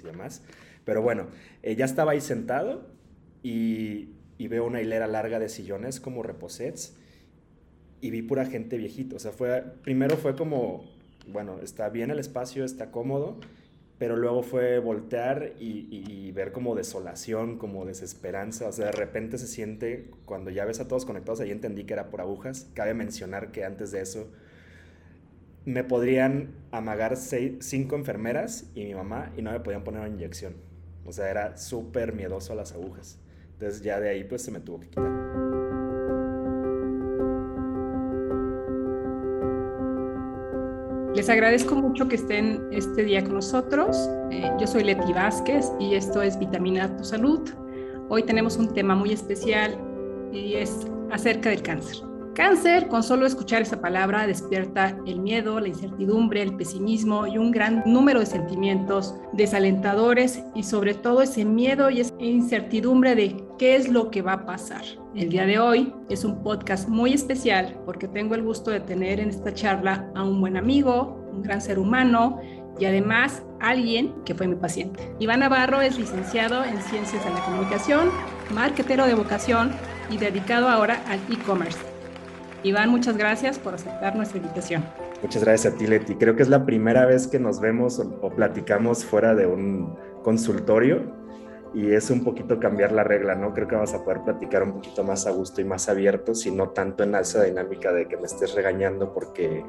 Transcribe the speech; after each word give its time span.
y 0.00 0.06
demás. 0.06 0.42
Pero 0.84 1.02
bueno, 1.02 1.28
eh, 1.62 1.76
ya 1.76 1.84
estaba 1.84 2.12
ahí 2.12 2.20
sentado 2.20 2.88
y, 3.42 4.10
y, 4.38 4.48
veo 4.48 4.64
una 4.66 4.80
hilera 4.80 5.06
larga 5.06 5.38
de 5.38 5.48
sillones 5.48 6.00
como 6.00 6.22
reposets 6.22 6.96
y 8.00 8.10
vi 8.10 8.22
pura 8.22 8.44
gente 8.44 8.76
viejita. 8.76 9.16
O 9.16 9.18
sea, 9.18 9.32
fue, 9.32 9.62
primero 9.82 10.16
fue 10.16 10.36
como, 10.36 10.84
bueno, 11.26 11.60
está 11.62 11.88
bien 11.88 12.10
el 12.10 12.18
espacio, 12.18 12.64
está 12.64 12.90
cómodo, 12.90 13.38
pero 13.98 14.16
luego 14.16 14.42
fue 14.42 14.78
voltear 14.78 15.54
y, 15.58 16.30
ver 16.32 16.52
como 16.52 16.74
desolación, 16.74 17.58
como 17.58 17.86
desesperanza, 17.86 18.68
o 18.68 18.72
sea, 18.72 18.86
de 18.86 18.92
repente 18.92 19.38
se 19.38 19.46
siente, 19.46 20.10
cuando 20.24 20.50
ya 20.50 20.64
ves 20.64 20.80
a 20.80 20.88
todos 20.88 21.04
conectados, 21.04 21.40
ahí 21.40 21.52
entendí 21.52 21.84
que 21.84 21.92
era 21.92 22.10
por 22.10 22.20
agujas, 22.20 22.68
cabe 22.74 22.92
mencionar 22.92 23.52
que 23.52 23.64
antes 23.64 23.92
de 23.92 24.00
eso 24.00 24.32
me 25.64 25.84
podrían 25.84 26.54
amagar 26.70 27.16
cinco 27.16 27.96
enfermeras 27.96 28.70
y 28.74 28.84
mi 28.84 28.94
mamá 28.94 29.32
y 29.36 29.42
no 29.42 29.52
me 29.52 29.60
podían 29.60 29.84
poner 29.84 30.00
una 30.00 30.10
inyección, 30.10 30.54
o 31.04 31.12
sea, 31.12 31.30
era 31.30 31.56
súper 31.56 32.12
miedoso 32.12 32.52
a 32.52 32.56
las 32.56 32.72
agujas, 32.72 33.18
entonces 33.52 33.82
ya 33.82 34.00
de 34.00 34.10
ahí 34.10 34.24
pues 34.24 34.42
se 34.42 34.50
me 34.50 34.60
tuvo 34.60 34.80
que 34.80 34.88
quitar. 34.88 35.04
Les 41.14 41.28
agradezco 41.28 41.76
mucho 41.76 42.08
que 42.08 42.16
estén 42.16 42.60
este 42.72 43.04
día 43.04 43.22
con 43.22 43.34
nosotros. 43.34 44.10
Eh, 44.32 44.50
yo 44.58 44.66
soy 44.66 44.82
Leti 44.82 45.12
Vázquez 45.12 45.70
y 45.78 45.94
esto 45.94 46.20
es 46.20 46.36
Vitamina 46.36 46.94
Tu 46.96 47.04
Salud. 47.04 47.48
Hoy 48.08 48.24
tenemos 48.24 48.56
un 48.56 48.74
tema 48.74 48.96
muy 48.96 49.12
especial 49.12 49.78
y 50.32 50.54
es 50.54 50.76
acerca 51.12 51.50
del 51.50 51.62
cáncer. 51.62 52.13
Cáncer, 52.34 52.88
con 52.88 53.04
solo 53.04 53.26
escuchar 53.26 53.62
esa 53.62 53.80
palabra, 53.80 54.26
despierta 54.26 54.98
el 55.06 55.20
miedo, 55.20 55.60
la 55.60 55.68
incertidumbre, 55.68 56.42
el 56.42 56.56
pesimismo 56.56 57.28
y 57.28 57.38
un 57.38 57.52
gran 57.52 57.84
número 57.86 58.18
de 58.18 58.26
sentimientos 58.26 59.14
desalentadores 59.32 60.42
y 60.52 60.64
sobre 60.64 60.94
todo 60.94 61.22
ese 61.22 61.44
miedo 61.44 61.90
y 61.90 62.00
esa 62.00 62.12
incertidumbre 62.18 63.14
de 63.14 63.36
qué 63.56 63.76
es 63.76 63.88
lo 63.88 64.10
que 64.10 64.22
va 64.22 64.32
a 64.32 64.46
pasar. 64.46 64.82
El 65.14 65.28
día 65.28 65.46
de 65.46 65.60
hoy 65.60 65.94
es 66.10 66.24
un 66.24 66.42
podcast 66.42 66.88
muy 66.88 67.12
especial 67.14 67.80
porque 67.86 68.08
tengo 68.08 68.34
el 68.34 68.42
gusto 68.42 68.72
de 68.72 68.80
tener 68.80 69.20
en 69.20 69.28
esta 69.28 69.54
charla 69.54 70.10
a 70.16 70.24
un 70.24 70.40
buen 70.40 70.56
amigo, 70.56 71.24
un 71.32 71.42
gran 71.42 71.60
ser 71.60 71.78
humano 71.78 72.40
y 72.80 72.86
además 72.86 73.44
alguien 73.60 74.12
que 74.24 74.34
fue 74.34 74.48
mi 74.48 74.56
paciente. 74.56 75.14
Iván 75.20 75.38
Navarro 75.38 75.80
es 75.80 75.96
licenciado 75.96 76.64
en 76.64 76.82
Ciencias 76.82 77.24
de 77.24 77.30
la 77.30 77.44
Comunicación, 77.44 78.10
marketero 78.52 79.06
de 79.06 79.14
vocación 79.14 79.70
y 80.10 80.16
dedicado 80.16 80.68
ahora 80.68 81.00
al 81.06 81.20
e-commerce. 81.32 81.93
Iván, 82.64 82.88
muchas 82.88 83.18
gracias 83.18 83.58
por 83.58 83.74
aceptar 83.74 84.16
nuestra 84.16 84.38
invitación. 84.38 84.82
Muchas 85.22 85.44
gracias 85.44 85.74
a 85.74 85.76
ti, 85.76 85.86
Leti. 85.86 86.14
Creo 86.14 86.34
que 86.34 86.42
es 86.42 86.48
la 86.48 86.64
primera 86.64 87.04
vez 87.04 87.26
que 87.26 87.38
nos 87.38 87.60
vemos 87.60 87.98
o, 87.98 88.30
platicamos 88.30 89.04
fuera 89.04 89.34
de 89.34 89.46
un 89.46 89.94
consultorio 90.22 91.02
y 91.74 91.92
es 91.92 92.10
un 92.10 92.24
poquito 92.24 92.58
cambiar 92.58 92.92
la 92.92 93.04
regla, 93.04 93.34
¿no? 93.34 93.52
Creo 93.52 93.68
que 93.68 93.74
vamos 93.74 93.92
a 93.92 94.02
poder 94.02 94.22
platicar 94.22 94.62
un 94.62 94.72
poquito 94.74 95.04
más 95.04 95.26
a 95.26 95.30
gusto 95.32 95.60
y 95.60 95.64
más 95.64 95.90
abierto, 95.90 96.32
y 96.42 96.50
no 96.52 96.70
tanto 96.70 97.02
en 97.04 97.14
esa 97.16 97.42
dinámica 97.42 97.92
de 97.92 98.06
que 98.06 98.16
me 98.16 98.24
estés 98.24 98.54
regañando 98.54 99.12
porque 99.12 99.62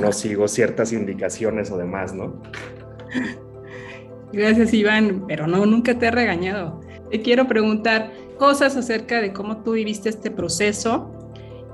no 0.00 0.10
sigo 0.12 0.48
ciertas 0.48 0.92
indicaciones 0.92 1.70
o 1.70 1.78
demás, 1.78 2.14
¿no? 2.14 2.42
Gracias, 4.32 4.74
Iván, 4.74 5.24
pero 5.28 5.46
no, 5.46 5.66
nunca 5.66 5.96
te 5.98 6.06
he 6.06 6.10
regañado. 6.10 6.80
Te 7.10 7.20
quiero 7.20 7.46
preguntar 7.46 8.10
cosas 8.38 8.76
acerca 8.76 9.20
de 9.20 9.32
cómo 9.32 9.62
tú 9.62 9.72
viviste 9.72 10.08
este 10.08 10.30
proceso 10.30 11.12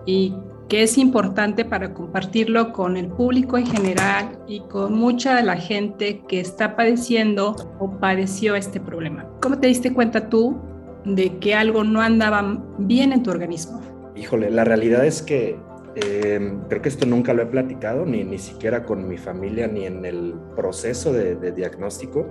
y 0.04 0.34
que 0.68 0.82
es 0.82 0.98
importante 0.98 1.64
para 1.64 1.94
compartirlo 1.94 2.72
con 2.72 2.96
el 2.96 3.08
público 3.08 3.56
en 3.56 3.66
general 3.66 4.38
y 4.48 4.60
con 4.60 4.94
mucha 4.94 5.36
de 5.36 5.42
la 5.42 5.56
gente 5.56 6.22
que 6.28 6.40
está 6.40 6.74
padeciendo 6.74 7.54
o 7.78 7.98
padeció 7.98 8.56
este 8.56 8.80
problema. 8.80 9.28
¿Cómo 9.40 9.58
te 9.58 9.68
diste 9.68 9.92
cuenta 9.92 10.28
tú 10.28 10.60
de 11.04 11.38
que 11.38 11.54
algo 11.54 11.84
no 11.84 12.00
andaba 12.00 12.64
bien 12.78 13.12
en 13.12 13.22
tu 13.22 13.30
organismo? 13.30 13.80
Híjole, 14.16 14.50
la 14.50 14.64
realidad 14.64 15.06
es 15.06 15.22
que 15.22 15.56
eh, 15.94 16.58
creo 16.68 16.82
que 16.82 16.88
esto 16.88 17.06
nunca 17.06 17.32
lo 17.32 17.42
he 17.42 17.46
platicado, 17.46 18.04
ni, 18.04 18.24
ni 18.24 18.38
siquiera 18.38 18.84
con 18.84 19.06
mi 19.06 19.18
familia, 19.18 19.68
ni 19.68 19.86
en 19.86 20.04
el 20.04 20.34
proceso 20.56 21.12
de, 21.12 21.36
de 21.36 21.52
diagnóstico. 21.52 22.26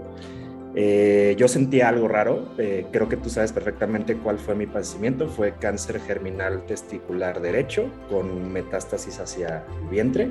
Eh, 0.78 1.36
yo 1.38 1.48
sentí 1.48 1.80
algo 1.80 2.10
raro, 2.10 2.50
eh, 2.58 2.86
creo 2.92 3.08
que 3.08 3.16
tú 3.16 3.30
sabes 3.30 3.54
perfectamente 3.54 4.18
cuál 4.18 4.40
fue 4.40 4.56
mi 4.56 4.66
padecimiento, 4.66 5.30
fue 5.30 5.54
cáncer 5.54 6.02
germinal 6.02 6.66
testicular 6.66 7.42
derecho 7.42 7.90
con 8.10 8.52
metástasis 8.52 9.20
hacia 9.22 9.64
el 9.82 9.88
vientre. 9.90 10.30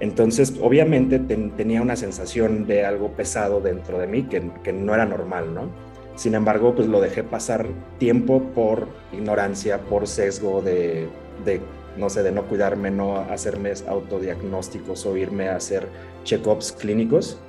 Entonces, 0.00 0.54
obviamente 0.60 1.18
tenía 1.18 1.80
una 1.80 1.96
sensación 1.96 2.66
de 2.66 2.84
algo 2.84 3.12
pesado 3.12 3.60
dentro 3.60 3.98
de 3.98 4.06
mí 4.06 4.24
que, 4.24 4.72
no 4.72 4.94
era 4.94 5.06
normal, 5.06 5.54
¿no? 5.54 5.70
Sin 6.14 6.34
embargo, 6.34 6.74
pues 6.74 6.86
lo 6.86 7.00
dejé 7.00 7.22
pasar 7.22 7.66
tiempo 7.98 8.42
por 8.54 8.88
ignorancia, 9.12 9.78
por 9.78 10.06
sesgo 10.06 10.60
de, 10.60 11.08
de 11.44 11.60
no 11.96 12.10
sé, 12.10 12.22
de 12.22 12.32
no 12.32 12.46
cuidarme, 12.46 12.90
no 12.90 13.16
hacerme 13.16 13.72
autodiagnósticos 13.88 15.06
o 15.06 15.16
irme 15.16 15.48
a 15.48 15.56
hacer 15.56 15.86
check-ups 16.24 16.72
clínicos. 16.72 17.40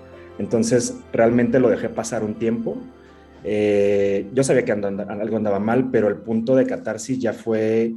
Entonces, 0.41 0.95
realmente 1.13 1.59
lo 1.59 1.69
dejé 1.69 1.87
pasar 1.87 2.23
un 2.23 2.33
tiempo. 2.33 2.75
Eh, 3.43 4.27
yo 4.33 4.43
sabía 4.43 4.65
que 4.65 4.71
algo 4.71 5.37
andaba 5.37 5.59
mal, 5.59 5.91
pero 5.91 6.07
el 6.07 6.15
punto 6.15 6.55
de 6.55 6.65
catarsis 6.65 7.19
ya 7.19 7.31
fue, 7.31 7.93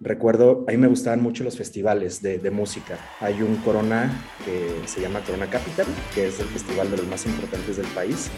recuerdo, 0.00 0.64
a 0.66 0.70
mí 0.70 0.78
me 0.78 0.86
gustaban 0.86 1.20
mucho 1.22 1.44
los 1.44 1.58
festivales 1.58 2.22
de, 2.22 2.50
música. 2.50 2.96
Hay 3.20 3.42
un 3.42 3.56
Corona 3.56 4.10
que 4.42 4.88
se 4.88 5.02
llama 5.02 5.20
Corona 5.20 5.50
Capital, 5.50 5.84
que 6.14 6.28
es 6.28 6.40
el 6.40 6.46
festival 6.46 6.90
de 6.90 6.96
los 6.96 7.06
más 7.08 7.26
importantes 7.26 7.76
del 7.76 7.88
país. 7.88 8.30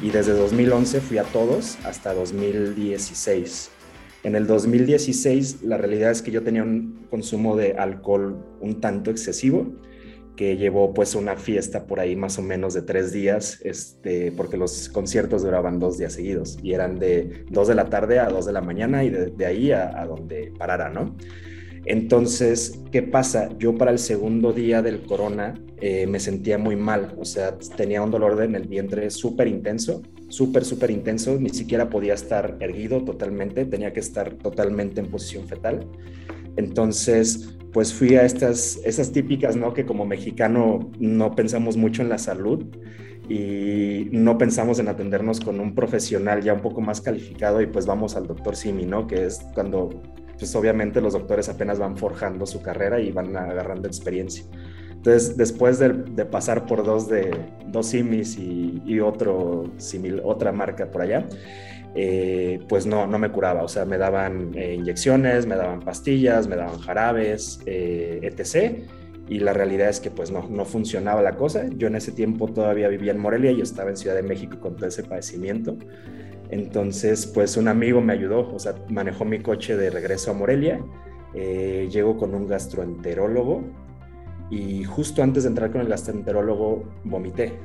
Y 0.00 0.08
desde 0.08 0.32
2011 0.32 1.02
fui 1.02 1.18
a 1.18 1.24
todos 1.24 1.76
hasta 1.84 2.14
2016. 2.14 3.70
En 4.22 4.34
el 4.34 4.46
2016 4.46 5.62
la 5.62 5.76
realidad 5.76 6.10
es 6.10 6.22
que 6.22 6.30
yo 6.30 6.42
tenía 6.42 6.62
un 6.62 7.06
consumo 7.10 7.54
de 7.54 7.74
alcohol 7.74 8.42
un 8.62 8.80
tanto 8.80 9.10
excesivo 9.10 9.74
que 10.36 10.56
llevó 10.56 10.92
pues 10.92 11.14
una 11.14 11.36
fiesta 11.36 11.86
por 11.86 12.00
ahí 12.00 12.16
más 12.16 12.38
o 12.38 12.42
menos 12.42 12.74
de 12.74 12.82
tres 12.82 13.12
días, 13.12 13.60
este, 13.62 14.32
porque 14.32 14.56
los 14.56 14.88
conciertos 14.88 15.42
duraban 15.42 15.78
dos 15.78 15.98
días 15.98 16.14
seguidos 16.14 16.58
y 16.62 16.72
eran 16.72 16.98
de 16.98 17.44
dos 17.50 17.68
de 17.68 17.74
la 17.74 17.88
tarde 17.88 18.18
a 18.18 18.28
dos 18.28 18.46
de 18.46 18.52
la 18.52 18.60
mañana 18.60 19.04
y 19.04 19.10
de, 19.10 19.46
ahí 19.46 19.70
a, 19.70 20.04
donde 20.06 20.52
parara, 20.58 20.90
¿no? 20.90 21.16
Entonces, 21.86 22.80
¿qué 22.90 23.02
pasa? 23.02 23.50
Yo 23.58 23.76
para 23.76 23.90
el 23.90 23.98
segundo 23.98 24.52
día 24.52 24.80
del 24.80 25.02
corona 25.02 25.54
eh, 25.80 26.06
me 26.06 26.18
sentía 26.18 26.56
muy 26.56 26.76
mal, 26.76 27.14
o 27.18 27.26
sea, 27.26 27.58
tenía 27.58 28.02
un 28.02 28.10
dolor 28.10 28.42
en 28.42 28.54
el 28.54 28.66
vientre 28.66 29.10
súper 29.10 29.48
intenso, 29.48 30.02
súper, 30.28 30.64
súper 30.64 30.90
intenso, 30.90 31.38
ni 31.38 31.50
siquiera 31.50 31.90
podía 31.90 32.14
estar 32.14 32.56
erguido 32.60 33.04
totalmente, 33.04 33.66
tenía 33.66 33.92
que 33.92 34.00
estar 34.00 34.34
totalmente 34.34 35.00
en 35.00 35.10
posición 35.10 35.46
fetal. 35.46 35.86
Entonces, 36.56 37.56
pues 37.72 37.92
fui 37.92 38.14
a 38.14 38.24
estas, 38.24 38.78
esas 38.84 39.12
típicas, 39.12 39.56
¿no? 39.56 39.74
Que 39.74 39.84
como 39.84 40.06
mexicano 40.06 40.90
no 40.98 41.34
pensamos 41.34 41.76
mucho 41.76 42.02
en 42.02 42.08
la 42.08 42.18
salud 42.18 42.64
y 43.28 44.08
no 44.12 44.38
pensamos 44.38 44.78
en 44.78 44.88
atendernos 44.88 45.40
con 45.40 45.58
un 45.58 45.74
profesional 45.74 46.42
ya 46.42 46.54
un 46.54 46.60
poco 46.60 46.80
más 46.80 47.00
calificado 47.00 47.60
y 47.60 47.66
pues 47.66 47.86
vamos 47.86 48.16
al 48.16 48.26
doctor 48.26 48.54
Simi, 48.54 48.84
¿no? 48.84 49.06
Que 49.06 49.26
es 49.26 49.40
cuando, 49.54 50.02
pues 50.38 50.54
obviamente 50.54 51.00
los 51.00 51.14
doctores 51.14 51.48
apenas 51.48 51.78
van 51.78 51.96
forjando 51.96 52.46
su 52.46 52.62
carrera 52.62 53.00
y 53.00 53.10
van 53.10 53.36
agarrando 53.36 53.88
experiencia. 53.88 54.44
Entonces, 54.92 55.36
después 55.36 55.78
de, 55.78 55.90
pasar 56.24 56.66
por 56.66 56.84
dos 56.84 57.08
de 57.08 57.30
dos 57.66 57.88
simis 57.88 58.38
y, 58.38 58.80
y 58.86 59.00
otro 59.00 59.64
simil, 59.76 60.20
otra 60.24 60.52
marca 60.52 60.90
por 60.90 61.02
allá, 61.02 61.26
eh, 61.96 62.60
pues 62.68 62.86
no, 62.86 63.06
no 63.06 63.18
me 63.18 63.30
curaba, 63.30 63.62
o 63.62 63.68
sea, 63.68 63.84
me 63.84 63.98
daban 63.98 64.50
eh, 64.54 64.74
inyecciones, 64.74 65.46
me 65.46 65.54
daban 65.54 65.80
pastillas, 65.80 66.48
me 66.48 66.56
daban 66.56 66.80
jarabes, 66.80 67.60
eh, 67.66 68.18
etc. 68.22 68.78
Y 69.28 69.38
la 69.38 69.52
realidad 69.52 69.88
es 69.88 70.00
que 70.00 70.10
pues 70.10 70.30
no, 70.30 70.64
funcionaba 70.64 71.22
la 71.22 71.36
cosa. 71.36 71.66
Yo 71.76 71.86
en 71.86 71.94
ese 71.94 72.12
tiempo 72.12 72.48
todavía 72.48 72.88
vivía 72.88 73.12
en 73.12 73.18
Morelia 73.18 73.52
y 73.52 73.60
estaba 73.60 73.90
en 73.90 73.96
Ciudad 73.96 74.16
de 74.16 74.22
México 74.22 74.58
con 74.60 74.76
todo 74.76 74.86
ese 74.86 75.04
padecimiento. 75.04 75.76
Entonces, 76.50 77.26
pues 77.26 77.56
un 77.56 77.68
amigo 77.68 78.00
me 78.00 78.12
ayudó, 78.12 78.52
o 78.52 78.58
sea, 78.58 78.74
manejó 78.88 79.24
mi 79.24 79.40
coche 79.40 79.76
de 79.76 79.90
regreso 79.90 80.32
a 80.32 80.34
Morelia. 80.34 80.80
llego 81.32 82.16
con 82.16 82.34
un 82.34 82.46
gastroenterólogo 82.48 83.62
y 84.50 84.84
justo 84.84 85.22
antes 85.22 85.44
de 85.44 85.50
entrar 85.50 85.70
con 85.70 85.80
el 85.80 85.88
gastroenterólogo 85.88 86.84
vomité. 87.04 87.58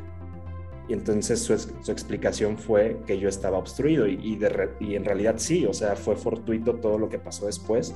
Y 0.89 0.94
entonces 0.94 1.39
su, 1.39 1.53
explicación 1.91 2.57
fue 2.57 2.97
que 3.06 3.19
yo 3.19 3.30
estaba 3.30 3.59
obstruido 3.59 4.07
y, 4.07 4.36
de, 4.36 4.69
y, 4.80 4.95
en 4.95 5.06
realidad 5.06 5.36
sí, 5.38 5.68
o 5.68 5.74
sea, 5.74 5.95
fue 5.95 6.15
fortuito 6.15 6.75
todo 6.75 6.97
lo 6.97 7.09
que 7.09 7.19
pasó 7.19 7.45
después, 7.45 7.94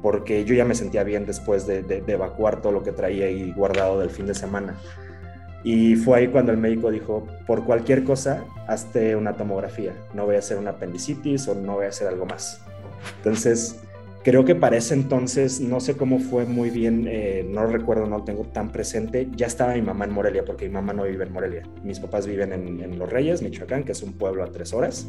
porque 0.00 0.44
yo 0.46 0.54
ya 0.54 0.64
me 0.64 0.74
sentía 0.74 1.04
bien 1.04 1.26
después 1.26 1.66
de, 1.66 1.82
de, 1.82 2.02
evacuar 2.06 2.62
todo 2.62 2.72
lo 2.72 2.82
que 2.82 2.90
traía 2.90 3.26
ahí 3.26 3.52
guardado 3.52 4.00
del 4.00 4.08
fin 4.08 4.26
de 4.26 4.34
semana. 4.34 4.78
Y 5.62 5.94
fue 5.94 6.20
ahí 6.20 6.28
cuando 6.28 6.52
el 6.52 6.58
médico 6.58 6.90
dijo, 6.90 7.26
por 7.46 7.64
cualquier 7.66 8.02
cosa, 8.02 8.44
hazte 8.66 9.14
una 9.14 9.36
tomografía, 9.36 9.94
no 10.14 10.24
voy 10.24 10.36
a 10.36 10.38
hacer 10.38 10.56
una 10.56 10.70
apendicitis 10.70 11.46
o 11.48 11.54
no 11.54 11.74
voy 11.74 11.84
a 11.84 11.88
hacer 11.90 12.08
algo 12.08 12.24
más. 12.24 12.62
Entonces, 13.18 13.78
Creo 14.24 14.44
que 14.44 14.54
para 14.54 14.76
ese 14.76 14.94
entonces, 14.94 15.60
no 15.60 15.80
sé 15.80 15.96
cómo 15.96 16.20
fue 16.20 16.44
muy 16.44 16.70
bien, 16.70 17.08
eh, 17.08 17.44
no 17.48 17.66
recuerdo, 17.66 18.06
no 18.06 18.18
lo 18.18 18.24
tengo 18.24 18.44
tan 18.44 18.70
presente, 18.70 19.28
ya 19.34 19.46
estaba 19.46 19.74
mi 19.74 19.82
mamá 19.82 20.04
en 20.04 20.12
Morelia, 20.12 20.44
porque 20.44 20.68
mi 20.68 20.74
mamá 20.74 20.92
no 20.92 21.02
vive 21.02 21.24
en 21.24 21.32
Morelia. 21.32 21.62
Mis 21.82 21.98
papás 21.98 22.26
viven 22.28 22.52
en, 22.52 22.80
en 22.80 22.98
Los 23.00 23.10
Reyes, 23.10 23.42
Michoacán, 23.42 23.82
que 23.82 23.92
es 23.92 24.02
un 24.02 24.12
pueblo 24.12 24.44
a 24.44 24.52
tres 24.52 24.72
horas. 24.72 25.08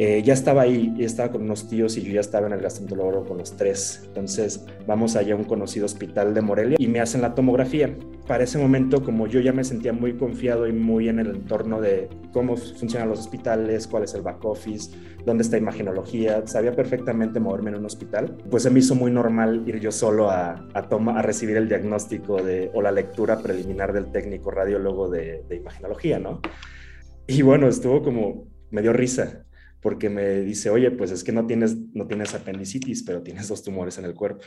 Eh, 0.00 0.22
ya 0.22 0.32
estaba 0.32 0.62
ahí, 0.62 0.94
ya 0.96 1.04
estaba 1.04 1.32
con 1.32 1.42
unos 1.42 1.68
tíos 1.68 1.96
y 1.96 2.02
yo 2.02 2.12
ya 2.12 2.20
estaba 2.20 2.46
en 2.46 2.52
el 2.52 2.60
gastroenterólogo 2.60 3.26
con 3.26 3.38
los 3.38 3.56
tres. 3.56 4.02
Entonces 4.06 4.64
vamos 4.86 5.16
allá 5.16 5.34
a 5.34 5.36
un 5.36 5.42
conocido 5.42 5.86
hospital 5.86 6.34
de 6.34 6.40
Morelia 6.40 6.76
y 6.78 6.86
me 6.86 7.00
hacen 7.00 7.20
la 7.20 7.34
tomografía. 7.34 7.92
Para 8.28 8.44
ese 8.44 8.58
momento, 8.58 9.02
como 9.02 9.26
yo 9.26 9.40
ya 9.40 9.52
me 9.52 9.64
sentía 9.64 9.92
muy 9.92 10.16
confiado 10.16 10.68
y 10.68 10.72
muy 10.72 11.08
en 11.08 11.18
el 11.18 11.30
entorno 11.30 11.80
de 11.80 12.08
cómo 12.32 12.56
funcionan 12.56 13.08
los 13.08 13.18
hospitales, 13.18 13.88
cuál 13.88 14.04
es 14.04 14.14
el 14.14 14.22
back 14.22 14.44
office, 14.44 14.92
dónde 15.24 15.42
está 15.42 15.58
imagenología, 15.58 16.46
sabía 16.46 16.76
perfectamente 16.76 17.40
moverme 17.40 17.70
en 17.70 17.78
un 17.78 17.86
hospital, 17.86 18.36
pues 18.48 18.62
se 18.62 18.70
me 18.70 18.78
hizo 18.78 18.94
muy 18.94 19.10
normal 19.10 19.64
ir 19.66 19.80
yo 19.80 19.90
solo 19.90 20.30
a, 20.30 20.64
a, 20.74 20.88
toma, 20.88 21.18
a 21.18 21.22
recibir 21.22 21.56
el 21.56 21.68
diagnóstico 21.68 22.40
de, 22.40 22.70
o 22.72 22.82
la 22.82 22.92
lectura 22.92 23.38
preliminar 23.38 23.92
del 23.92 24.12
técnico 24.12 24.52
radiólogo 24.52 25.08
de, 25.08 25.42
de 25.48 25.56
imagenología, 25.56 26.20
¿no? 26.20 26.40
Y 27.26 27.42
bueno, 27.42 27.66
estuvo 27.66 28.02
como, 28.02 28.46
me 28.70 28.80
dio 28.80 28.92
risa, 28.92 29.44
porque 29.80 30.10
me 30.10 30.40
dice, 30.40 30.70
oye, 30.70 30.90
pues 30.90 31.10
es 31.10 31.22
que 31.22 31.32
no 31.32 31.46
tienes, 31.46 31.76
no 31.94 32.06
tienes 32.06 32.34
apendicitis, 32.34 33.02
pero 33.02 33.22
tienes 33.22 33.48
dos 33.48 33.62
tumores 33.62 33.98
en 33.98 34.04
el 34.04 34.14
cuerpo. 34.14 34.44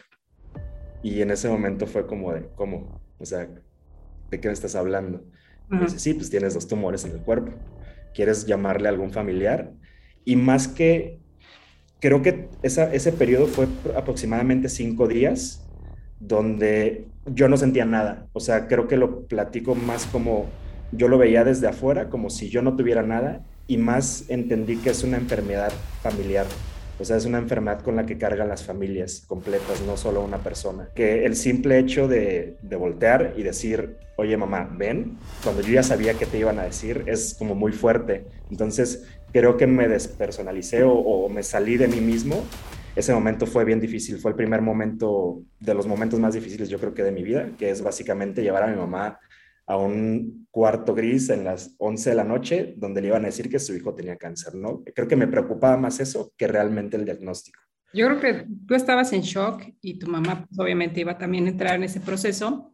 Y 1.03 1.21
en 1.21 1.31
ese 1.31 1.47
momento 1.47 1.87
fue 1.87 2.05
como 2.05 2.33
de, 2.33 2.47
¿cómo? 2.55 3.01
O 3.17 3.25
sea, 3.25 3.49
¿de 4.29 4.39
qué 4.39 4.47
me 4.47 4.53
estás 4.53 4.75
hablando? 4.75 5.23
dice, 5.69 5.99
sí, 5.99 6.13
pues 6.13 6.29
tienes 6.29 6.53
dos 6.53 6.67
tumores 6.67 7.05
en 7.05 7.11
el 7.11 7.19
cuerpo. 7.19 7.53
¿Quieres 8.13 8.45
llamarle 8.45 8.89
a 8.89 8.91
algún 8.91 9.11
familiar? 9.11 9.71
Y 10.25 10.35
más 10.35 10.67
que, 10.67 11.19
creo 12.01 12.21
que 12.21 12.49
esa, 12.61 12.93
ese 12.93 13.13
periodo 13.13 13.47
fue 13.47 13.67
aproximadamente 13.95 14.67
cinco 14.67 15.07
días 15.07 15.65
donde 16.19 17.07
yo 17.25 17.47
no 17.47 17.55
sentía 17.55 17.85
nada. 17.85 18.27
O 18.33 18.41
sea, 18.41 18.67
creo 18.67 18.89
que 18.89 18.97
lo 18.97 19.27
platico 19.27 19.75
más 19.75 20.05
como 20.07 20.49
yo 20.91 21.07
lo 21.07 21.17
veía 21.17 21.45
desde 21.45 21.67
afuera, 21.67 22.09
como 22.09 22.29
si 22.29 22.49
yo 22.49 22.61
no 22.61 22.75
tuviera 22.75 23.01
nada 23.01 23.45
y 23.67 23.77
más 23.77 24.25
entendí 24.29 24.77
que 24.77 24.89
es 24.89 25.03
una 25.03 25.17
enfermedad 25.17 25.71
familiar. 26.01 26.45
O 26.99 27.03
sea, 27.05 27.17
es 27.17 27.25
una 27.25 27.39
enfermedad 27.39 27.81
con 27.81 27.95
la 27.95 28.05
que 28.05 28.19
cargan 28.19 28.47
las 28.47 28.63
familias 28.63 29.23
completas, 29.27 29.81
no 29.87 29.97
solo 29.97 30.21
una 30.21 30.37
persona. 30.37 30.89
Que 30.93 31.25
el 31.25 31.35
simple 31.35 31.79
hecho 31.79 32.07
de, 32.07 32.57
de, 32.61 32.75
voltear 32.75 33.33
y 33.35 33.41
decir, 33.41 33.97
oye 34.17 34.37
mamá, 34.37 34.69
ven, 34.71 35.17
cuando 35.43 35.63
yo 35.63 35.73
ya 35.73 35.81
sabía 35.81 36.13
qué 36.13 36.27
te 36.27 36.37
iban 36.37 36.59
a 36.59 36.63
decir, 36.63 37.03
es 37.07 37.33
como 37.33 37.55
muy 37.55 37.71
fuerte. 37.71 38.25
Entonces, 38.51 39.03
creo 39.33 39.57
que 39.57 39.65
me 39.65 39.87
despersonalicé 39.87 40.83
o, 40.83 40.93
o 40.93 41.27
me 41.27 41.41
salí 41.41 41.77
de 41.77 41.87
mí 41.87 42.01
mismo. 42.01 42.43
Ese 42.95 43.13
momento 43.13 43.47
fue 43.47 43.65
bien 43.65 43.79
difícil, 43.79 44.19
fue 44.19 44.31
el 44.31 44.37
primer 44.37 44.61
momento, 44.61 45.41
de 45.59 45.73
los 45.73 45.87
momentos 45.87 46.19
más 46.19 46.35
difíciles 46.35 46.69
yo 46.69 46.77
creo 46.77 46.93
que 46.93 47.03
de 47.03 47.11
mi 47.11 47.23
vida, 47.23 47.49
que 47.57 47.71
es 47.71 47.81
básicamente 47.81 48.43
llevar 48.43 48.63
a 48.63 48.67
mi 48.67 48.75
mamá 48.75 49.17
a 49.71 49.77
un 49.77 50.47
cuarto 50.51 50.93
gris 50.93 51.29
en 51.29 51.45
las 51.45 51.75
11 51.77 52.09
de 52.09 52.15
la 52.17 52.25
noche 52.25 52.73
donde 52.75 52.99
le 52.99 53.07
iban 53.07 53.23
a 53.23 53.27
decir 53.27 53.49
que 53.49 53.57
su 53.57 53.73
hijo 53.73 53.95
tenía 53.95 54.17
cáncer, 54.17 54.53
¿no? 54.53 54.83
Creo 54.93 55.07
que 55.07 55.15
me 55.15 55.27
preocupaba 55.27 55.77
más 55.77 56.01
eso 56.01 56.33
que 56.35 56.45
realmente 56.45 56.97
el 56.97 57.05
diagnóstico. 57.05 57.61
Yo 57.93 58.07
creo 58.07 58.19
que 58.19 58.47
tú 58.67 58.75
estabas 58.75 59.13
en 59.13 59.21
shock 59.21 59.63
y 59.81 59.97
tu 59.97 60.07
mamá 60.07 60.45
pues, 60.45 60.59
obviamente 60.59 60.99
iba 60.99 61.17
también 61.17 61.45
a 61.45 61.51
entrar 61.51 61.75
en 61.75 61.83
ese 61.83 62.01
proceso, 62.01 62.73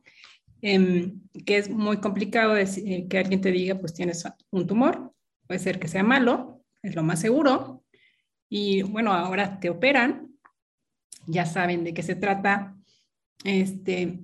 eh, 0.63 1.13
que 1.45 1.57
es 1.57 1.69
muy 1.69 1.97
complicado 1.97 2.57
eh, 2.57 3.07
que 3.07 3.19
alguien 3.19 3.41
te 3.41 3.51
diga, 3.51 3.75
pues 3.75 3.93
tienes 3.93 4.23
un 4.49 4.65
tumor, 4.65 5.13
puede 5.45 5.59
ser 5.59 5.79
que 5.79 5.87
sea 5.87 6.03
malo, 6.03 6.63
es 6.81 6.95
lo 6.95 7.03
más 7.03 7.19
seguro, 7.19 7.83
y 8.49 8.81
bueno, 8.81 9.13
ahora 9.13 9.59
te 9.59 9.69
operan, 9.69 10.31
ya 11.27 11.45
saben 11.45 11.83
de 11.83 11.93
qué 11.93 12.01
se 12.01 12.15
trata, 12.15 12.75
este, 13.43 14.19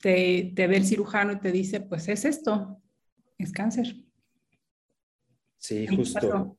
te, 0.00 0.52
ve 0.56 0.76
el 0.76 0.86
cirujano 0.86 1.32
y 1.32 1.40
te 1.40 1.52
dice, 1.52 1.80
pues 1.80 2.08
es 2.08 2.24
esto, 2.24 2.80
es 3.38 3.52
cáncer. 3.52 3.94
Sí, 5.58 5.86
justo. 5.86 6.56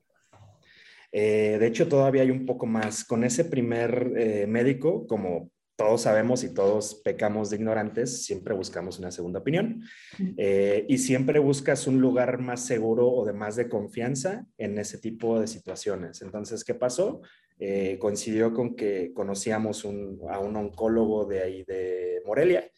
Eh, 1.10 1.56
de 1.58 1.66
hecho, 1.66 1.88
todavía 1.88 2.22
hay 2.22 2.30
un 2.30 2.46
poco 2.46 2.66
más. 2.66 3.04
Con 3.04 3.24
ese 3.24 3.44
primer 3.44 4.12
eh, 4.16 4.46
médico, 4.46 5.06
como 5.06 5.50
todos 5.74 6.02
sabemos 6.02 6.44
y 6.44 6.54
todos 6.54 7.02
pecamos 7.04 7.50
de 7.50 7.56
ignorantes, 7.56 8.24
siempre 8.24 8.54
buscamos 8.54 8.98
una 9.00 9.10
segunda 9.10 9.40
opinión 9.40 9.82
eh, 10.36 10.86
y 10.88 10.98
siempre 10.98 11.40
buscas 11.40 11.86
un 11.88 12.00
lugar 12.00 12.38
más 12.38 12.64
seguro 12.64 13.10
o 13.10 13.24
de 13.24 13.32
más 13.32 13.56
de 13.56 13.68
confianza 13.68 14.46
en 14.56 14.78
ese 14.78 14.98
tipo 14.98 15.40
de 15.40 15.48
situaciones. 15.48 16.22
Entonces, 16.22 16.64
¿qué 16.64 16.74
pasó? 16.74 17.20
coincidió 18.00 18.52
con 18.52 18.74
que 18.74 19.12
conocíamos 19.14 19.84
a 19.84 20.38
un 20.40 20.56
oncólogo 20.56 21.26
de 21.26 21.42
ahí 21.42 21.62
de 21.62 22.20
Morelia 22.26 22.68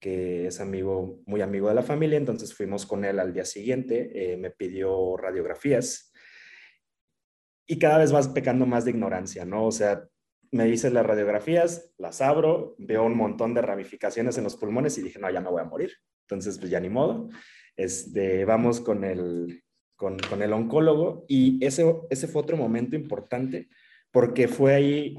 que 0.00 0.46
es 0.46 0.60
amigo, 0.60 1.20
muy 1.26 1.42
amigo 1.42 1.68
de 1.68 1.74
la 1.74 1.82
familia, 1.82 2.16
entonces 2.16 2.54
fuimos 2.54 2.86
con 2.86 3.04
él 3.04 3.20
al 3.20 3.32
día 3.32 3.44
siguiente, 3.44 4.32
eh, 4.32 4.36
me 4.36 4.50
pidió 4.50 5.16
radiografías 5.16 6.12
y 7.66 7.78
cada 7.78 7.98
vez 7.98 8.10
vas 8.10 8.28
pecando 8.28 8.66
más 8.66 8.84
de 8.84 8.92
ignorancia, 8.92 9.44
¿no? 9.44 9.66
O 9.66 9.70
sea, 9.70 10.08
me 10.50 10.64
dice 10.64 10.90
las 10.90 11.06
radiografías, 11.06 11.92
las 11.98 12.20
abro, 12.20 12.74
veo 12.78 13.04
un 13.04 13.16
montón 13.16 13.54
de 13.54 13.62
ramificaciones 13.62 14.36
en 14.38 14.44
los 14.44 14.56
pulmones 14.56 14.98
y 14.98 15.02
dije, 15.02 15.18
no, 15.20 15.30
ya 15.30 15.40
me 15.40 15.50
voy 15.50 15.60
a 15.60 15.66
morir. 15.66 15.92
Entonces, 16.22 16.58
pues 16.58 16.70
ya 16.70 16.80
ni 16.80 16.88
modo. 16.88 17.28
Este, 17.76 18.44
vamos 18.44 18.80
con 18.80 19.04
el, 19.04 19.62
con, 19.94 20.18
con 20.18 20.42
el 20.42 20.52
oncólogo 20.52 21.24
y 21.28 21.64
ese, 21.64 21.94
ese 22.10 22.26
fue 22.26 22.42
otro 22.42 22.56
momento 22.56 22.96
importante 22.96 23.68
porque 24.10 24.48
fue 24.48 24.74
ahí, 24.74 25.16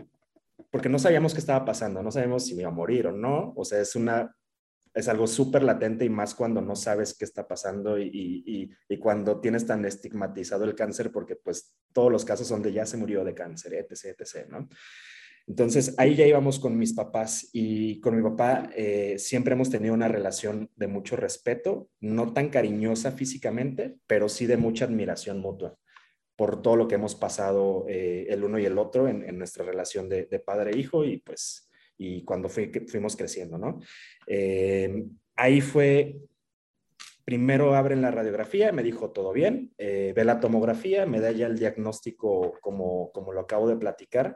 porque 0.69 0.89
no 0.89 0.99
sabíamos 0.99 1.33
qué 1.33 1.39
estaba 1.39 1.63
pasando, 1.63 2.03
no 2.03 2.11
sabemos 2.11 2.45
si 2.45 2.55
me 2.55 2.63
iba 2.63 2.69
a 2.69 2.73
morir 2.73 3.07
o 3.07 3.11
no. 3.13 3.53
O 3.55 3.63
sea, 3.63 3.79
es 3.79 3.95
una 3.95 4.35
es 4.93 5.07
algo 5.07 5.27
súper 5.27 5.63
latente 5.63 6.05
y 6.05 6.09
más 6.09 6.35
cuando 6.35 6.61
no 6.61 6.75
sabes 6.75 7.13
qué 7.13 7.25
está 7.25 7.47
pasando 7.47 7.97
y, 7.97 8.69
y, 8.87 8.97
cuando 8.97 9.39
tienes 9.39 9.65
tan 9.65 9.85
estigmatizado 9.85 10.65
el 10.65 10.75
cáncer, 10.75 11.11
porque 11.11 11.35
pues 11.35 11.75
todos 11.93 12.11
los 12.11 12.25
casos 12.25 12.47
son 12.47 12.61
de 12.61 12.73
ya 12.73 12.85
se 12.85 12.97
murió 12.97 13.23
de 13.23 13.33
cáncer, 13.33 13.73
etc., 13.73 14.19
etc., 14.19 14.47
¿no? 14.49 14.67
Entonces 15.47 15.95
ahí 15.97 16.15
ya 16.15 16.27
íbamos 16.27 16.59
con 16.59 16.77
mis 16.77 16.93
papás 16.93 17.49
y 17.51 17.99
con 17.99 18.15
mi 18.15 18.21
papá 18.21 18.69
eh, 18.75 19.15
siempre 19.17 19.53
hemos 19.53 19.69
tenido 19.69 19.93
una 19.93 20.07
relación 20.07 20.69
de 20.75 20.87
mucho 20.87 21.15
respeto, 21.15 21.89
no 21.99 22.31
tan 22.31 22.49
cariñosa 22.49 23.11
físicamente, 23.11 23.97
pero 24.07 24.29
sí 24.29 24.45
de 24.45 24.57
mucha 24.57 24.85
admiración 24.85 25.39
mutua 25.39 25.77
por 26.35 26.61
todo 26.61 26.75
lo 26.75 26.87
que 26.87 26.95
hemos 26.95 27.15
pasado 27.15 27.85
eh, 27.87 28.27
el 28.29 28.43
uno 28.43 28.59
y 28.59 28.65
el 28.65 28.77
otro 28.77 29.07
en, 29.07 29.23
en 29.27 29.37
nuestra 29.37 29.65
relación 29.65 30.09
de, 30.09 30.25
de 30.25 30.39
padre-hijo 30.39 31.05
y 31.05 31.17
pues 31.17 31.70
y 32.01 32.23
cuando 32.23 32.49
fuimos 32.49 33.15
creciendo, 33.15 33.59
¿no? 33.59 33.79
Eh, 34.25 35.05
ahí 35.35 35.61
fue, 35.61 36.17
primero 37.23 37.75
abren 37.75 38.01
la 38.01 38.09
radiografía, 38.09 38.71
me 38.71 38.81
dijo 38.81 39.11
todo 39.11 39.31
bien, 39.31 39.71
eh, 39.77 40.11
ve 40.15 40.25
la 40.25 40.39
tomografía, 40.39 41.05
me 41.05 41.19
da 41.19 41.31
ya 41.31 41.45
el 41.45 41.59
diagnóstico 41.59 42.57
como, 42.59 43.11
como 43.11 43.33
lo 43.33 43.41
acabo 43.41 43.69
de 43.69 43.75
platicar, 43.75 44.35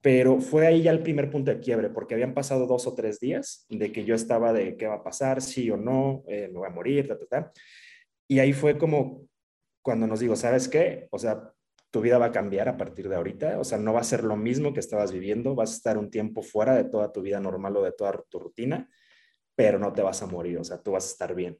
pero 0.00 0.40
fue 0.40 0.66
ahí 0.66 0.80
ya 0.80 0.90
el 0.90 1.02
primer 1.02 1.30
punto 1.30 1.50
de 1.50 1.60
quiebre, 1.60 1.90
porque 1.90 2.14
habían 2.14 2.32
pasado 2.32 2.66
dos 2.66 2.86
o 2.86 2.94
tres 2.94 3.20
días 3.20 3.66
de 3.68 3.92
que 3.92 4.06
yo 4.06 4.14
estaba 4.14 4.54
de 4.54 4.78
qué 4.78 4.86
va 4.86 4.94
a 4.94 5.04
pasar, 5.04 5.42
sí 5.42 5.70
o 5.70 5.76
no, 5.76 6.24
eh, 6.28 6.48
me 6.50 6.60
voy 6.60 6.68
a 6.68 6.70
morir, 6.70 7.06
ta, 7.06 7.18
ta, 7.18 7.26
ta. 7.26 7.52
Y 8.26 8.38
ahí 8.38 8.54
fue 8.54 8.78
como 8.78 9.28
cuando 9.82 10.06
nos 10.06 10.20
digo, 10.20 10.34
¿sabes 10.34 10.66
qué? 10.66 11.08
O 11.10 11.18
sea, 11.18 11.52
tu 11.94 12.00
vida 12.00 12.18
va 12.18 12.26
a 12.26 12.32
cambiar 12.32 12.68
a 12.68 12.76
partir 12.76 13.08
de 13.08 13.14
ahorita, 13.14 13.60
o 13.60 13.62
sea, 13.62 13.78
no 13.78 13.92
va 13.92 14.00
a 14.00 14.02
ser 14.02 14.24
lo 14.24 14.34
mismo 14.34 14.74
que 14.74 14.80
estabas 14.80 15.12
viviendo, 15.12 15.54
vas 15.54 15.70
a 15.70 15.74
estar 15.76 15.96
un 15.96 16.10
tiempo 16.10 16.42
fuera 16.42 16.74
de 16.74 16.82
toda 16.82 17.12
tu 17.12 17.22
vida 17.22 17.38
normal 17.38 17.76
o 17.76 17.84
de 17.84 17.92
toda 17.92 18.20
tu 18.28 18.40
rutina, 18.40 18.90
pero 19.54 19.78
no 19.78 19.92
te 19.92 20.02
vas 20.02 20.20
a 20.20 20.26
morir, 20.26 20.58
o 20.58 20.64
sea, 20.64 20.82
tú 20.82 20.90
vas 20.90 21.04
a 21.04 21.12
estar 21.12 21.36
bien. 21.36 21.56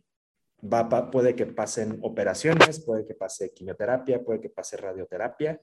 Va, 0.60 1.08
puede 1.12 1.36
que 1.36 1.46
pasen 1.46 2.00
operaciones, 2.02 2.84
puede 2.84 3.06
que 3.06 3.14
pase 3.14 3.52
quimioterapia, 3.52 4.24
puede 4.24 4.40
que 4.40 4.50
pase 4.50 4.76
radioterapia, 4.76 5.62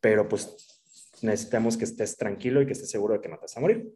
pero 0.00 0.28
pues 0.28 0.80
necesitamos 1.22 1.76
que 1.76 1.82
estés 1.82 2.16
tranquilo 2.16 2.62
y 2.62 2.66
que 2.66 2.74
estés 2.74 2.92
seguro 2.92 3.14
de 3.14 3.20
que 3.20 3.28
no 3.28 3.34
te 3.34 3.42
vas 3.46 3.56
a 3.56 3.60
morir. 3.60 3.92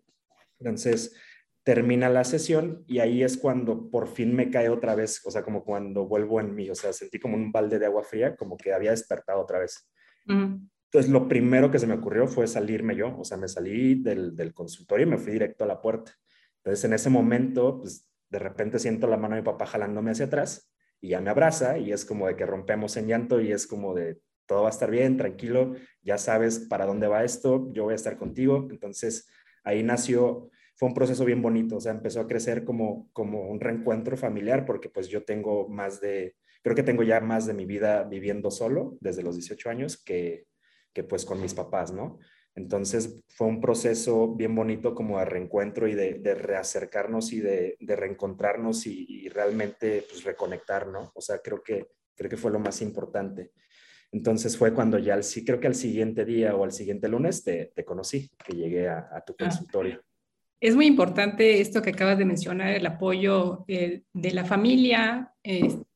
Entonces, 0.59 1.15
termina 1.63 2.09
la 2.09 2.25
sesión 2.25 2.83
y 2.89 2.99
ahí 2.99 3.23
es 3.23 3.37
cuando 3.37 3.89
por 3.89 4.09
fin 4.09 4.35
me 4.35 4.51
cae 4.51 4.69
otra 4.69 4.97
vez, 4.97 5.25
o 5.25 5.31
sea, 5.31 5.45
como 5.45 5.63
cuando 5.63 6.09
vuelvo 6.09 6.41
en 6.41 6.57
mí, 6.57 6.69
o 6.71 6.75
sea, 6.75 6.93
sentí 6.93 7.21
como 7.21 7.37
un 7.37 7.53
balde 7.53 7.79
de 7.79 7.87
agua 7.87 8.03
fría, 8.03 8.35
como 8.35 8.57
que 8.57 8.73
había 8.73 8.91
despertado 8.91 9.41
otra 9.41 9.61
vez. 9.61 9.89
Entonces, 10.29 11.11
lo 11.11 11.29
primero 11.29 11.71
que 11.71 11.79
se 11.79 11.87
me 11.87 11.95
ocurrió 11.95 12.27
fue 12.27 12.47
salirme 12.47 12.97
yo, 12.97 13.19
o 13.19 13.25
sea, 13.25 13.37
me 13.37 13.49
salí 13.49 13.97
del, 13.97 14.35
del, 14.35 14.55
consultorio 14.55 15.07
y 15.07 15.11
me 15.11 15.19
fui 15.19 15.33
directo 15.33 15.65
a 15.65 15.67
la 15.67 15.81
puerta. 15.81 16.13
Entonces, 16.59 16.85
en 16.85 16.93
ese 16.93 17.11
momento, 17.11 17.81
pues, 17.81 18.09
de 18.31 18.39
repente 18.39 18.79
siento 18.79 19.07
la 19.07 19.17
mano 19.17 19.35
de 19.35 19.43
mi 19.43 19.45
papá 19.45 19.67
jalándome 19.67 20.11
hacia 20.11 20.27
atrás 20.27 20.71
y 21.01 21.11
ya 21.11 21.21
me 21.21 21.31
abraza 21.31 21.79
y 21.79 21.93
es 21.93 22.05
como 22.05 22.27
de 22.27 22.37
que 22.37 22.47
rompemos 22.47 22.97
en 22.97 23.07
llanto 23.07 23.41
y 23.41 23.53
es 23.53 23.67
como 23.67 23.95
de 23.95 24.21
todo 24.47 24.63
va 24.63 24.69
a 24.69 24.71
estar 24.71 24.91
bien, 24.91 25.17
tranquilo, 25.17 25.75
ya 26.03 26.17
sabes 26.17 26.59
para 26.59 26.87
dónde 26.87 27.07
va 27.07 27.23
esto, 27.23 27.71
yo 27.73 27.85
voy 27.85 27.93
a 27.93 27.97
estar 27.97 28.17
contigo. 28.17 28.67
Entonces, 28.71 29.29
ahí 29.63 29.83
nació, 29.83 30.51
fue 30.75 30.89
un 30.89 30.95
proceso 30.95 31.25
bien 31.25 31.43
bonito, 31.43 31.77
o 31.77 31.81
sea, 31.81 31.93
empezó 31.93 32.21
a 32.21 32.27
crecer 32.27 32.65
como, 32.65 33.11
como 33.13 33.49
un 33.49 33.61
reencuentro 33.61 34.17
familiar 34.17 34.65
porque 34.65 34.89
pues 34.89 35.09
yo 35.09 35.23
tengo 35.25 35.69
más 35.69 36.01
de 36.01 36.35
creo 36.63 36.77
que 36.77 36.83
tengo 36.83 37.03
ya 37.03 37.21
más 37.21 37.47
de 37.47 37.55
mi 37.55 37.67
vida 37.67 38.05
viviendo 38.05 38.51
solo 38.51 38.97
desde 39.01 39.23
los 39.23 39.37
18 39.37 39.71
años 39.71 40.03
que, 40.03 40.47
que 40.93 41.05
pues 41.05 41.25
con 41.25 41.41
mis 41.41 41.55
papás, 41.55 41.93
¿no? 41.93 42.19
Entonces 42.59 43.21
fue 43.29 43.47
un 43.47 43.61
proceso 43.61 44.35
bien 44.35 44.53
bonito 44.53 44.93
como 44.93 45.21
de 45.21 45.25
reencuentro 45.25 45.87
y 45.87 45.95
de, 45.95 46.35
reacercarnos 46.35 47.33
y 47.33 47.39
de, 47.39 47.77
reencontrarnos 47.81 48.85
y, 48.87 49.29
realmente 49.29 50.05
pues, 50.09 50.25
reconectar, 50.25 50.89
¿no? 50.89 51.13
O 51.15 51.21
sea, 51.21 51.39
creo 51.39 51.63
que, 51.63 51.87
creo 52.17 52.29
que 52.29 52.37
fue 52.37 52.51
lo 52.51 52.59
más 52.59 52.83
importante. 52.83 53.53
Entonces 54.11 54.57
fue 54.57 54.75
cuando 54.75 54.99
ya, 54.99 55.23
sí, 55.23 55.45
creo 55.45 55.61
que 55.61 55.69
al 55.69 55.77
siguiente 55.77 56.25
día 56.25 56.57
o 56.57 56.65
al 56.65 56.73
siguiente 56.73 57.09
lunes 57.09 57.45
te, 57.45 57.73
conocí, 57.85 58.29
que 58.45 58.57
llegué 58.57 58.89
a, 58.89 59.23
tu 59.25 59.35
ah. 59.35 59.45
consultorio. 59.45 60.03
Es 60.61 60.75
muy 60.75 60.87
importante 60.87 61.61
esto 61.61 61.81
que 61.81 61.91
acabas 61.91 62.19
de 62.19 62.25
mencionar, 62.25 62.75
el 62.75 62.87
apoyo 62.87 63.65
eh, 63.69 64.03
de 64.13 64.33
la 64.33 64.45
familia, 64.45 65.33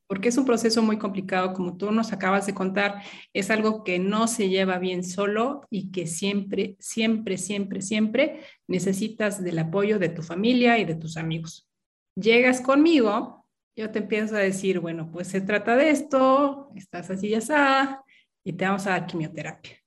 porque 0.07 0.29
es 0.29 0.37
un 0.37 0.45
proceso 0.45 0.81
muy 0.81 0.97
complicado, 0.97 1.53
como 1.53 1.77
tú 1.77 1.91
nos 1.91 2.13
acabas 2.13 2.45
de 2.45 2.53
contar, 2.53 3.01
es 3.33 3.49
algo 3.49 3.83
que 3.83 3.99
no 3.99 4.27
se 4.27 4.49
lleva 4.49 4.77
bien 4.77 5.03
solo 5.03 5.61
y 5.69 5.91
que 5.91 6.07
siempre, 6.07 6.75
siempre, 6.79 7.37
siempre, 7.37 7.81
siempre 7.81 8.41
necesitas 8.67 9.43
del 9.43 9.59
apoyo 9.59 9.99
de 9.99 10.09
tu 10.09 10.21
familia 10.21 10.77
y 10.77 10.85
de 10.85 10.95
tus 10.95 11.17
amigos. 11.17 11.67
Llegas 12.15 12.61
conmigo, 12.61 13.47
yo 13.75 13.91
te 13.91 13.99
empiezo 13.99 14.35
a 14.35 14.39
decir, 14.39 14.79
bueno, 14.79 15.09
pues 15.11 15.27
se 15.27 15.41
trata 15.41 15.75
de 15.75 15.89
esto, 15.89 16.69
estás 16.75 17.09
así 17.09 17.29
ya 17.29 17.39
está, 17.39 18.03
y 18.43 18.53
te 18.53 18.65
vamos 18.65 18.85
a 18.87 18.91
dar 18.91 19.07
quimioterapia. 19.07 19.82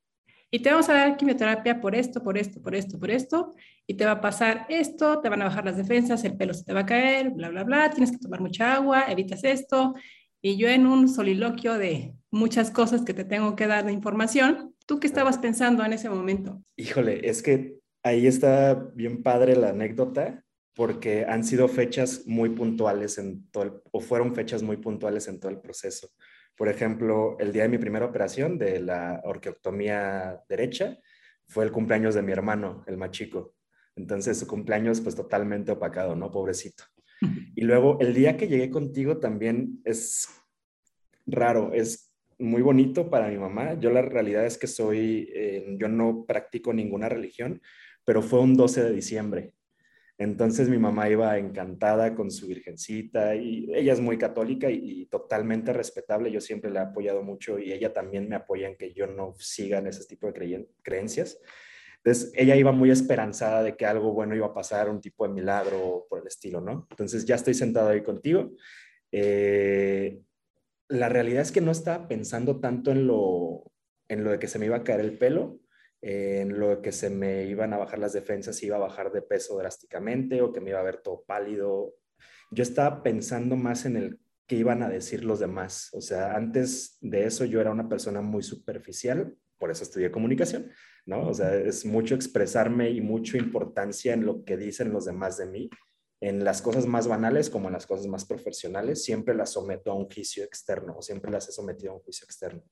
Y 0.51 0.61
te 0.61 0.71
vamos 0.71 0.89
a 0.89 0.95
dar 0.95 1.17
quimioterapia 1.17 1.81
por 1.81 1.95
esto, 1.95 2.23
por 2.23 2.39
esto, 2.39 2.63
por 2.63 2.75
esto, 2.75 2.99
por 2.99 3.11
esto, 3.11 3.55
y 3.87 3.95
te 3.95 4.05
va 4.05 4.13
a 4.13 4.21
pasar 4.21 4.67
esto, 4.69 5.21
te 5.21 5.29
van 5.29 5.43
a 5.43 5.47
bajar 5.47 5.65
las 5.65 5.77
defensas, 5.77 6.25
el 6.25 6.37
pelo 6.37 6.55
se 6.55 6.65
te 6.65 6.73
va 6.73 6.81
a 6.81 6.87
caer, 6.87 7.31
bla, 7.31 7.49
bla, 7.49 7.65
bla, 7.65 7.91
tienes 7.91 8.13
que 8.13 8.19
tomar 8.19 8.41
mucha 8.41 8.75
agua, 8.75 9.07
evitas 9.09 9.43
esto, 9.45 9.95
y 10.41 10.57
yo 10.57 10.69
en 10.69 10.87
un 10.87 11.09
soliloquio 11.09 11.77
de 11.79 12.15
muchas 12.31 12.71
cosas 12.71 13.03
que 13.03 13.15
te 13.15 13.25
tengo 13.25 13.57
que 13.57 13.67
dar 13.67 13.85
de 13.85 13.93
información, 13.93 14.75
¿tú 14.87 15.01
qué 15.01 15.09
estabas 15.09 15.39
pensando 15.39 15.85
en 15.85 15.93
ese 15.93 16.09
momento? 16.09 16.63
Híjole, 16.77 17.29
es 17.29 17.43
que 17.43 17.79
ahí 18.05 18.27
está 18.27 18.75
bien 18.95 19.23
padre 19.25 19.57
la 19.57 19.71
anécdota 19.71 20.45
porque 20.77 21.25
han 21.25 21.43
sido 21.43 21.67
fechas 21.69 22.27
muy 22.27 22.51
puntuales 22.51 23.19
en 23.19 23.49
todo 23.51 23.83
o 23.91 24.01
fueron 24.01 24.35
fechas 24.35 24.63
muy 24.63 24.77
puntuales 24.77 25.27
en 25.27 25.41
todo 25.41 25.51
el 25.51 25.59
proceso. 25.59 26.11
Por 26.57 26.69
ejemplo, 26.69 27.37
el 27.39 27.53
día 27.53 27.65
de 27.65 27.69
mi 27.69 27.79
primera 27.79 28.07
operación 28.07 28.59
de 28.59 28.81
la 28.81 29.21
orquiectomía 29.25 30.43
derecha 30.49 30.99
fue 31.47 31.65
el 31.65 31.73
cumpleaños 31.73 32.15
de 32.15 32.23
mi 32.23 32.33
hermano, 32.33 32.85
el 32.87 32.97
más 32.97 33.11
chico. 33.11 33.55
Entonces 33.95 34.39
su 34.39 34.47
cumpleaños 34.47 35.01
pues 35.01 35.15
totalmente 35.15 35.73
opacado, 35.73 36.17
¿no? 36.17 36.31
Pobrecito. 36.31 36.85
Y 37.55 37.63
luego 37.63 37.99
el 38.01 38.15
día 38.15 38.37
que 38.37 38.49
llegué 38.49 38.71
contigo 38.71 39.19
también 39.19 39.81
es 39.85 40.29
raro, 41.27 41.73
es 41.73 42.13
muy 42.39 42.63
bonito 42.63 43.09
para 43.09 43.29
mi 43.29 43.39
mamá. 43.39 43.79
Yo 43.79 43.91
la 43.91 44.03
realidad 44.03 44.45
es 44.45 44.59
que 44.59 44.67
soy, 44.67 45.31
eh, 45.35 45.77
yo 45.79 45.89
no 45.89 46.25
practico 46.27 46.73
ninguna 46.73 47.09
religión, 47.09 47.63
pero 48.05 48.23
fue 48.23 48.41
un 48.41 48.55
12 48.55 48.85
de 48.85 48.93
diciembre. 48.93 49.55
Entonces 50.19 50.71
mi 50.71 50.79
mamá 50.79 51.11
iba 51.11 51.37
encantada 51.37 52.15
con 52.15 52.31
su 52.31 52.47
virgencita 52.47 53.35
y 53.35 53.69
ella 53.75 53.93
es 53.93 54.01
muy 54.01 54.17
católica 54.17 54.71
y, 54.71 55.07
totalmente 55.07 55.73
respetable. 55.73 56.33
Yo 56.33 56.41
siempre 56.41 56.71
la 56.71 56.81
he 56.81 56.85
apoyado 56.85 57.23
mucho 57.23 57.59
y 57.59 57.73
ella 57.73 57.93
también 57.93 58.29
me 58.29 58.37
apoya 58.37 58.69
en 58.69 58.77
que 58.77 58.93
yo 58.95 59.07
no 59.07 59.35
siga 59.39 59.79
en 59.79 59.89
ese 59.89 60.07
tipo 60.07 60.31
de 60.31 60.67
creencias. 60.83 61.39
Entonces, 61.99 62.33
ella 62.35 62.57
iba 62.57 62.73
muy 62.73 62.91
esperanzada 62.91 63.63
de 63.63 63.77
que 63.77 63.85
algo 63.85 64.13
bueno 64.13 64.35
iba 64.35 64.47
a 64.47 64.55
pasar, 64.55 64.89
un 64.89 65.01
tipo 65.01 65.27
de 65.27 65.35
milagro 65.35 66.07
por 66.09 66.21
el 66.21 66.27
estilo, 66.27 66.61
¿no? 66.61 66.87
Entonces, 66.91 67.25
ya 67.27 67.35
estoy 67.35 67.55
sentado 67.55 67.89
ahí 67.89 68.03
contigo. 68.03 68.53
Eh, 69.13 70.21
la 70.89 71.09
realidad 71.09 71.43
es 71.43 71.53
que 71.53 71.61
no 71.61 71.73
estaba 71.73 72.07
pensando 72.07 72.61
tanto 72.61 72.93
en 72.93 73.07
lo, 73.07 73.65
en 74.09 74.25
lo 74.25 74.31
de 74.31 74.39
que 74.39 74.47
se 74.47 74.59
me 74.59 74.67
iba 74.67 74.77
a 74.77 74.85
caer 74.85 75.01
el 75.01 75.19
pelo, 75.19 75.59
en 76.09 76.61
lo 76.61 76.83
que 76.83 76.93
se 76.93 77.11
me 77.11 77.47
iban 77.47 77.73
a 77.73 77.79
bajar 77.79 77.99
las 77.99 78.13
defensas, 78.13 78.63
iba 78.63 78.77
a 78.77 78.81
bajar 78.81 79.11
de 79.11 79.23
peso 79.23 79.59
drásticamente 79.59 80.41
o 80.41 80.53
que 80.53 80.61
me 80.61 80.71
iba 80.71 80.79
a 80.79 80.85
ver 80.85 80.99
todo 80.99 81.25
pálido. 81.27 81.97
Yo 82.53 82.63
estaba 82.63 83.03
pensando 83.03 83.57
más 83.57 83.87
en 83.87 83.97
el 83.97 84.21
que 84.47 84.55
iban 84.55 84.85
a 84.85 84.89
decir 84.89 85.25
los 85.25 85.41
demás. 85.41 85.91
O 85.95 86.01
sea, 86.01 86.37
antes 86.37 86.99
de 87.01 87.25
eso 87.25 87.45
yo 87.45 87.61
era 87.61 87.73
una 87.73 87.89
persona 87.89 88.21
muy 88.21 88.45
superficial, 88.45 89.37
por 89.59 89.73
eso 89.73 89.83
estudié 89.83 90.13
comunicación, 90.13 90.71
¿no? 91.07 91.27
O 91.27 91.35
sea, 91.35 91.57
es 91.57 91.85
mucho 91.85 92.15
expresarme 92.15 92.91
y 92.91 93.01
mucha 93.01 93.37
importancia 93.37 94.15
en 94.15 94.25
lo 94.27 94.45
que 94.45 94.57
dicen 94.57 94.93
los 94.93 95.07
demás 95.07 95.39
de 95.39 95.47
mí. 95.47 95.71
En 96.21 96.45
las 96.45 96.63
cosas 96.63 96.87
más 96.87 97.09
banales 97.09 97.51
como 97.51 97.67
en 97.67 97.73
las 97.73 97.87
cosas 97.87 98.07
más 98.07 98.25
profesionales, 98.25 99.03
siempre 99.03 99.35
las 99.35 99.51
someto 99.51 99.91
a 99.91 99.95
un 99.95 100.09
juicio 100.09 100.45
externo, 100.45 100.95
o 100.97 101.03
siempre 101.03 101.33
las 101.33 101.49
he 101.49 101.53
sometido 101.53 101.91
a 101.91 101.97
un 101.97 102.03
juicio 102.03 102.25
externo. 102.25 102.63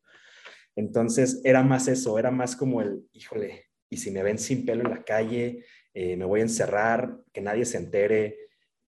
Entonces, 0.76 1.40
era 1.44 1.62
más 1.62 1.88
eso, 1.88 2.18
era 2.18 2.30
más 2.30 2.56
como 2.56 2.80
el, 2.80 3.08
híjole, 3.12 3.66
y 3.88 3.96
si 3.96 4.10
me 4.10 4.22
ven 4.22 4.38
sin 4.38 4.66
pelo 4.66 4.82
en 4.82 4.90
la 4.90 5.04
calle, 5.04 5.64
eh, 5.92 6.16
me 6.16 6.24
voy 6.24 6.40
a 6.40 6.44
encerrar, 6.44 7.16
que 7.32 7.40
nadie 7.40 7.64
se 7.64 7.78
entere, 7.78 8.38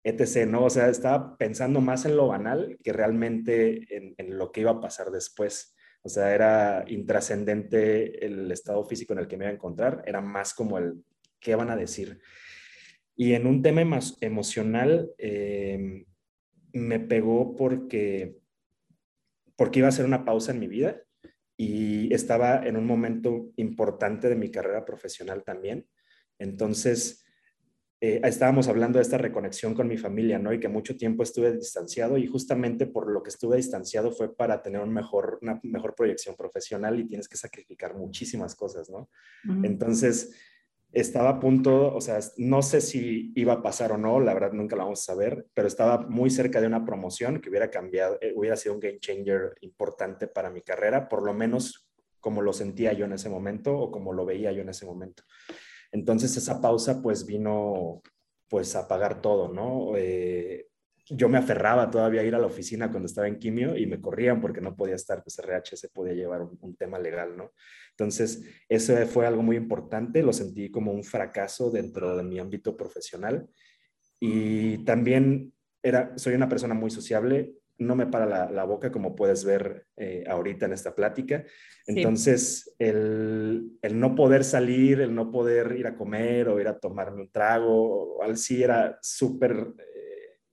etc., 0.03 0.47
¿no? 0.49 0.65
O 0.65 0.71
sea, 0.71 0.89
estaba 0.89 1.37
pensando 1.37 1.81
más 1.81 2.05
en 2.05 2.17
lo 2.17 2.29
banal 2.29 2.79
que 2.83 2.93
realmente 2.93 3.87
en, 3.97 4.39
lo 4.39 4.51
que 4.51 4.63
iba 4.63 4.73
a 4.73 4.81
pasar 4.81 5.11
después. 5.11 5.77
O 6.03 6.09
sea, 6.09 6.35
era 6.35 6.85
intrascendente 6.89 8.25
el 8.25 8.51
estado 8.51 8.85
físico 8.85 9.13
en 9.13 9.21
el 9.21 9.29
que 9.29 9.37
me 9.37 9.45
iba 9.45 9.51
a 9.51 9.55
encontrar, 9.55 10.03
era 10.07 10.21
más 10.21 10.55
como 10.55 10.79
el 10.79 11.05
qué 11.39 11.55
van 11.55 11.71
a 11.71 11.77
decir. 11.77 12.21
Y 13.15 13.35
en 13.35 13.47
un 13.47 13.63
tema 13.63 13.85
más 13.85 14.17
emocional, 14.21 15.13
em, 15.19 16.05
me 16.73 17.01
pegó 17.01 17.57
porque, 17.57 18.37
porque 19.57 19.81
iba 19.81 19.89
a 19.89 19.93
ser 19.93 20.05
una 20.05 20.25
pausa 20.25 20.53
en 20.53 20.61
mi 20.61 20.69
vida 20.69 21.03
y 21.61 22.15
estaba 22.15 22.65
en 22.65 22.77
un 22.77 22.87
momento 22.87 23.51
importante 23.57 24.29
de 24.29 24.37
mi 24.37 24.49
carrera 24.49 24.85
profesional 24.85 25.43
también. 25.43 25.89
Entonces, 26.39 27.25
eh, 28.01 28.21
estábamos 28.23 28.69
hablando 28.69 28.99
de 28.99 29.03
esta 29.03 29.19
reconexión 29.19 29.75
con 29.75 29.89
mi 29.89 29.99
familia, 29.99 30.39
¿no? 30.39 30.53
Y 30.53 30.61
que 30.61 30.69
mucho 30.69 30.97
tiempo 30.97 31.25
estuve 31.25 31.53
distanciado 31.53 32.17
y 32.17 32.29
justamente 32.29 32.87
por 32.87 33.11
lo 33.11 33.25
que 33.25 33.31
estuve 33.31 33.57
distanciado 33.57 34.13
fue 34.13 34.37
para 34.37 34.63
tener 34.63 34.81
un 34.81 34.95
mejor, 34.95 35.41
una 35.43 35.59
mejor 35.65 35.97
proyección 35.97 36.37
profesional 36.37 37.01
y 37.01 37.09
tienes 37.09 37.29
que 37.29 37.37
sacrificar 37.37 37.97
muchísimas 37.97 38.55
cosas, 38.55 38.89
¿no? 38.89 39.11
Entonces, 39.65 40.33
estaba 40.93 41.31
a 41.31 41.41
punto, 41.41 41.95
o 41.95 42.01
sea, 42.01 42.19
no 42.39 42.63
sé 42.63 42.81
si 42.81 43.33
iba 43.35 43.55
a 43.55 43.63
pasar 43.63 43.93
o 43.93 43.99
no, 43.99 44.21
la 44.21 44.35
verdad 44.35 44.53
nunca 44.53 44.77
lo 44.77 44.85
vamos 44.85 45.01
a 45.01 45.13
saber, 45.13 45.47
pero 45.55 45.69
estaba 45.69 45.99
muy 46.09 46.31
cerca 46.31 46.61
de 46.61 46.67
una 46.67 46.85
promoción 46.85 47.41
que 47.41 47.51
hubiera 47.51 47.71
cambiado, 47.71 48.19
eh, 48.21 48.33
hubiera 48.35 48.57
sido 48.57 48.75
un 48.75 48.81
game 48.81 48.99
changer 48.99 49.55
importante 49.61 50.29
para 50.29 50.51
mi 50.51 50.63
carrera, 50.63 51.09
por 51.09 51.23
lo 51.25 51.35
menos 51.35 51.89
como 52.21 52.43
lo 52.43 52.53
sentía 52.53 52.93
yo 52.93 53.05
en 53.05 53.13
ese 53.13 53.29
momento 53.29 53.77
o 53.77 53.91
como 53.91 54.13
lo 54.13 54.25
veía 54.25 54.51
yo 54.53 54.63
en 54.63 54.71
ese 54.71 54.87
momento. 54.87 55.23
Entonces 55.93 56.37
esa 56.37 56.61
pausa 56.61 57.01
pues 57.03 57.27
vino 57.27 58.03
pues 58.49 58.75
a 58.75 58.89
pagar 58.89 59.21
todo, 59.21 59.49
¿no? 59.49 59.97
Eh, 59.97 60.68
yo 61.11 61.29
me 61.29 61.39
aferraba 61.39 61.91
todavía 61.91 62.21
a 62.21 62.25
ir 62.25 62.35
a 62.35 62.39
la 62.39 62.47
oficina 62.47 62.91
cuando 62.91 63.07
estaba 63.07 63.29
en 63.29 63.39
quimio 63.39 63.77
y 63.77 63.87
me 63.87 64.01
corrían 64.01 64.41
porque 64.41 64.61
no 64.61 64.77
podía 64.77 64.95
estar, 64.95 65.23
pues 65.23 65.39
RH 65.39 65.77
se 65.77 65.89
podía 65.89 66.15
llevar 66.15 66.43
un, 66.43 66.77
tema 66.77 66.99
legal, 66.99 67.37
¿no? 67.37 67.53
Entonces, 67.91 68.45
eso 68.69 68.95
fue 69.07 69.27
algo 69.27 69.43
muy 69.43 69.57
importante, 69.57 70.23
lo 70.23 70.33
sentí 70.33 70.71
como 70.71 70.93
un 70.93 71.05
fracaso 71.05 71.71
dentro 71.71 72.17
de 72.17 72.23
mi 72.23 72.39
ámbito 72.39 72.77
profesional 72.77 73.49
y 74.21 74.85
también 74.85 75.53
era, 75.83 76.17
soy 76.17 76.35
una 76.35 76.49
persona 76.49 76.75
muy 76.75 76.91
sociable, 76.91 77.55
no 77.79 77.95
me 77.95 78.07
para 78.07 78.51
la, 78.51 78.65
boca, 78.65 78.91
como 78.91 79.15
puedes 79.15 79.45
ver 79.45 79.87
eh, 79.97 80.25
ahorita 80.29 80.67
en 80.67 80.73
esta 80.73 80.95
plática. 80.95 81.45
Entonces, 81.87 82.75
el, 82.79 83.71
no 83.93 84.17
poder 84.17 84.43
salir, 84.43 85.01
el 85.01 85.15
no 85.15 85.31
poder 85.31 85.77
ir 85.79 85.87
a 85.87 85.97
comer 85.97 86.49
o 86.49 86.61
ir 86.61 86.67
a 86.67 86.79
tomarme 86.79 87.23
un 87.23 87.31
trago, 87.31 88.23
al 88.23 88.37
sí 88.37 88.63
era 88.63 88.99
súper... 89.01 89.75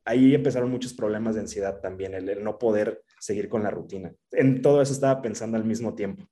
Ahí 0.06 0.36
empezaron 0.36 0.70
muchos 0.70 0.94
problemas 0.94 1.36
de 1.36 1.42
ansiedad 1.42 1.82
también, 1.82 2.14
el, 2.14 2.44
no 2.44 2.60
poder 2.60 3.02
seguir 3.20 3.50
con 3.50 3.64
la 3.64 3.72
rutina. 3.72 4.14
En 4.32 4.62
todo 4.62 4.82
eso 4.82 4.94
estaba 4.94 5.22
pensando 5.22 5.58
al 5.58 5.66
mismo 5.66 5.96
tiempo. 5.96 6.28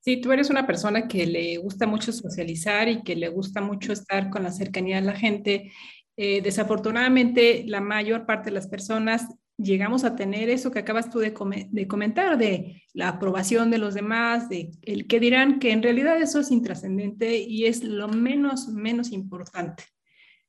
Sí, 0.00 0.20
tú 0.20 0.32
eres 0.32 0.50
una 0.50 0.66
persona 0.66 1.06
que 1.06 1.26
le 1.26 1.56
gusta 1.58 1.86
mucho 1.86 2.12
socializar 2.12 2.88
y 2.88 3.02
que 3.02 3.16
le 3.16 3.28
gusta 3.28 3.60
mucho 3.60 3.92
estar 3.92 4.30
con 4.30 4.42
la 4.42 4.50
cercanía 4.50 4.96
de 4.96 5.06
la 5.06 5.16
gente. 5.16 5.72
Eh, 6.16 6.42
desafortunadamente, 6.42 7.64
la 7.66 7.80
mayor 7.80 8.26
parte 8.26 8.50
de 8.50 8.54
las 8.54 8.66
personas 8.66 9.26
llegamos 9.56 10.04
a 10.04 10.16
tener 10.16 10.50
eso 10.50 10.70
que 10.70 10.80
acabas 10.80 11.10
tú 11.10 11.20
de, 11.20 11.32
comentar, 11.32 12.38
de 12.38 12.82
la 12.92 13.08
aprobación 13.08 13.70
de 13.70 13.78
los 13.78 13.94
demás, 13.94 14.48
de 14.48 14.70
el 14.82 15.06
que 15.06 15.20
dirán 15.20 15.58
que 15.58 15.70
en 15.70 15.82
realidad 15.82 16.20
eso 16.20 16.40
es 16.40 16.50
intrascendente 16.50 17.38
y 17.38 17.66
es 17.66 17.84
lo 17.84 18.08
menos, 18.08 18.68
menos 18.68 19.12
importante. 19.12 19.84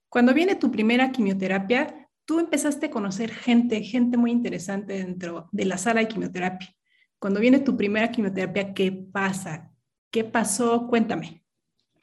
Cuando 0.09 0.33
viene 0.33 0.55
tu 0.55 0.71
primera 0.71 1.11
quimioterapia, 1.11 2.04
tú 2.25 2.39
empezaste 2.39 2.87
a 2.87 2.91
conocer 2.91 3.31
gente, 3.31 3.81
gente 3.81 4.17
muy 4.17 4.31
interesante 4.31 4.93
dentro 4.93 5.47
de 5.51 5.65
la 5.65 5.77
sala 5.77 6.01
de 6.01 6.07
quimioterapia. 6.07 6.75
Cuando 7.19 7.39
viene 7.39 7.59
tu 7.59 7.77
primera 7.77 8.11
quimioterapia, 8.11 8.73
¿qué 8.73 8.91
pasa? 8.91 9.71
¿Qué 10.11 10.23
pasó? 10.23 10.87
Cuéntame. 10.87 11.43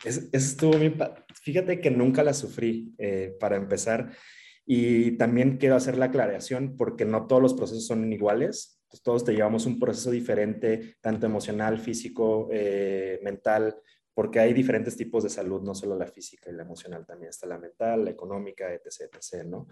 Eso, 0.05 0.23
estuvo 0.33 0.79
bien. 0.79 0.97
Fíjate 1.43 1.81
que 1.81 1.91
nunca 1.91 2.23
la 2.23 2.35
sufrí, 2.35 2.95
eh, 2.99 3.37
para 3.38 3.57
empezar. 3.57 4.12
Y 4.64 5.12
también 5.12 5.59
quiero 5.59 5.76
hacer 5.76 5.99
la 5.99 6.07
aclaración 6.07 6.76
porque 6.76 7.05
no 7.05 7.26
todos 7.26 7.43
los 7.43 7.55
procesos 7.55 7.87
son 7.87 8.12
iguales. 8.12 8.79
todos 9.02 9.25
te 9.25 9.33
llevamos 9.33 9.64
un 9.64 9.79
proceso 9.79 10.11
diferente, 10.11 10.97
tanto 11.00 11.25
emocional, 11.25 11.79
físico, 11.79 12.49
eh, 12.52 13.19
mental, 13.23 13.76
porque 14.14 14.38
hay 14.38 14.52
diferentes 14.52 14.97
tipos 14.97 15.23
de 15.23 15.31
salud, 15.31 15.62
no 15.62 15.75
solo 15.75 15.97
la 15.97 16.07
física 16.07 16.50
y 16.50 16.52
la 16.52 16.62
emocional, 16.62 17.07
también 17.07 17.31
está 17.31 17.47
la 17.47 17.59
mental, 17.59 18.05
la 18.05 18.11
económica, 18.11 18.73
etc., 18.73 19.11
etc., 19.14 19.45
¿no? 19.47 19.67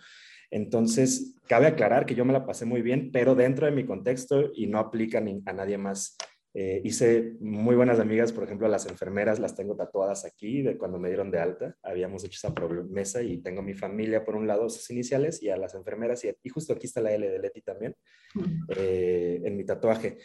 Entonces, 0.50 1.36
cabe 1.46 1.66
aclarar 1.66 2.06
que 2.06 2.14
yo 2.14 2.24
me 2.24 2.32
la 2.32 2.46
pasé 2.46 2.64
muy 2.64 2.82
bien, 2.82 3.10
pero 3.12 3.34
dentro 3.34 3.66
de 3.66 3.72
mi 3.72 3.84
contexto 3.84 4.50
y 4.54 4.66
no 4.66 4.78
aplica 4.78 5.18
a 5.18 5.52
nadie 5.52 5.78
más. 5.78 6.16
Eh, 6.52 6.82
hice 6.84 7.36
muy 7.40 7.76
buenas 7.76 8.00
amigas, 8.00 8.32
por 8.32 8.42
ejemplo, 8.42 8.66
las 8.66 8.86
enfermeras 8.86 9.38
las 9.38 9.54
tengo 9.54 9.76
tatuadas 9.76 10.24
aquí 10.24 10.62
de 10.62 10.76
cuando 10.76 10.98
me 10.98 11.08
dieron 11.08 11.30
de 11.30 11.38
alta. 11.38 11.76
Habíamos 11.82 12.24
hecho 12.24 12.38
esa 12.42 12.54
promesa 12.54 13.22
y 13.22 13.38
tengo 13.38 13.62
mi 13.62 13.74
familia 13.74 14.24
por 14.24 14.34
un 14.34 14.48
lado, 14.48 14.68
sus 14.68 14.90
iniciales, 14.90 15.40
y 15.42 15.50
a 15.50 15.56
las 15.56 15.74
enfermeras, 15.74 16.24
y, 16.24 16.48
justo 16.48 16.72
aquí 16.72 16.86
está 16.86 17.00
la 17.00 17.12
L 17.12 17.28
de 17.28 17.38
Leti 17.38 17.62
también, 17.62 17.94
eh, 18.76 19.40
en 19.44 19.56
mi 19.56 19.64
tatuaje. 19.64 20.18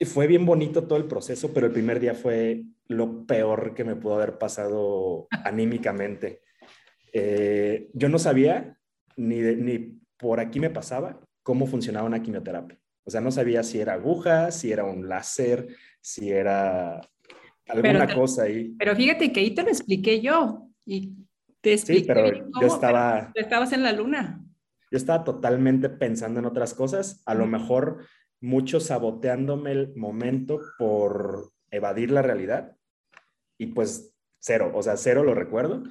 Y 0.00 0.04
fue 0.04 0.26
bien 0.26 0.46
bonito 0.46 0.88
todo 0.88 0.98
el 0.98 1.04
proceso, 1.04 1.52
pero 1.52 1.66
el 1.66 1.72
primer 1.72 2.00
día 2.00 2.14
fue 2.14 2.64
lo 2.88 3.26
peor 3.26 3.74
que 3.74 3.84
me 3.84 3.96
pudo 3.96 4.14
haber 4.14 4.38
pasado 4.38 5.28
anímicamente. 5.44 6.40
Eh, 7.12 7.88
yo 7.92 8.08
no 8.08 8.18
sabía 8.18 8.79
ni, 9.16 9.40
ni 9.40 10.00
por 10.16 10.40
aquí 10.40 10.60
me 10.60 10.70
pasaba 10.70 11.20
cómo 11.42 11.66
funcionaba 11.66 12.06
una 12.06 12.22
quimioterapia. 12.22 12.78
O 13.04 13.10
sea, 13.10 13.20
no 13.20 13.30
sabía 13.30 13.62
si 13.62 13.80
era 13.80 13.94
aguja, 13.94 14.50
si 14.50 14.72
era 14.72 14.84
un 14.84 15.08
láser, 15.08 15.68
si 16.00 16.30
era 16.30 17.00
alguna 17.68 18.14
cosa 18.14 18.44
ahí. 18.44 18.74
Pero 18.78 18.94
fíjate 18.94 19.32
que 19.32 19.40
ahí 19.40 19.54
te 19.54 19.62
lo 19.62 19.68
expliqué 19.68 20.20
yo 20.20 20.68
y 20.84 21.14
te 21.60 21.72
expliqué. 21.72 22.00
Sí, 22.00 22.06
pero 22.06 22.50
yo 22.60 22.66
estaba... 22.66 23.32
estabas 23.34 23.72
en 23.72 23.82
la 23.82 23.92
luna. 23.92 24.44
Yo 24.90 24.96
estaba 24.96 25.24
totalmente 25.24 25.88
pensando 25.88 26.40
en 26.40 26.46
otras 26.46 26.74
cosas, 26.74 27.22
a 27.24 27.34
lo 27.34 27.46
mejor 27.46 28.04
mucho 28.40 28.80
saboteándome 28.80 29.72
el 29.72 29.96
momento 29.96 30.60
por 30.78 31.52
evadir 31.70 32.10
la 32.10 32.22
realidad 32.22 32.76
y 33.58 33.66
pues 33.66 34.14
cero, 34.40 34.72
o 34.74 34.82
sea, 34.82 34.96
cero 34.96 35.22
lo 35.22 35.34
recuerdo. 35.34 35.84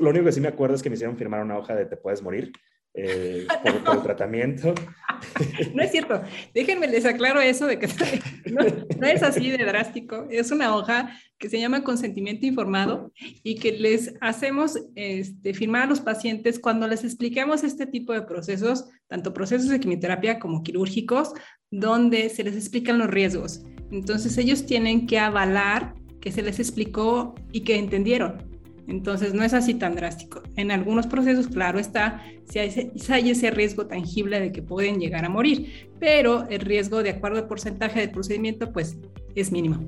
lo 0.00 0.10
único 0.10 0.24
que 0.24 0.32
sí 0.32 0.40
me 0.40 0.48
acuerdo 0.48 0.76
es 0.76 0.82
que 0.82 0.88
me 0.88 0.94
hicieron 0.94 1.16
firmar 1.16 1.42
una 1.42 1.58
hoja 1.58 1.74
de 1.74 1.84
te 1.84 1.96
puedes 1.96 2.22
morir 2.22 2.52
eh, 2.94 3.46
por, 3.84 3.96
el 3.96 4.02
tratamiento. 4.02 4.74
No 5.74 5.82
es 5.82 5.90
cierto. 5.90 6.22
Déjenme 6.54 6.86
les 6.86 7.04
aclaro 7.04 7.40
eso 7.40 7.66
de 7.66 7.78
que 7.78 7.88
no, 8.52 9.06
es 9.06 9.22
así 9.22 9.50
de 9.50 9.64
drástico. 9.64 10.28
Es 10.30 10.52
una 10.52 10.74
hoja 10.74 11.10
que 11.38 11.50
se 11.50 11.58
llama 11.58 11.82
consentimiento 11.82 12.46
informado 12.46 13.12
y 13.42 13.56
que 13.56 13.72
les 13.72 14.14
hacemos 14.20 14.78
este, 14.94 15.54
firmar 15.54 15.82
a 15.82 15.86
los 15.86 16.00
pacientes 16.00 16.60
cuando 16.60 16.86
les 16.86 17.02
expliquemos 17.02 17.64
este 17.64 17.86
tipo 17.86 18.12
de 18.12 18.22
procesos, 18.22 18.88
tanto 19.08 19.34
procesos 19.34 19.68
de 19.68 19.80
quimioterapia 19.80 20.38
como 20.38 20.62
quirúrgicos, 20.62 21.32
donde 21.70 22.28
se 22.28 22.44
les 22.44 22.54
explican 22.54 22.98
los 22.98 23.10
riesgos. 23.10 23.64
Entonces 23.90 24.38
ellos 24.38 24.66
tienen 24.66 25.06
que 25.06 25.18
avalar 25.18 25.94
que 26.20 26.32
se 26.32 26.42
les 26.42 26.58
explicó 26.58 27.34
y 27.52 27.60
que 27.60 27.76
entendieron. 27.76 28.58
Entonces 28.88 29.34
no 29.34 29.44
es 29.44 29.52
así 29.52 29.74
tan 29.74 29.94
drástico. 29.94 30.42
En 30.56 30.70
algunos 30.70 31.06
procesos, 31.06 31.46
claro 31.48 31.78
está, 31.78 32.22
si 32.46 32.58
hay, 32.58 33.30
ese 33.30 33.50
riesgo 33.50 33.86
tangible 33.86 34.40
de 34.40 34.50
que 34.50 34.62
pueden 34.62 34.98
llegar 34.98 35.26
a 35.26 35.28
morir, 35.28 35.90
pero 36.00 36.48
el 36.48 36.60
riesgo 36.60 37.02
de 37.02 37.10
acuerdo 37.10 37.38
al 37.38 37.46
porcentaje 37.46 38.00
del 38.00 38.10
procedimiento, 38.10 38.72
pues 38.72 38.96
es 39.34 39.52
mínimo. 39.52 39.86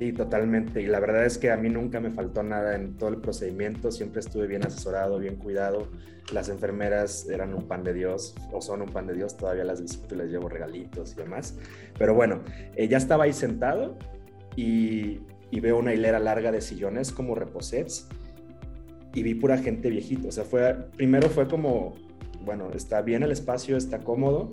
Sí, 0.00 0.12
totalmente. 0.12 0.82
Y 0.82 0.86
la 0.86 0.98
verdad 0.98 1.24
es 1.24 1.38
que 1.38 1.52
a 1.52 1.56
mí 1.56 1.68
nunca 1.68 2.00
me 2.00 2.10
faltó 2.10 2.42
nada 2.42 2.74
en 2.74 2.98
todo 2.98 3.10
el 3.10 3.18
procedimiento. 3.18 3.92
Siempre 3.92 4.18
estuve 4.18 4.48
bien 4.48 4.66
asesorado, 4.66 5.20
bien 5.20 5.36
cuidado. 5.36 5.86
Las 6.32 6.48
enfermeras 6.48 7.28
eran 7.28 7.54
un 7.54 7.68
pan 7.68 7.84
de 7.84 7.94
Dios, 7.94 8.34
o 8.50 8.60
son 8.60 8.82
un 8.82 8.88
pan 8.88 9.06
de 9.06 9.14
Dios. 9.14 9.36
Todavía 9.36 9.62
las 9.62 9.80
visito 9.80 10.16
y 10.16 10.18
les 10.18 10.30
llevo 10.30 10.48
regalitos 10.48 11.12
y 11.12 11.16
demás. 11.16 11.56
Pero 11.96 12.14
bueno, 12.14 12.42
eh, 12.74 12.88
ya 12.88 12.96
estaba 12.96 13.24
ahí 13.24 13.32
sentado 13.32 13.96
y, 14.56 15.20
y 15.54 15.60
veo 15.60 15.78
una 15.78 15.94
hilera 15.94 16.18
larga 16.18 16.50
de 16.50 16.60
sillones 16.60 17.12
como 17.12 17.36
reposets 17.36 18.08
y 19.14 19.22
vi 19.22 19.36
pura 19.36 19.56
gente 19.56 19.88
viejita. 19.88 20.26
O 20.26 20.32
sea, 20.32 20.42
fue, 20.42 20.74
primero 20.96 21.28
fue 21.30 21.46
como, 21.46 21.94
bueno, 22.44 22.72
está 22.74 23.02
bien 23.02 23.22
el 23.22 23.30
espacio, 23.30 23.76
está 23.76 24.00
cómodo, 24.00 24.50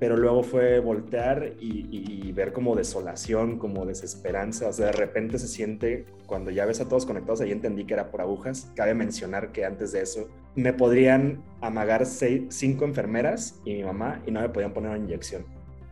pero 0.00 0.16
luego 0.16 0.42
fue 0.42 0.80
voltear 0.80 1.52
y, 1.60 2.32
ver 2.32 2.52
como 2.52 2.74
desolación, 2.74 3.56
como 3.56 3.86
desesperanza. 3.86 4.66
O 4.66 4.72
sea, 4.72 4.86
de 4.86 4.92
repente 4.92 5.38
se 5.38 5.46
siente, 5.46 6.06
cuando 6.26 6.50
ya 6.50 6.66
ves 6.66 6.80
a 6.80 6.88
todos 6.88 7.06
conectados, 7.06 7.40
ahí 7.40 7.52
entendí 7.52 7.84
que 7.84 7.94
era 7.94 8.10
por 8.10 8.20
agujas. 8.20 8.72
Cabe 8.74 8.94
mencionar 8.94 9.52
que 9.52 9.64
antes 9.64 9.92
de 9.92 10.00
eso 10.00 10.26
me 10.56 10.72
podrían 10.72 11.40
amagar 11.60 12.04
seis, 12.04 12.46
cinco 12.48 12.84
enfermeras 12.84 13.60
y 13.64 13.74
mi 13.74 13.84
mamá 13.84 14.20
y 14.26 14.32
no 14.32 14.40
me 14.40 14.48
podían 14.48 14.72
poner 14.72 14.90
una 14.90 14.98
inyección. 14.98 15.44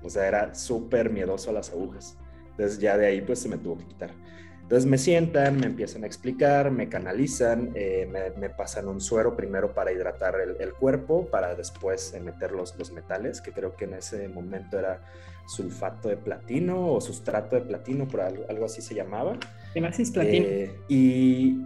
O 0.02 0.10
sea, 0.10 0.26
era 0.26 0.56
súper 0.56 1.10
miedoso 1.10 1.50
a 1.50 1.52
las 1.52 1.70
agujas. 1.70 2.16
Entonces 2.50 2.80
ya 2.80 2.98
de 2.98 3.06
ahí 3.06 3.20
pues 3.20 3.38
se 3.38 3.48
me 3.48 3.56
tuvo 3.56 3.78
que 3.78 3.84
quitar. 3.84 4.10
Entonces 4.70 4.88
me 4.88 4.98
sientan, 4.98 5.58
me 5.58 5.66
empiezan 5.66 6.04
a 6.04 6.06
explicar, 6.06 6.70
me 6.70 6.88
canalizan, 6.88 7.72
eh, 7.74 8.08
me, 8.38 8.50
pasan 8.50 8.86
un 8.86 9.00
suero 9.00 9.34
primero 9.34 9.74
para 9.74 9.90
hidratar 9.90 10.36
el, 10.60 10.72
cuerpo, 10.74 11.26
para 11.26 11.56
después 11.56 12.14
eh, 12.14 12.20
meter 12.20 12.52
los, 12.52 12.78
los, 12.78 12.92
metales, 12.92 13.40
que 13.40 13.50
creo 13.50 13.74
que 13.74 13.86
en 13.86 13.94
ese 13.94 14.28
momento 14.28 14.78
era 14.78 15.02
sulfato 15.44 16.08
de 16.08 16.16
platino 16.16 16.92
o 16.92 17.00
sustrato 17.00 17.56
de 17.56 17.62
platino, 17.62 18.06
por 18.06 18.20
algo, 18.20 18.44
algo 18.48 18.66
así 18.66 18.80
se 18.80 18.94
llamaba. 18.94 19.36
platino. 20.12 20.46
Eh, 20.46 20.70
y 20.88 21.62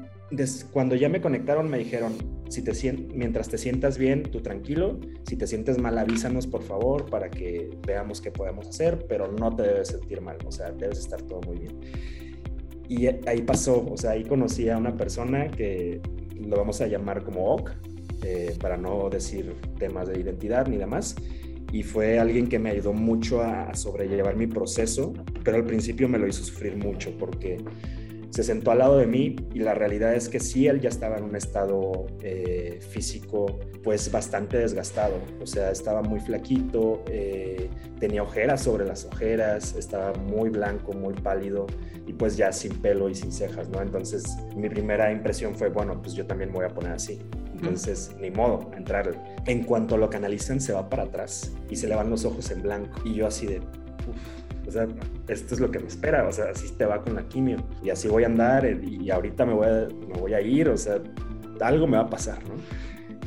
cuando 0.72 0.94
ya 0.94 1.10
me 1.10 1.20
conectaron 1.20 1.68
me 1.68 1.76
dijeron, 1.76 2.14
si 2.48 2.62
te 2.62 2.72
mientras 3.12 3.50
te 3.50 3.58
sientas 3.58 3.98
bien, 3.98 4.22
tú 4.22 4.40
tranquilo, 4.40 4.98
si 5.26 5.36
te 5.36 5.46
sientes 5.46 5.76
mal 5.76 5.98
avísanos 5.98 6.46
por 6.46 6.62
favor 6.62 7.04
para 7.10 7.28
que 7.28 7.68
veamos 7.86 8.22
qué 8.22 8.30
podemos 8.30 8.66
hacer, 8.66 9.04
pero 9.06 9.30
no 9.30 9.54
te 9.54 9.64
debes 9.64 9.88
sentir 9.88 10.22
mal, 10.22 10.38
o 10.46 10.50
sea, 10.50 10.72
debes 10.72 11.00
estar 11.00 11.20
todo 11.20 11.42
muy 11.42 11.58
bien. 11.58 11.78
Y 12.88 13.06
ahí 13.06 13.42
pasó, 13.42 13.86
o 13.90 13.96
sea, 13.96 14.12
ahí 14.12 14.24
conocí 14.24 14.68
a 14.68 14.76
una 14.76 14.96
persona 14.96 15.48
que 15.48 16.00
lo 16.38 16.56
vamos 16.56 16.80
a 16.80 16.86
llamar 16.86 17.22
como 17.22 17.54
OC, 17.54 17.72
eh, 18.22 18.56
para 18.60 18.76
no 18.76 19.10
decir 19.10 19.54
temas 19.78 20.08
de 20.08 20.20
identidad 20.20 20.66
ni 20.66 20.76
demás. 20.76 21.16
Y 21.72 21.82
fue 21.82 22.18
alguien 22.18 22.48
que 22.48 22.58
me 22.58 22.70
ayudó 22.70 22.92
mucho 22.92 23.42
a 23.42 23.74
sobrellevar 23.74 24.36
mi 24.36 24.46
proceso, 24.46 25.12
pero 25.42 25.56
al 25.56 25.64
principio 25.64 26.08
me 26.08 26.18
lo 26.18 26.28
hizo 26.28 26.44
sufrir 26.44 26.76
mucho 26.76 27.10
porque 27.18 27.58
se 28.34 28.42
sentó 28.42 28.72
al 28.72 28.78
lado 28.78 28.98
de 28.98 29.06
mí 29.06 29.36
y 29.54 29.60
la 29.60 29.74
realidad 29.74 30.12
es 30.12 30.28
que 30.28 30.40
sí, 30.40 30.66
él 30.66 30.80
ya 30.80 30.88
estaba 30.88 31.18
en 31.18 31.22
un 31.22 31.36
estado 31.36 32.08
eh, 32.20 32.80
físico 32.90 33.60
pues 33.84 34.10
bastante 34.10 34.58
desgastado, 34.58 35.14
o 35.40 35.46
sea, 35.46 35.70
estaba 35.70 36.02
muy 36.02 36.18
flaquito, 36.18 37.04
eh, 37.06 37.70
tenía 38.00 38.24
ojeras 38.24 38.62
sobre 38.62 38.86
las 38.86 39.04
ojeras, 39.04 39.76
estaba 39.76 40.12
muy 40.14 40.50
blanco, 40.50 40.92
muy 40.94 41.14
pálido 41.14 41.68
y 42.08 42.12
pues 42.12 42.36
ya 42.36 42.50
sin 42.50 42.74
pelo 42.82 43.08
y 43.08 43.14
sin 43.14 43.30
cejas, 43.30 43.68
¿no? 43.68 43.80
Entonces 43.80 44.24
mi 44.56 44.68
primera 44.68 45.12
impresión 45.12 45.54
fue, 45.54 45.68
bueno, 45.68 46.02
pues 46.02 46.14
yo 46.14 46.26
también 46.26 46.50
me 46.50 46.56
voy 46.56 46.64
a 46.64 46.70
poner 46.70 46.90
así. 46.90 47.20
Entonces, 47.52 48.16
ni 48.20 48.32
modo, 48.32 48.68
entrar. 48.76 49.12
En 49.46 49.62
cuanto 49.62 49.96
lo 49.96 50.10
canalizan, 50.10 50.60
se 50.60 50.72
va 50.72 50.90
para 50.90 51.04
atrás 51.04 51.52
y 51.70 51.76
se 51.76 51.86
le 51.86 51.94
van 51.94 52.10
los 52.10 52.24
ojos 52.24 52.50
en 52.50 52.62
blanco. 52.62 53.00
Y 53.04 53.14
yo 53.14 53.28
así 53.28 53.46
de, 53.46 53.62
o 54.66 54.70
sea, 54.70 54.86
esto 55.28 55.54
es 55.54 55.60
lo 55.60 55.70
que 55.70 55.78
me 55.78 55.86
espera, 55.86 56.26
o 56.26 56.32
sea, 56.32 56.46
así 56.50 56.70
te 56.72 56.86
va 56.86 57.02
con 57.02 57.14
la 57.14 57.28
quimio 57.28 57.58
y 57.82 57.90
así 57.90 58.08
voy 58.08 58.24
a 58.24 58.26
andar 58.26 58.64
eh, 58.66 58.80
y 58.82 59.10
ahorita 59.10 59.46
me 59.46 59.54
voy 59.54 59.66
a, 59.66 59.88
me 60.08 60.18
voy 60.18 60.34
a 60.34 60.40
ir, 60.40 60.68
o 60.68 60.76
sea, 60.76 61.00
algo 61.60 61.86
me 61.86 61.96
va 61.96 62.04
a 62.04 62.10
pasar, 62.10 62.38
¿no? 62.44 62.54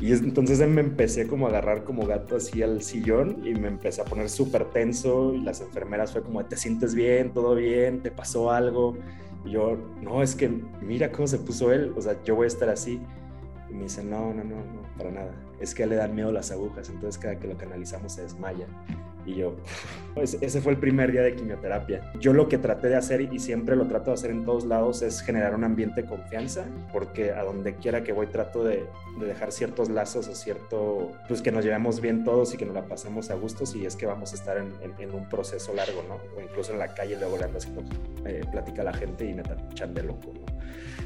Y 0.00 0.12
entonces 0.12 0.60
me 0.68 0.80
empecé 0.80 1.26
como 1.26 1.46
a 1.46 1.48
agarrar 1.50 1.82
como 1.82 2.06
gato 2.06 2.36
así 2.36 2.62
al 2.62 2.82
sillón 2.82 3.44
y 3.44 3.54
me 3.54 3.66
empecé 3.66 4.00
a 4.00 4.04
poner 4.04 4.28
súper 4.28 4.66
tenso 4.66 5.34
y 5.34 5.40
las 5.40 5.60
enfermeras 5.60 6.12
fue 6.12 6.22
como, 6.22 6.44
¿te 6.44 6.56
sientes 6.56 6.94
bien? 6.94 7.32
¿Todo 7.32 7.56
bien? 7.56 8.00
¿Te 8.00 8.12
pasó 8.12 8.52
algo? 8.52 8.96
Y 9.44 9.50
yo, 9.52 9.76
no, 10.00 10.22
es 10.22 10.36
que 10.36 10.48
mira 10.82 11.10
cómo 11.10 11.26
se 11.26 11.38
puso 11.38 11.72
él, 11.72 11.92
o 11.96 12.00
sea, 12.00 12.22
yo 12.22 12.36
voy 12.36 12.44
a 12.44 12.48
estar 12.48 12.68
así. 12.68 13.00
Y 13.68 13.74
me 13.74 13.82
dice, 13.82 14.04
no, 14.04 14.32
no, 14.32 14.44
no, 14.44 14.56
no, 14.56 14.82
para 14.96 15.10
nada. 15.10 15.34
Es 15.60 15.74
que 15.74 15.84
le 15.84 15.96
dan 15.96 16.14
miedo 16.14 16.30
las 16.30 16.52
agujas, 16.52 16.88
entonces 16.88 17.20
cada 17.20 17.38
que 17.38 17.48
lo 17.48 17.56
canalizamos 17.56 18.12
se 18.12 18.22
desmaya. 18.22 18.66
Y 19.28 19.34
yo, 19.34 19.54
pues 20.14 20.38
ese 20.40 20.60
fue 20.60 20.72
el 20.72 20.78
primer 20.78 21.12
día 21.12 21.22
de 21.22 21.34
quimioterapia. 21.34 22.12
Yo 22.18 22.32
lo 22.32 22.48
que 22.48 22.58
traté 22.58 22.88
de 22.88 22.96
hacer 22.96 23.20
y 23.20 23.38
siempre 23.38 23.76
lo 23.76 23.86
trato 23.86 24.10
de 24.10 24.14
hacer 24.14 24.30
en 24.30 24.44
todos 24.44 24.64
lados 24.64 25.02
es 25.02 25.20
generar 25.20 25.54
un 25.54 25.64
ambiente 25.64 26.02
de 26.02 26.08
confianza, 26.08 26.64
porque 26.92 27.32
a 27.32 27.44
donde 27.44 27.74
quiera 27.76 28.02
que 28.02 28.12
voy 28.12 28.26
trato 28.26 28.64
de, 28.64 28.86
dejar 29.20 29.52
ciertos 29.52 29.90
lazos 29.90 30.28
o 30.28 30.34
cierto, 30.34 31.12
pues 31.26 31.42
que 31.42 31.52
nos 31.52 31.64
llevemos 31.64 32.00
bien 32.00 32.24
todos 32.24 32.54
y 32.54 32.56
que 32.56 32.64
nos 32.64 32.74
la 32.74 32.86
pasemos 32.86 33.30
a 33.30 33.34
gusto 33.34 33.66
si 33.66 33.84
es 33.84 33.96
que 33.96 34.06
vamos 34.06 34.32
a 34.32 34.36
estar 34.36 34.56
en, 34.56 34.68
un 35.12 35.28
proceso 35.28 35.74
largo, 35.74 36.04
¿no? 36.08 36.14
O 36.36 36.42
incluso 36.42 36.72
en 36.72 36.78
la 36.78 36.94
calle 36.94 37.16
luego 37.18 37.36
le 37.36 37.44
haciendo, 37.44 37.82
eh, 38.24 38.42
platica 38.50 38.82
a 38.82 38.86
la 38.86 38.94
gente 38.94 39.24
y 39.24 39.34
me 39.34 39.42
tachan 39.42 39.92
de 39.94 40.02
loco, 40.04 40.32
¿no? 40.34 40.58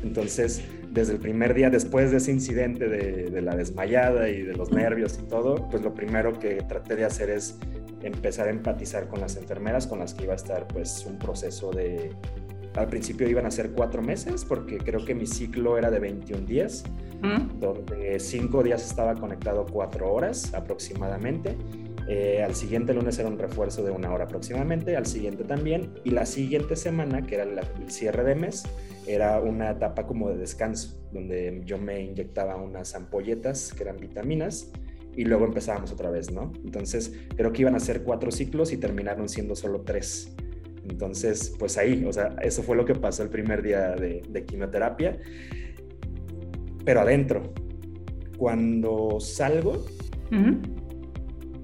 Entonces, 0.03 0.63
desde 0.91 1.13
el 1.13 1.21
primer 1.21 1.55
día, 1.55 1.71
después 1.71 2.11
de 2.11 2.17
ese 2.17 2.33
incidente 2.33 2.89
de, 2.89 3.31
de, 3.31 3.43
la 3.43 3.55
desmayada 3.55 4.29
y 4.29 4.43
de 4.43 4.55
los 4.55 4.73
nervios 4.73 5.19
y 5.23 5.29
todo, 5.29 5.69
pues 5.71 5.83
lo 5.83 5.95
primero 5.95 6.39
que 6.39 6.57
traté 6.63 6.97
de 6.97 7.05
hacer 7.05 7.31
es 7.31 7.57
empezar 8.03 8.49
a 8.49 8.51
empatizar 8.51 9.09
con 9.09 9.21
las 9.21 9.37
enfermeras 9.37 9.87
con 9.87 9.99
las 9.99 10.15
que 10.15 10.25
iba 10.25 10.33
a 10.33 10.37
estar 10.37 10.67
pues 10.69 11.05
un 11.07 11.19
proceso 11.19 11.71
de... 11.71 12.11
Al 12.75 12.89
principio 12.89 13.29
iban 13.29 13.45
a 13.45 13.51
ser 13.51 13.73
cuatro 13.73 14.03
meses 14.03 14.45
porque 14.45 14.79
creo 14.79 15.05
que 15.05 15.15
mi 15.15 15.27
ciclo 15.27 15.77
era 15.77 15.91
de 15.91 15.99
21 15.99 16.47
días, 16.47 16.85
donde 17.61 18.19
cinco 18.19 18.63
días 18.63 18.85
estaba 18.85 19.15
conectado 19.15 19.67
cuatro 19.71 20.13
horas 20.13 20.55
aproximadamente. 20.55 21.57
Eh, 22.09 22.43
al 22.43 22.55
siguiente 22.55 22.95
lunes 22.95 23.19
era 23.19 23.29
un 23.29 23.39
refuerzo 23.39 23.85
de 23.85 23.91
una 23.91 24.13
hora 24.13 24.25
aproximadamente, 24.25 24.97
al 24.97 25.07
siguiente 25.07 25.45
también, 25.45 25.93
y 26.03 26.11
la 26.11 26.25
siguiente 26.25 26.75
semana, 26.75 27.23
que 27.23 27.37
era 27.37 27.45
el 27.45 27.91
cierre 27.91 28.25
de 28.25 28.35
mes, 28.35 28.65
era 29.07 29.39
una 29.41 29.71
etapa 29.71 30.07
como 30.07 30.31
de 30.31 30.39
descanso, 30.39 30.99
donde 31.13 31.61
yo 31.65 31.79
me 31.79 32.01
inyectaba 32.01 32.57
unas 32.57 32.95
ampolletas 32.95 33.73
que 33.73 33.83
eran 33.85 33.99
vitaminas 33.99 34.73
y 35.17 35.25
luego 35.25 35.45
empezábamos 35.45 35.93
otra 35.93 36.11
vez, 36.11 36.31
¿no? 36.33 36.53
Entonces 36.65 37.13
creo 37.37 37.53
que 37.53 37.63
iban 37.63 37.75
a 37.75 37.81
ser 37.81 38.03
cuatro 38.03 38.31
ciclos 38.31 38.73
y 38.73 38.77
terminaron 38.79 39.29
siendo 39.29 39.55
solo 39.55 39.83
tres. 39.83 40.35
Entonces, 40.89 41.55
pues 41.59 41.79
ahí, 41.79 42.05
o 42.05 42.13
sea, 42.13 42.35
eso 42.43 42.63
fue 42.63 42.77
lo 42.77 42.85
que 42.85 42.95
pasó 42.95 43.23
el 43.23 43.29
primer 43.29 43.63
día 43.63 43.95
de, 43.95 44.45
quimioterapia, 44.47 45.19
pero 46.85 47.01
adentro. 47.01 47.53
Cuando 48.37 49.21
salgo, 49.21 49.87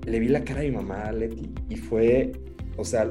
le 0.06 0.20
vi 0.20 0.28
la 0.28 0.44
cara 0.44 0.60
a 0.60 0.62
mi 0.62 0.70
mamá, 0.70 1.10
Leti, 1.10 1.52
y 1.68 1.76
fue, 1.76 2.32
o 2.76 2.84
sea, 2.84 3.08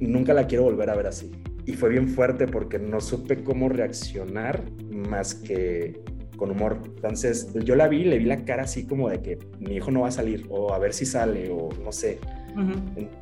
nunca 0.00 0.34
la 0.34 0.46
quiero 0.46 0.64
volver 0.64 0.90
a 0.90 0.96
ver 0.96 1.06
así. 1.06 1.30
Y 1.64 1.72
fue 1.72 1.88
bien 1.88 2.08
fuerte 2.08 2.46
porque 2.46 2.78
no 2.78 3.00
supe 3.00 3.42
cómo 3.42 3.68
reaccionar 3.68 4.64
más 4.90 5.34
que 5.34 6.02
con 6.38 6.50
humor. 6.50 6.78
Entonces 6.86 7.52
yo 7.64 7.76
la 7.76 7.88
vi, 7.88 8.04
le 8.04 8.16
vi 8.16 8.24
la 8.24 8.46
cara 8.46 8.62
así 8.62 8.86
como 8.86 9.10
de 9.10 9.20
que 9.20 9.38
mi 9.58 9.74
hijo 9.74 9.90
no 9.90 10.00
va 10.00 10.08
a 10.08 10.12
salir 10.12 10.46
o 10.48 10.72
a 10.72 10.78
ver 10.78 10.94
si 10.94 11.04
sale 11.04 11.50
o 11.50 11.68
no 11.84 11.92
sé. 11.92 12.18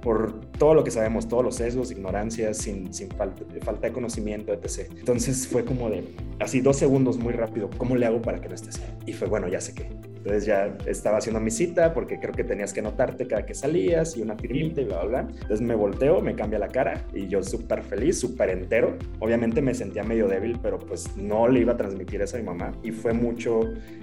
Por 0.00 0.40
todo 0.52 0.72
lo 0.72 0.82
que 0.82 0.90
sabemos, 0.90 1.28
todos 1.28 1.44
los 1.44 1.56
sesgos, 1.56 1.90
ignorancias, 1.90 2.56
sin, 2.56 2.94
sin 2.94 3.10
falta, 3.10 3.42
falta, 3.62 3.88
de 3.88 3.92
conocimiento, 3.92 4.52
etc. 4.54 4.90
Entonces 4.96 5.46
fue 5.46 5.62
como 5.62 5.90
de, 5.90 6.04
así 6.38 6.60
dos 6.60 6.76
segundos 6.76 7.18
muy 7.18 7.34
rápido, 7.34 7.68
¿cómo 7.76 7.96
le 7.96 8.06
hago 8.06 8.22
para 8.22 8.40
que 8.40 8.48
no 8.48 8.54
esté 8.54 8.70
así? 8.70 8.80
Y 9.04 9.12
fue, 9.12 9.28
bueno, 9.28 9.46
ya 9.48 9.60
sé 9.60 9.74
qué. 9.74 9.90
Entonces 10.26 10.44
ya 10.44 10.76
estaba 10.86 11.18
haciendo 11.18 11.38
mi 11.38 11.52
cita 11.52 11.94
porque 11.94 12.18
creo 12.18 12.34
que 12.34 12.42
tenías 12.42 12.72
que 12.72 12.82
notarte 12.82 13.28
cada 13.28 13.46
que 13.46 13.54
salías 13.54 14.16
y 14.16 14.22
una 14.22 14.34
firmita 14.34 14.80
y 14.80 14.84
bla, 14.84 15.04
bla, 15.04 15.22
bla. 15.22 15.28
Entonces 15.30 15.60
me 15.60 15.76
volteo, 15.76 16.20
me 16.20 16.34
cambia 16.34 16.58
la 16.58 16.66
cara 16.66 17.04
y 17.14 17.28
yo 17.28 17.44
súper 17.44 17.84
feliz, 17.84 18.18
súper 18.18 18.50
entero. 18.50 18.96
Obviamente 19.20 19.62
me 19.62 19.72
sentía 19.72 20.02
medio 20.02 20.26
débil, 20.26 20.58
pero 20.60 20.80
pues 20.80 21.16
no 21.16 21.46
le 21.46 21.60
iba 21.60 21.74
a 21.74 21.76
transmitir 21.76 22.22
eso 22.22 22.36
a 22.36 22.40
mi 22.40 22.46
mamá. 22.46 22.72
Y 22.82 22.90
fue 22.90 23.12
mucho 23.12 23.60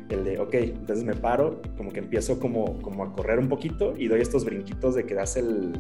el 0.08 0.24
de, 0.24 0.40
ok, 0.40 0.54
entonces 0.54 1.04
me 1.04 1.14
paro, 1.14 1.62
como 1.76 1.92
que 1.92 2.00
empiezo 2.00 2.40
como, 2.40 2.82
como 2.82 3.04
a 3.04 3.12
correr 3.12 3.38
un 3.38 3.50
poquito 3.50 3.94
y 3.98 4.08
doy 4.08 4.22
estos 4.22 4.46
brinquitos 4.46 4.96
de 4.96 5.06
que 5.06 5.16
das 5.16 5.36
el, 5.36 5.74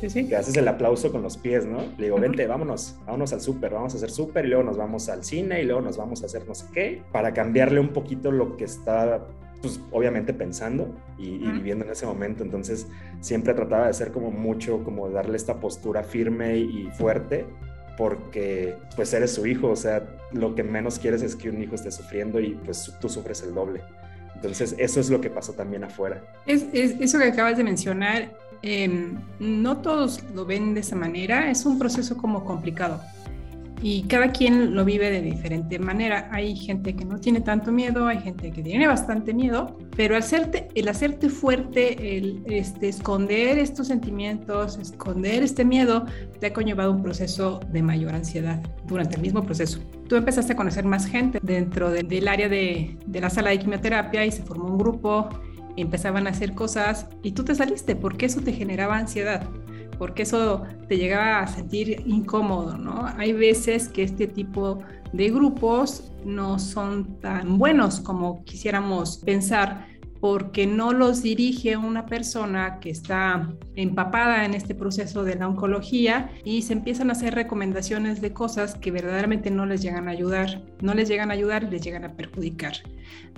que 0.00 0.36
haces 0.36 0.56
el 0.56 0.68
aplauso 0.68 1.10
con 1.10 1.22
los 1.22 1.36
pies, 1.36 1.66
¿no? 1.66 1.78
Le 1.98 2.04
digo, 2.04 2.20
vente, 2.20 2.46
vámonos, 2.46 2.96
vámonos 3.06 3.32
al 3.32 3.40
súper, 3.40 3.72
vamos 3.74 3.94
a 3.94 3.96
hacer 3.96 4.10
súper 4.10 4.44
y 4.44 4.50
luego 4.50 4.62
nos 4.62 4.76
vamos 4.76 5.08
al 5.08 5.24
cine 5.24 5.60
y 5.62 5.64
luego 5.64 5.80
nos 5.80 5.96
vamos 5.96 6.22
a 6.22 6.26
hacer 6.26 6.46
no 6.46 6.54
sé 6.54 6.66
qué, 6.72 7.02
para 7.10 7.34
cambiarle 7.34 7.80
un 7.80 7.88
poquito 7.88 8.30
lo 8.30 8.56
que 8.56 8.66
está 8.66 9.26
pues 9.60 9.80
obviamente 9.90 10.32
pensando 10.32 10.94
y, 11.18 11.38
viviendo 11.38 11.84
en 11.84 11.90
ese 11.90 12.06
momento, 12.06 12.42
entonces 12.42 12.86
siempre 13.20 13.54
trataba 13.54 13.86
de 13.86 13.94
ser 13.94 14.10
como 14.10 14.30
mucho, 14.30 14.82
como 14.84 15.08
darle 15.10 15.36
esta 15.36 15.60
postura 15.60 16.02
firme 16.02 16.58
y 16.58 16.88
fuerte, 16.92 17.46
porque 17.96 18.76
pues 18.96 19.12
eres 19.12 19.32
su 19.32 19.46
hijo, 19.46 19.68
o 19.68 19.76
sea, 19.76 20.06
lo 20.32 20.54
que 20.54 20.62
menos 20.62 20.98
quieres 20.98 21.22
es 21.22 21.36
que 21.36 21.50
un 21.50 21.62
hijo 21.62 21.74
esté 21.74 21.90
sufriendo 21.90 22.40
y 22.40 22.54
pues 22.64 22.92
tú 23.00 23.08
sufres 23.08 23.42
el 23.42 23.54
doble. 23.54 23.82
Entonces 24.34 24.74
eso 24.78 25.00
es 25.00 25.10
lo 25.10 25.20
que 25.20 25.28
pasó 25.28 25.52
también 25.52 25.84
afuera. 25.84 26.22
Es, 26.46 26.64
eso 26.72 27.18
que 27.18 27.24
acabas 27.24 27.58
de 27.58 27.64
mencionar, 27.64 28.30
em, 28.62 29.18
no 29.38 29.78
todos 29.78 30.24
lo 30.34 30.46
ven 30.46 30.72
de 30.72 30.80
esa 30.80 30.96
manera, 30.96 31.50
es 31.50 31.66
un 31.66 31.78
proceso 31.78 32.16
como 32.16 32.44
complicado 32.44 33.02
y 33.82 34.02
cada 34.02 34.30
quien 34.30 34.74
lo 34.74 34.84
vive 34.84 35.10
de 35.10 35.22
diferente 35.22 35.78
manera. 35.78 36.28
Hay 36.32 36.54
gente 36.56 36.94
que 36.94 37.04
no 37.04 37.18
tiene 37.18 37.40
tanto 37.40 37.72
miedo, 37.72 38.06
hay 38.06 38.20
gente 38.20 38.50
que 38.50 38.62
tiene 38.62 38.86
bastante 38.86 39.32
miedo, 39.32 39.78
pero 39.96 40.16
hacerte, 40.16 40.68
el 40.74 40.88
hacerte 40.88 41.30
fuerte, 41.30 42.18
el 42.18 42.42
este, 42.46 42.88
esconder 42.88 43.58
estos 43.58 43.88
sentimientos, 43.88 44.78
esconder 44.78 45.42
este 45.42 45.64
miedo, 45.64 46.04
te 46.38 46.48
ha 46.48 46.52
conllevado 46.52 46.92
un 46.92 47.02
proceso 47.02 47.60
de 47.70 47.82
mayor 47.82 48.14
ansiedad 48.14 48.60
durante 48.86 49.16
el 49.16 49.22
mismo 49.22 49.44
proceso. 49.44 49.80
Tú 50.08 50.16
empezaste 50.16 50.52
a 50.52 50.56
conocer 50.56 50.84
más 50.84 51.06
gente 51.06 51.38
dentro 51.42 51.90
del 51.90 52.28
área 52.28 52.48
de, 52.48 52.98
de 53.06 53.20
la 53.20 53.30
sala 53.30 53.50
de 53.50 53.58
quimioterapia 53.60 54.26
y 54.26 54.32
se 54.32 54.42
formó 54.42 54.66
un 54.66 54.78
grupo, 54.78 55.28
empezaban 55.76 56.26
a 56.26 56.30
hacer 56.30 56.54
cosas 56.54 57.06
y 57.22 57.32
tú 57.32 57.44
te 57.44 57.54
saliste 57.54 57.96
porque 57.96 58.26
eso 58.26 58.40
te 58.40 58.52
generaba 58.52 58.98
ansiedad 58.98 59.48
porque 60.00 60.22
eso 60.22 60.62
te 60.88 60.96
llegaba 60.96 61.40
a 61.40 61.46
sentir 61.46 62.04
incómodo, 62.06 62.78
¿no? 62.78 63.04
Hay 63.18 63.34
veces 63.34 63.86
que 63.86 64.02
este 64.02 64.26
tipo 64.26 64.78
de 65.12 65.28
grupos 65.28 66.10
no 66.24 66.58
son 66.58 67.20
tan 67.20 67.58
buenos 67.58 68.00
como 68.00 68.42
quisiéramos 68.44 69.18
pensar 69.18 69.86
porque 70.18 70.66
no 70.66 70.94
los 70.94 71.22
dirige 71.22 71.76
una 71.76 72.06
persona 72.06 72.80
que 72.80 72.88
está 72.88 73.52
empapada 73.76 74.46
en 74.46 74.54
este 74.54 74.74
proceso 74.74 75.22
de 75.22 75.34
la 75.34 75.46
oncología 75.46 76.30
y 76.44 76.62
se 76.62 76.72
empiezan 76.72 77.10
a 77.10 77.12
hacer 77.12 77.34
recomendaciones 77.34 78.22
de 78.22 78.32
cosas 78.32 78.76
que 78.76 78.90
verdaderamente 78.90 79.50
no 79.50 79.66
les 79.66 79.82
llegan 79.82 80.08
a 80.08 80.12
ayudar, 80.12 80.62
no 80.80 80.94
les 80.94 81.10
llegan 81.10 81.30
a 81.30 81.34
ayudar, 81.34 81.64
les 81.64 81.82
llegan 81.82 82.04
a 82.04 82.14
perjudicar. 82.14 82.72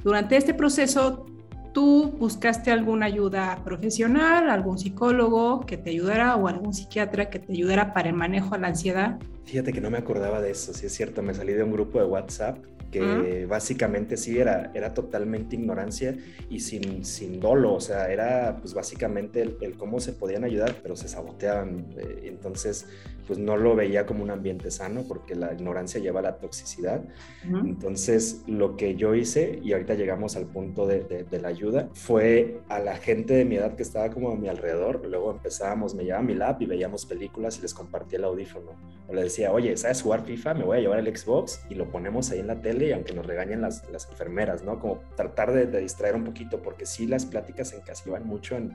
Durante 0.04 0.36
este 0.36 0.54
proceso 0.54 1.26
¿Tú 1.72 2.12
buscaste 2.18 2.70
alguna 2.70 3.06
ayuda 3.06 3.62
profesional, 3.64 4.50
algún 4.50 4.78
psicólogo 4.78 5.64
que 5.64 5.78
te 5.78 5.90
ayudara 5.90 6.36
o 6.36 6.46
algún 6.48 6.74
psiquiatra 6.74 7.30
que 7.30 7.38
te 7.38 7.52
ayudara 7.52 7.94
para 7.94 8.10
el 8.10 8.14
manejo 8.14 8.54
a 8.54 8.58
la 8.58 8.68
ansiedad? 8.68 9.18
Fíjate 9.46 9.72
que 9.72 9.80
no 9.80 9.90
me 9.90 9.98
acordaba 9.98 10.40
de 10.40 10.50
eso, 10.50 10.74
sí 10.74 10.86
es 10.86 10.94
cierto, 10.94 11.22
me 11.22 11.34
salí 11.34 11.52
de 11.54 11.62
un 11.62 11.72
grupo 11.72 11.98
de 11.98 12.04
WhatsApp 12.04 12.58
que 12.92 13.46
básicamente 13.48 14.18
sí 14.18 14.38
era, 14.38 14.70
era 14.74 14.92
totalmente 14.92 15.56
ignorancia 15.56 16.14
y 16.50 16.60
sin, 16.60 17.06
sin 17.06 17.40
dolo, 17.40 17.72
o 17.72 17.80
sea, 17.80 18.12
era 18.12 18.58
pues 18.60 18.74
básicamente 18.74 19.40
el, 19.40 19.76
cómo 19.78 19.98
se 19.98 20.12
podían 20.12 20.44
ayudar, 20.44 20.76
pero 20.82 20.94
se 20.94 21.08
saboteaban. 21.08 21.86
Eh, 21.96 22.24
entonces, 22.24 22.86
pues 23.26 23.38
no 23.38 23.56
lo 23.56 23.74
veía 23.74 24.06
como 24.06 24.22
un 24.22 24.30
ambiente 24.30 24.70
sano 24.70 25.04
porque 25.06 25.34
la 25.34 25.52
ignorancia 25.52 26.00
lleva 26.00 26.20
a 26.20 26.22
la 26.22 26.36
toxicidad. 26.38 27.02
Entonces, 27.44 28.42
lo 28.46 28.76
que 28.76 28.94
yo 28.94 29.14
hice, 29.14 29.60
y 29.62 29.72
ahorita 29.72 29.94
llegamos 29.94 30.36
al 30.36 30.46
punto 30.46 30.86
de, 30.86 31.02
de, 31.02 31.40
la 31.40 31.48
ayuda, 31.48 31.88
fue 31.92 32.60
a 32.68 32.78
la 32.78 32.96
gente 32.96 33.34
de 33.34 33.44
mi 33.44 33.56
edad 33.56 33.74
que 33.74 33.82
estaba 33.82 34.10
como 34.10 34.30
a 34.30 34.36
mi 34.36 34.48
alrededor, 34.48 35.04
luego 35.06 35.30
empezábamos, 35.32 35.94
me 35.94 36.04
llevaba 36.04 36.22
mi 36.22 36.34
lap 36.34 36.62
y 36.62 36.66
veíamos 36.66 37.06
películas 37.06 37.58
y 37.58 37.62
les 37.62 37.74
compartía 37.74 38.18
el 38.18 38.24
audífono. 38.24 38.72
O 39.08 39.14
le 39.14 39.24
decía, 39.24 39.52
oye, 39.52 39.76
¿sabes 39.76 40.02
jugar 40.02 40.24
FIFA? 40.24 40.54
Me 40.54 40.64
voy 40.64 40.78
a 40.78 40.80
llevar 40.80 40.98
el 40.98 41.16
Xbox 41.16 41.60
y 41.68 41.74
lo 41.74 41.90
ponemos 41.90 42.30
ahí 42.30 42.40
en 42.40 42.46
la 42.46 42.60
tele 42.60 42.88
y 42.88 42.92
aunque 42.92 43.12
nos 43.12 43.26
regañen 43.26 43.60
las, 43.60 43.88
las 43.90 44.08
enfermeras, 44.08 44.62
¿no? 44.62 44.78
Como 44.78 45.00
tratar 45.16 45.52
de, 45.52 45.80
distraer 45.80 46.14
un 46.14 46.24
poquito, 46.24 46.62
porque 46.62 46.86
sí 46.86 47.06
las 47.06 47.26
pláticas 47.26 47.72
en 47.72 47.80
casa 47.80 48.04
iban 48.06 48.26
mucho 48.26 48.56
en, 48.56 48.72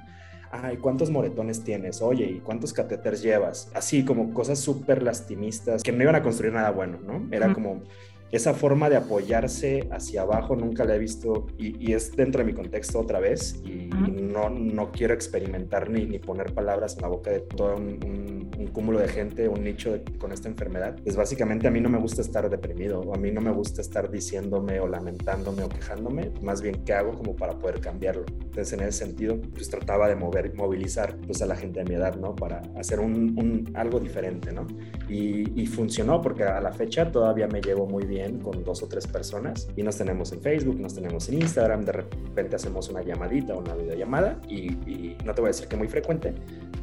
ay, 0.51 0.77
¿cuántos 0.77 1.09
moretones 1.09 1.63
tienes? 1.63 2.01
Oye, 2.01 2.25
¿y 2.25 2.39
cuántos 2.39 2.73
catéteres 2.73 3.21
llevas? 3.21 3.71
Así 3.73 4.05
como 4.05 4.33
cosas 4.33 4.59
súper 4.59 5.03
lastimistas 5.03 5.83
que 5.83 5.91
no 5.91 6.03
iban 6.03 6.15
a 6.15 6.23
construir 6.23 6.53
nada 6.53 6.71
bueno, 6.71 6.99
¿no? 6.99 7.27
Era 7.31 7.53
como 7.53 7.83
esa 8.31 8.53
forma 8.53 8.89
de 8.89 8.97
apoyarse 8.97 9.87
hacia 9.91 10.23
abajo 10.23 10.55
nunca 10.55 10.83
la 10.83 10.95
he 10.95 10.99
visto 10.99 11.47
y, 11.57 11.93
es 11.93 12.11
dentro 12.11 12.39
de 12.39 12.45
mi 12.45 12.53
contexto 12.53 12.99
otra 12.99 13.19
vez 13.19 13.61
y, 13.63 13.87
no, 13.87 14.49
no 14.49 14.91
quiero 14.91 15.13
experimentar 15.13 15.89
ni, 15.89 16.05
ni, 16.05 16.19
poner 16.19 16.53
palabras 16.53 16.95
en 16.97 17.03
la 17.03 17.07
boca 17.07 17.31
de 17.31 17.39
todo 17.39 17.75
un, 17.75 18.37
cúmulo 18.73 18.99
de 18.99 19.07
gente, 19.07 19.47
un 19.47 19.63
nicho 19.63 19.97
con 20.19 20.31
esta 20.31 20.49
enfermedad. 20.49 20.97
Es 21.05 21.15
básicamente 21.15 21.67
a 21.67 21.71
mí 21.71 21.79
no 21.79 21.89
me 21.89 21.97
gusta 21.97 22.21
estar 22.21 22.47
deprimido 22.47 22.99
o 22.99 23.15
a 23.15 23.17
mí 23.17 23.31
no 23.31 23.41
me 23.41 23.49
gusta 23.51 23.81
estar 23.81 24.11
diciéndome 24.11 24.79
o 24.79 24.87
lamentándome 24.87 25.63
o 25.63 25.69
quejándome, 25.69 26.31
más 26.43 26.61
bien 26.61 26.83
qué 26.83 26.93
hago 26.93 27.13
como 27.13 27.35
para 27.35 27.57
poder 27.57 27.79
cambiarlo. 27.79 28.25
Entonces 28.29 28.73
en 28.73 28.81
ese 28.81 29.05
sentido 29.05 29.39
pues 29.53 29.69
trataba 29.69 30.07
de 30.07 30.15
mover, 30.15 30.53
movilizar 30.53 31.17
pues 31.25 31.41
a 31.41 31.47
la 31.47 31.55
gente 31.55 31.79
de 31.79 31.85
mi 31.85 31.95
edad, 31.95 32.15
¿no? 32.17 32.35
Para 32.35 32.61
hacer 32.75 32.99
un, 32.99 33.71
algo 33.73 33.99
diferente, 33.99 34.51
¿no? 34.51 34.67
Y, 35.09 35.59
y 35.59 35.65
funcionó 35.65 36.21
porque 36.21 36.43
a 36.43 36.61
la 36.61 36.71
fecha 36.71 37.11
todavía 37.11 37.47
me 37.47 37.61
llevo 37.61 37.87
muy 37.87 38.05
bien 38.05 38.16
con 38.43 38.63
dos 38.63 38.83
o 38.83 38.87
tres 38.87 39.07
personas. 39.07 39.67
Y 39.75 39.83
nos 39.83 39.97
tenemos 39.97 40.31
en 40.31 40.41
Facebook, 40.41 40.79
nos 40.79 40.93
tenemos 40.93 41.27
en 41.29 41.41
Instagram, 41.41 41.85
de 41.85 41.91
repente 41.91 42.55
hacemos 42.55 42.89
una 42.89 43.01
llamadita 43.01 43.55
o 43.55 43.59
una 43.59 43.75
videollamada 43.75 44.41
y, 44.47 44.71
y 44.89 45.17
no 45.25 45.33
te 45.33 45.41
voy 45.41 45.49
a 45.49 45.51
decir 45.51 45.67
que 45.67 45.75
muy 45.75 45.87
frecuente, 45.87 46.33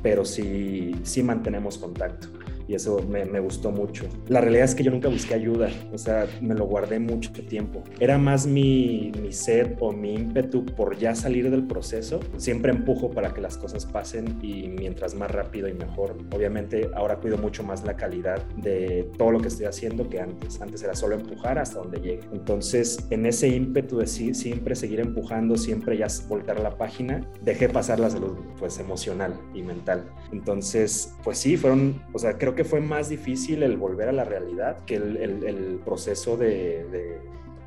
pero 0.02 0.24
sí, 0.24 0.94
sí 1.02 1.22
mantenemos 1.22 1.78
contacto 1.78 2.28
y 2.68 2.74
eso 2.74 3.00
me, 3.08 3.24
me, 3.24 3.40
gustó 3.40 3.70
mucho. 3.70 4.06
La 4.28 4.40
realidad 4.40 4.64
es 4.64 4.74
que 4.74 4.82
yo 4.82 4.90
nunca 4.90 5.08
busqué 5.08 5.34
ayuda, 5.34 5.68
o 5.92 5.98
sea, 5.98 6.26
me 6.40 6.54
lo 6.54 6.66
guardé 6.66 6.98
mucho 6.98 7.30
tiempo. 7.42 7.82
Era 8.00 8.18
más 8.18 8.46
mi, 8.46 9.12
mi 9.20 9.32
sed 9.32 9.76
o 9.80 9.92
mi 9.92 10.14
ímpetu 10.14 10.64
por 10.64 10.96
ya 10.96 11.14
salir 11.14 11.50
del 11.50 11.66
proceso. 11.66 12.20
Siempre 12.36 12.72
empujo 12.72 13.10
para 13.10 13.34
que 13.34 13.40
las 13.40 13.56
cosas 13.56 13.86
pasen 13.86 14.38
y 14.42 14.68
mientras 14.68 15.14
más 15.14 15.30
rápido 15.30 15.68
y 15.68 15.74
mejor. 15.74 16.16
Obviamente 16.34 16.90
ahora 16.94 17.16
cuido 17.16 17.38
mucho 17.38 17.62
más 17.62 17.84
la 17.84 17.96
calidad 17.96 18.42
de 18.56 19.08
todo 19.18 19.30
lo 19.30 19.40
que 19.40 19.48
estoy 19.48 19.66
haciendo 19.66 20.08
que 20.08 20.20
antes. 20.20 20.60
Antes 20.60 20.82
era 20.82 20.94
solo 20.94 21.14
empujar 21.14 21.58
hasta 21.58 21.78
donde 21.78 22.00
llegue. 22.00 22.20
Entonces, 22.32 22.98
en 23.10 23.26
ese 23.26 23.48
ímpetu 23.48 23.98
de 23.98 24.06
sí, 24.06 24.34
siempre 24.34 24.74
seguir 24.74 25.00
empujando, 25.00 25.56
siempre 25.56 25.96
ya 25.96 26.06
voltear 26.28 26.60
la 26.60 26.76
página, 26.76 27.28
dejé 27.42 27.68
pasar 27.68 27.98
la 27.98 28.10
salud 28.10 28.36
pues 28.58 28.78
emocional 28.78 29.38
y 29.54 29.62
mental. 29.62 30.04
Entonces, 30.32 31.14
pues 31.22 31.38
sí, 31.38 31.56
fueron, 31.56 32.02
o 32.12 32.18
sea, 32.18 32.38
creo 32.38 32.53
que 32.54 32.64
fue 32.64 32.80
más 32.80 33.08
difícil 33.08 33.62
el 33.62 33.76
volver 33.76 34.08
a 34.08 34.12
la 34.12 34.24
realidad 34.24 34.78
que 34.86 34.96
el, 34.96 35.80
proceso 35.84 36.36
de, 36.36 37.18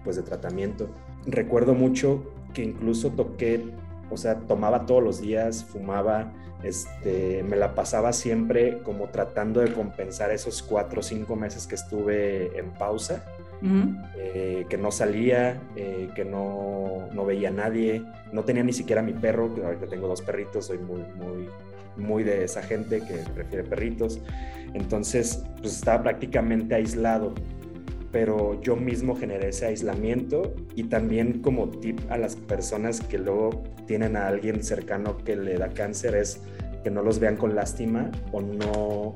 pues 0.03 0.15
de 0.15 0.23
tratamiento. 0.23 0.89
Recuerdo 1.25 1.73
mucho 1.73 2.23
que 2.53 2.63
incluso 2.63 3.11
toqué 3.11 3.63
o 4.09 4.17
sea, 4.17 4.39
tomaba 4.39 4.85
todos 4.85 5.03
los 5.03 5.21
días, 5.21 5.65
fumaba, 5.65 6.31
este, 6.63 7.43
me 7.43 7.55
la 7.55 7.75
pasaba 7.75 8.13
siempre 8.13 8.79
como 8.83 9.09
tratando 9.09 9.61
de 9.61 9.73
compensar 9.73 10.31
esos 10.31 10.63
cuatro 10.63 11.01
o 11.01 11.03
cinco 11.03 11.35
meses 11.35 11.67
que 11.67 11.75
estuve 11.75 12.57
en 12.57 12.71
pausa, 12.71 13.23
eh, 14.17 14.65
que 14.69 14.77
no 14.77 14.91
salía, 14.91 15.61
eh, 15.75 16.09
que 16.15 16.23
no, 16.23 17.09
no, 17.11 17.25
veía 17.25 17.49
a 17.49 17.51
nadie, 17.51 18.03
no 18.31 18.43
tenía 18.43 18.63
ni 18.63 18.73
siquiera 18.73 19.01
mi 19.01 19.13
perro, 19.13 19.53
que 19.53 19.63
ahorita 19.63 19.87
tengo 19.87 20.07
dos 20.07 20.21
perritos, 20.21 20.67
soy 20.67 20.77
muy, 20.77 21.01
muy, 21.15 21.49
muy 21.97 22.23
de 22.23 22.43
esa 22.43 22.61
gente 22.61 22.99
que 22.99 23.15
prefiere 23.33 23.63
perritos, 23.63 24.19
entonces 24.73 25.43
pues 25.61 25.75
estaba 25.75 26.03
prácticamente 26.03 26.75
aislado 26.75 27.33
pero 28.11 28.59
yo 28.61 28.75
mismo 28.75 29.15
generé 29.15 29.49
ese 29.49 29.65
aislamiento 29.65 30.53
y 30.75 30.85
también 30.85 31.41
como 31.41 31.69
tip 31.69 31.99
a 32.09 32.17
las 32.17 32.35
personas 32.35 33.01
que 33.01 33.17
luego 33.17 33.63
tienen 33.85 34.15
a 34.15 34.27
alguien 34.27 34.63
cercano 34.63 35.17
que 35.17 35.35
le 35.35 35.57
da 35.57 35.69
cáncer 35.69 36.15
es 36.15 36.39
que 36.83 36.89
no 36.89 37.01
los 37.01 37.19
vean 37.19 37.35
con 37.35 37.55
lástima 37.55 38.11
o 38.31 38.41
no 38.41 39.13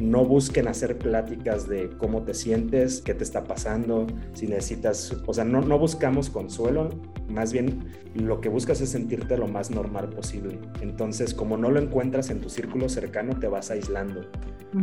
no 0.00 0.24
busquen 0.24 0.68
hacer 0.68 0.98
pláticas 0.98 1.68
de 1.68 1.90
cómo 1.98 2.22
te 2.22 2.34
sientes, 2.34 3.00
qué 3.00 3.14
te 3.14 3.24
está 3.24 3.44
pasando, 3.44 4.06
si 4.32 4.46
necesitas, 4.46 5.16
o 5.26 5.34
sea, 5.34 5.44
no, 5.44 5.60
no 5.60 5.78
buscamos 5.78 6.30
consuelo, 6.30 6.90
más 7.28 7.52
bien 7.52 7.92
lo 8.14 8.40
que 8.40 8.48
buscas 8.48 8.80
es 8.80 8.90
sentirte 8.90 9.36
lo 9.36 9.48
más 9.48 9.70
normal 9.70 10.10
posible. 10.10 10.58
Entonces, 10.80 11.34
como 11.34 11.56
no 11.56 11.70
lo 11.70 11.80
encuentras 11.80 12.30
en 12.30 12.40
tu 12.40 12.48
círculo 12.48 12.88
cercano, 12.88 13.38
te 13.38 13.48
vas 13.48 13.70
aislando. 13.70 14.22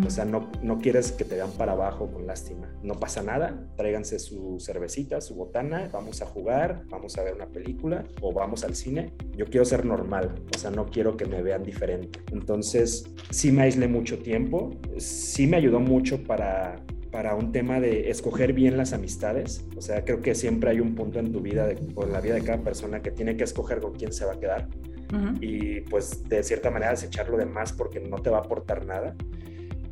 O 0.06 0.10
sea, 0.10 0.26
no, 0.26 0.50
no 0.64 0.80
quieres 0.80 1.12
que 1.12 1.26
te 1.26 1.36
vean 1.36 1.52
para 1.52 1.74
abajo 1.74 2.12
con 2.12 2.26
lástima. 2.26 2.74
No 2.82 2.96
pasa 2.96 3.22
nada, 3.22 3.68
tráiganse 3.78 4.18
su 4.18 4.58
cervecita, 4.60 5.22
su 5.22 5.36
botana, 5.36 5.90
vamos 5.94 6.24
a 6.24 6.26
jugar, 6.26 6.84
vamos 6.90 7.18
a 7.18 7.24
ver 7.24 7.36
una 7.36 7.48
película 7.48 8.04
o 8.22 8.34
vamos 8.34 8.64
al 8.64 8.76
cine. 8.76 9.14
Yo 9.36 9.46
quiero 9.46 9.64
ser 9.64 9.86
normal, 9.86 10.42
o 10.56 10.58
sea, 10.58 10.72
no 10.72 10.88
quiero 10.88 11.18
que 11.18 11.26
me 11.26 11.44
vean 11.44 11.64
diferente. 11.64 12.20
Entonces, 12.32 13.06
sí 13.30 13.52
me 13.52 13.64
aislé 13.64 13.88
mucho 13.88 14.18
tiempo, 14.20 14.72
sí 15.06 15.48
me 15.48 15.58
ayudó 15.58 15.80
mucho 15.80 16.24
para, 16.24 16.82
para 17.12 17.36
un 17.36 17.52
tema 17.52 17.80
de 17.80 18.10
escoger 18.10 18.54
bien 18.54 18.78
las 18.78 18.94
amistades. 18.94 19.66
O 19.78 19.82
sea, 19.82 20.04
creo 20.04 20.22
que 20.22 20.36
siempre 20.36 20.72
hay 20.72 20.80
un 20.80 20.96
punto 20.96 21.20
en 21.20 21.32
tu 21.32 21.42
vida, 21.42 21.68
de, 21.68 21.78
o 21.96 22.04
en 22.04 22.12
la 22.12 22.22
vida 22.22 22.36
de 22.36 22.42
cada 22.42 22.62
persona, 22.62 23.02
que 23.02 23.12
tiene 23.12 23.38
que 23.38 23.44
escoger 23.44 23.80
con 23.80 23.94
quién 23.94 24.12
se 24.12 24.26
va 24.26 24.34
a 24.34 24.40
quedar. 24.40 24.68
Y 25.40 25.80
pues 25.82 26.28
de 26.28 26.44
cierta 26.44 26.70
manera 26.72 26.92
desecharlo 26.92 27.38
de 27.38 27.46
más 27.46 27.72
porque 27.72 28.02
no 28.02 28.18
te 28.18 28.30
va 28.30 28.40
a 28.40 28.42
aportar 28.42 28.86
nada. 28.86 29.16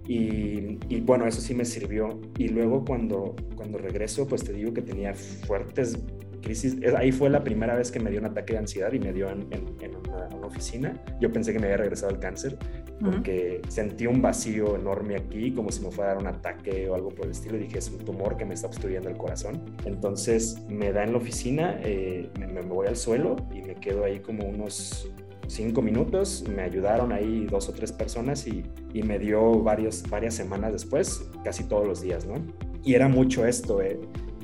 Y, 0.06 0.80
y, 0.90 1.00
bueno, 1.00 1.26
eso 1.26 1.40
sí 1.40 1.54
me 1.54 1.64
sirvió. 1.64 2.20
Y 2.38 2.50
luego 2.50 2.84
cuando, 2.84 3.36
cuando 3.56 3.78
regreso, 3.78 4.28
pues 4.28 4.44
te 4.44 4.52
digo 4.52 4.74
que 4.74 4.82
tenía 4.82 5.14
fuertes 5.14 5.98
crisis. 6.44 6.78
Ahí 6.96 7.12
fue 7.12 7.30
la 7.30 7.44
primera 7.44 7.76
vez 7.76 7.92
que 7.92 8.00
me 8.00 8.12
dio 8.12 8.20
un 8.20 8.28
ataque 8.28 8.54
de 8.54 8.60
ansiedad 8.60 8.94
y 8.94 9.00
me 9.00 9.12
dio 9.12 9.30
en, 9.30 9.48
en, 9.52 9.96
una, 9.96 10.46
oficina. 10.46 11.02
Yo 11.20 11.32
pensé 11.32 11.54
que 11.54 11.60
me 11.60 11.66
había 11.66 11.78
regresado 11.78 12.12
el 12.12 12.20
cáncer 12.20 12.58
porque 13.04 13.62
sentí 13.68 14.06
un 14.06 14.22
vacío 14.22 14.76
enorme 14.76 15.16
aquí, 15.16 15.52
como 15.52 15.72
si 15.72 15.82
me 15.82 15.92
fuera 15.92 16.12
a 16.12 16.14
dar 16.14 16.24
un 16.24 16.28
ataque 16.28 16.88
o 16.88 16.96
algo 16.96 17.10
por 17.10 17.26
el 17.26 17.32
estilo. 17.32 17.58
Y 17.58 17.62
dije, 17.62 17.80
es 17.80 17.90
un 17.90 17.98
tumor 18.00 18.38
que 18.38 18.46
me 18.46 18.54
está 18.54 18.68
obstruyendo 18.68 19.10
el 19.10 19.18
corazón. 19.18 19.62
Entonces 19.86 20.62
me 20.70 20.92
da 20.94 21.04
en 21.04 21.14
la 21.14 21.18
oficina, 21.18 21.80
eh, 21.84 22.30
me, 22.40 22.48
me 22.48 22.62
voy 22.62 22.88
al 22.88 22.96
suelo 22.96 23.36
y 23.54 23.62
me 23.62 23.76
quedo 23.76 24.06
ahí 24.06 24.20
como 24.20 24.46
unos 24.46 25.12
cinco 25.48 25.82
minutos, 25.82 26.46
me 26.48 26.62
ayudaron 26.62 27.12
ahí 27.12 27.46
dos 27.50 27.68
o 27.68 27.74
tres 27.74 27.92
personas 27.92 28.48
y, 28.48 28.64
y, 28.94 29.04
me 29.04 29.20
dio 29.20 29.62
varios, 29.62 30.04
varias 30.10 30.36
semanas 30.36 30.72
después, 30.72 31.30
casi 31.44 31.66
todos 31.66 31.86
los 31.86 32.02
días, 32.02 32.26
¿no? 32.26 32.36
Y 32.84 32.96
era 32.96 33.08
mucho 33.08 33.46
esto, 33.46 33.82
eh 33.82 34.00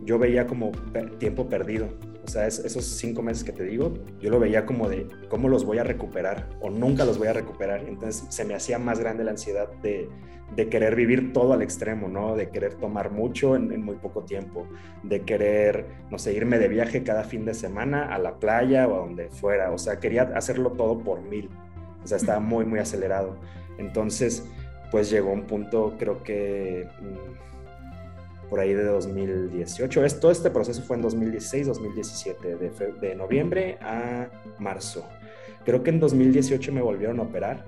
yo 0.09 0.17
veía 0.17 0.47
como 0.47 0.71
tiempo 1.19 1.47
perdido. 1.49 1.87
O 2.25 2.27
sea, 2.27 2.47
esos 2.47 2.83
cinco 2.83 3.21
meses 3.21 3.43
que 3.43 3.51
te 3.51 3.63
digo, 3.63 3.93
yo 4.19 4.31
lo 4.31 4.39
veía 4.39 4.65
como 4.65 4.89
de 4.89 5.07
cómo 5.29 5.49
los 5.49 5.65
voy 5.65 5.77
a 5.77 5.83
recuperar 5.83 6.49
o 6.61 6.71
nunca 6.71 7.05
los 7.05 7.19
voy 7.19 7.27
a 7.27 7.33
recuperar. 7.33 7.83
Entonces 7.87 8.25
se 8.27 8.43
me 8.43 8.55
hacía 8.55 8.79
más 8.79 8.99
grande 8.99 9.23
la 9.23 9.31
ansiedad 9.31 9.69
de, 9.83 10.09
de 10.55 10.67
querer 10.67 10.95
vivir 10.95 11.31
todo 11.31 11.53
al 11.53 11.61
extremo, 11.61 12.07
¿no? 12.07 12.35
De 12.35 12.49
querer 12.49 12.73
tomar 12.73 13.11
mucho 13.11 13.55
en, 13.55 13.83
muy 13.83 13.97
poco 13.97 14.23
tiempo, 14.23 14.67
de 15.03 15.21
querer, 15.21 15.85
no 16.09 16.17
sé, 16.17 16.33
irme 16.33 16.57
de 16.57 16.69
viaje 16.69 17.03
cada 17.03 17.23
fin 17.23 17.45
de 17.45 17.53
semana 17.53 18.11
a 18.11 18.17
la 18.17 18.39
playa 18.39 18.87
o 18.87 18.95
a 18.95 18.97
donde 19.05 19.29
fuera. 19.29 19.69
O 19.69 19.77
sea, 19.77 19.99
quería 19.99 20.23
hacerlo 20.33 20.71
todo 20.71 20.97
por 20.97 21.21
mil. 21.21 21.51
O 22.03 22.07
sea, 22.07 22.17
estaba 22.17 22.39
muy, 22.39 22.65
muy 22.65 22.79
acelerado. 22.79 23.37
Entonces, 23.77 24.43
pues 24.89 25.11
llegó 25.11 25.31
un 25.31 25.43
punto, 25.43 25.93
creo 25.99 26.23
que... 26.23 26.87
Mm, 26.99 27.48
por 28.49 28.59
ahí 28.59 28.73
de 28.73 28.83
2018. 28.83 30.01
todo 30.19 30.31
este 30.31 30.49
proceso 30.49 30.81
fue 30.81 30.95
en 30.95 31.03
2016, 31.03 31.67
2017, 31.67 32.55
de, 32.55 32.71
de 32.99 33.15
noviembre 33.15 33.77
a 33.81 34.29
marzo. 34.57 35.07
Creo 35.65 35.83
que 35.83 35.91
en 35.91 35.99
2018 35.99 36.71
me 36.71 36.81
volvieron 36.81 37.19
a 37.19 37.23
operar. 37.23 37.65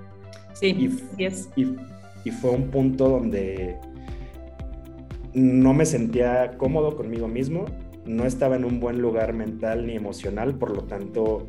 Sí, 0.53 0.67
y, 0.67 1.23
y, 1.55 1.75
y 2.23 2.31
fue 2.31 2.51
un 2.51 2.69
punto 2.69 3.09
donde 3.09 3.77
no 5.33 5.73
me 5.73 5.85
sentía 5.85 6.57
cómodo 6.57 6.95
conmigo 6.95 7.27
mismo, 7.27 7.65
no 8.05 8.25
estaba 8.25 8.55
en 8.55 8.65
un 8.65 8.79
buen 8.79 9.01
lugar 9.01 9.33
mental 9.33 9.85
ni 9.85 9.95
emocional, 9.95 10.55
por 10.55 10.75
lo 10.75 10.83
tanto 10.83 11.47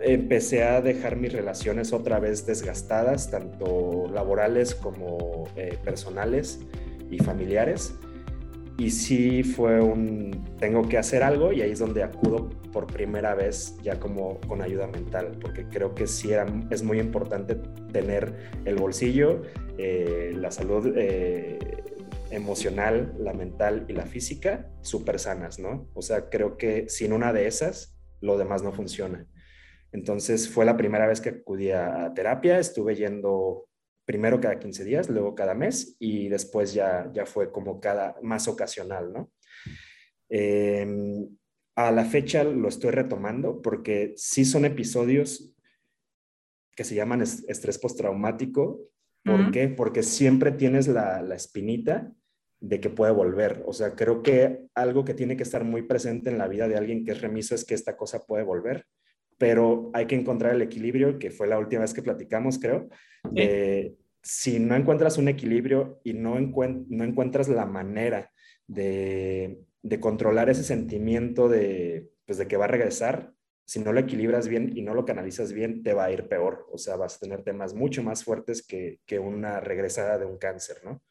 empecé 0.00 0.64
a 0.64 0.80
dejar 0.80 1.16
mis 1.16 1.32
relaciones 1.32 1.92
otra 1.92 2.18
vez 2.18 2.46
desgastadas, 2.46 3.30
tanto 3.30 4.08
laborales 4.12 4.74
como 4.74 5.48
eh, 5.56 5.76
personales 5.84 6.60
y 7.10 7.18
familiares. 7.18 7.94
Y 8.76 8.90
sí 8.90 9.42
fue 9.42 9.80
un, 9.80 10.44
tengo 10.60 10.88
que 10.88 10.98
hacer 10.98 11.24
algo 11.24 11.52
y 11.52 11.62
ahí 11.62 11.72
es 11.72 11.80
donde 11.80 12.04
acudo 12.04 12.48
por 12.72 12.86
primera 12.86 13.34
vez 13.34 13.76
ya 13.82 13.98
como 13.98 14.38
con 14.42 14.62
ayuda 14.62 14.86
mental, 14.86 15.36
porque 15.40 15.66
creo 15.66 15.94
que 15.94 16.06
sí 16.06 16.30
es 16.70 16.82
muy 16.84 17.00
importante 17.00 17.56
tener 17.92 18.50
el 18.64 18.76
bolsillo, 18.76 19.42
eh, 19.78 20.32
la 20.36 20.52
salud 20.52 20.92
eh, 20.96 21.58
emocional, 22.30 23.14
la 23.18 23.32
mental 23.32 23.84
y 23.88 23.94
la 23.94 24.06
física 24.06 24.70
súper 24.82 25.18
sanas, 25.18 25.58
¿no? 25.58 25.88
O 25.94 26.02
sea, 26.02 26.28
creo 26.28 26.56
que 26.56 26.88
sin 26.88 27.12
una 27.12 27.32
de 27.32 27.48
esas, 27.48 27.98
lo 28.20 28.38
demás 28.38 28.62
no 28.62 28.72
funciona. 28.72 29.26
Entonces 29.92 30.48
fue 30.48 30.64
la 30.64 30.76
primera 30.76 31.06
vez 31.06 31.20
que 31.20 31.30
acudí 31.30 31.70
a 31.70 32.12
terapia, 32.14 32.58
estuve 32.58 32.94
yendo 32.94 33.67
primero 34.08 34.40
cada 34.40 34.58
15 34.58 34.84
días, 34.84 35.10
luego 35.10 35.34
cada 35.34 35.52
mes 35.52 35.94
y 35.98 36.30
después 36.30 36.72
ya, 36.72 37.10
ya 37.12 37.26
fue 37.26 37.52
como 37.52 37.78
cada 37.78 38.16
más 38.22 38.48
ocasional, 38.48 39.12
¿no? 39.12 39.30
Em, 40.30 41.28
a 41.76 41.92
la 41.92 42.06
fecha 42.06 42.42
lo 42.42 42.68
estoy 42.68 42.90
retomando 42.90 43.60
porque 43.60 44.14
sí 44.16 44.46
son 44.46 44.64
episodios 44.64 45.54
que 46.74 46.84
se 46.84 46.94
llaman 46.94 47.20
estrés 47.20 47.78
postraumático. 47.78 48.80
¿Por 49.22 49.50
qué? 49.50 49.68
Porque 49.68 50.02
siempre 50.02 50.52
tienes 50.52 50.88
la, 50.88 51.20
la 51.20 51.34
espinita 51.34 52.10
de 52.60 52.80
que 52.80 52.88
puede 52.88 53.12
volver. 53.12 53.62
O 53.66 53.74
sea, 53.74 53.94
creo 53.94 54.22
que 54.22 54.68
algo 54.74 55.04
que 55.04 55.12
tiene 55.12 55.36
que 55.36 55.42
estar 55.42 55.64
muy 55.64 55.82
presente 55.82 56.30
en 56.30 56.38
la 56.38 56.48
vida 56.48 56.66
de 56.66 56.78
alguien 56.78 57.04
que 57.04 57.10
es 57.10 57.20
remiso 57.20 57.54
es 57.54 57.66
que 57.66 57.74
esta 57.74 57.94
cosa 57.94 58.24
puede 58.24 58.42
volver 58.42 58.86
pero 59.38 59.90
hay 59.94 60.06
que 60.06 60.16
encontrar 60.16 60.54
el 60.54 60.62
equilibrio, 60.62 61.18
que 61.18 61.30
fue 61.30 61.46
la 61.46 61.58
última 61.58 61.82
vez 61.82 61.94
que 61.94 62.02
platicamos, 62.02 62.58
creo. 62.58 62.88
si 64.22 64.58
no 64.58 64.74
encuentras 64.76 65.16
un 65.16 65.28
equilibrio 65.28 66.00
y 66.04 66.12
no, 66.12 66.38
no 66.40 67.04
encuentras 67.04 67.48
la 67.48 67.64
manera 67.64 68.30
de, 68.66 69.60
de, 69.82 70.00
controlar 70.00 70.50
ese 70.50 70.64
sentimiento 70.64 71.48
de, 71.48 72.10
pues, 72.26 72.36
de 72.36 72.46
que 72.46 72.56
va 72.56 72.66
a 72.66 72.68
regresar, 72.68 73.32
si 73.64 73.80
no 73.80 73.92
lo 73.92 74.00
equilibras 74.00 74.48
bien 74.48 74.72
y 74.76 74.82
no 74.82 74.94
lo 74.94 75.04
canalizas 75.04 75.52
bien, 75.52 75.82
te 75.82 75.92
va 75.92 76.04
a 76.04 76.10
ir 76.10 76.26
peor. 76.26 76.66
O 76.72 76.78
sea, 76.78 76.96
vas 76.96 77.16
a 77.16 77.18
tener 77.20 77.42
temas 77.42 77.74
mucho 77.74 78.02
más 78.02 78.24
fuertes 78.24 78.66
que, 78.66 79.00
que 79.06 79.18
una 79.18 79.60
regresada 79.60 80.18
de 80.18 80.26
un 80.26 80.38
cáncer, 80.38 80.78
¿no? 80.84 81.02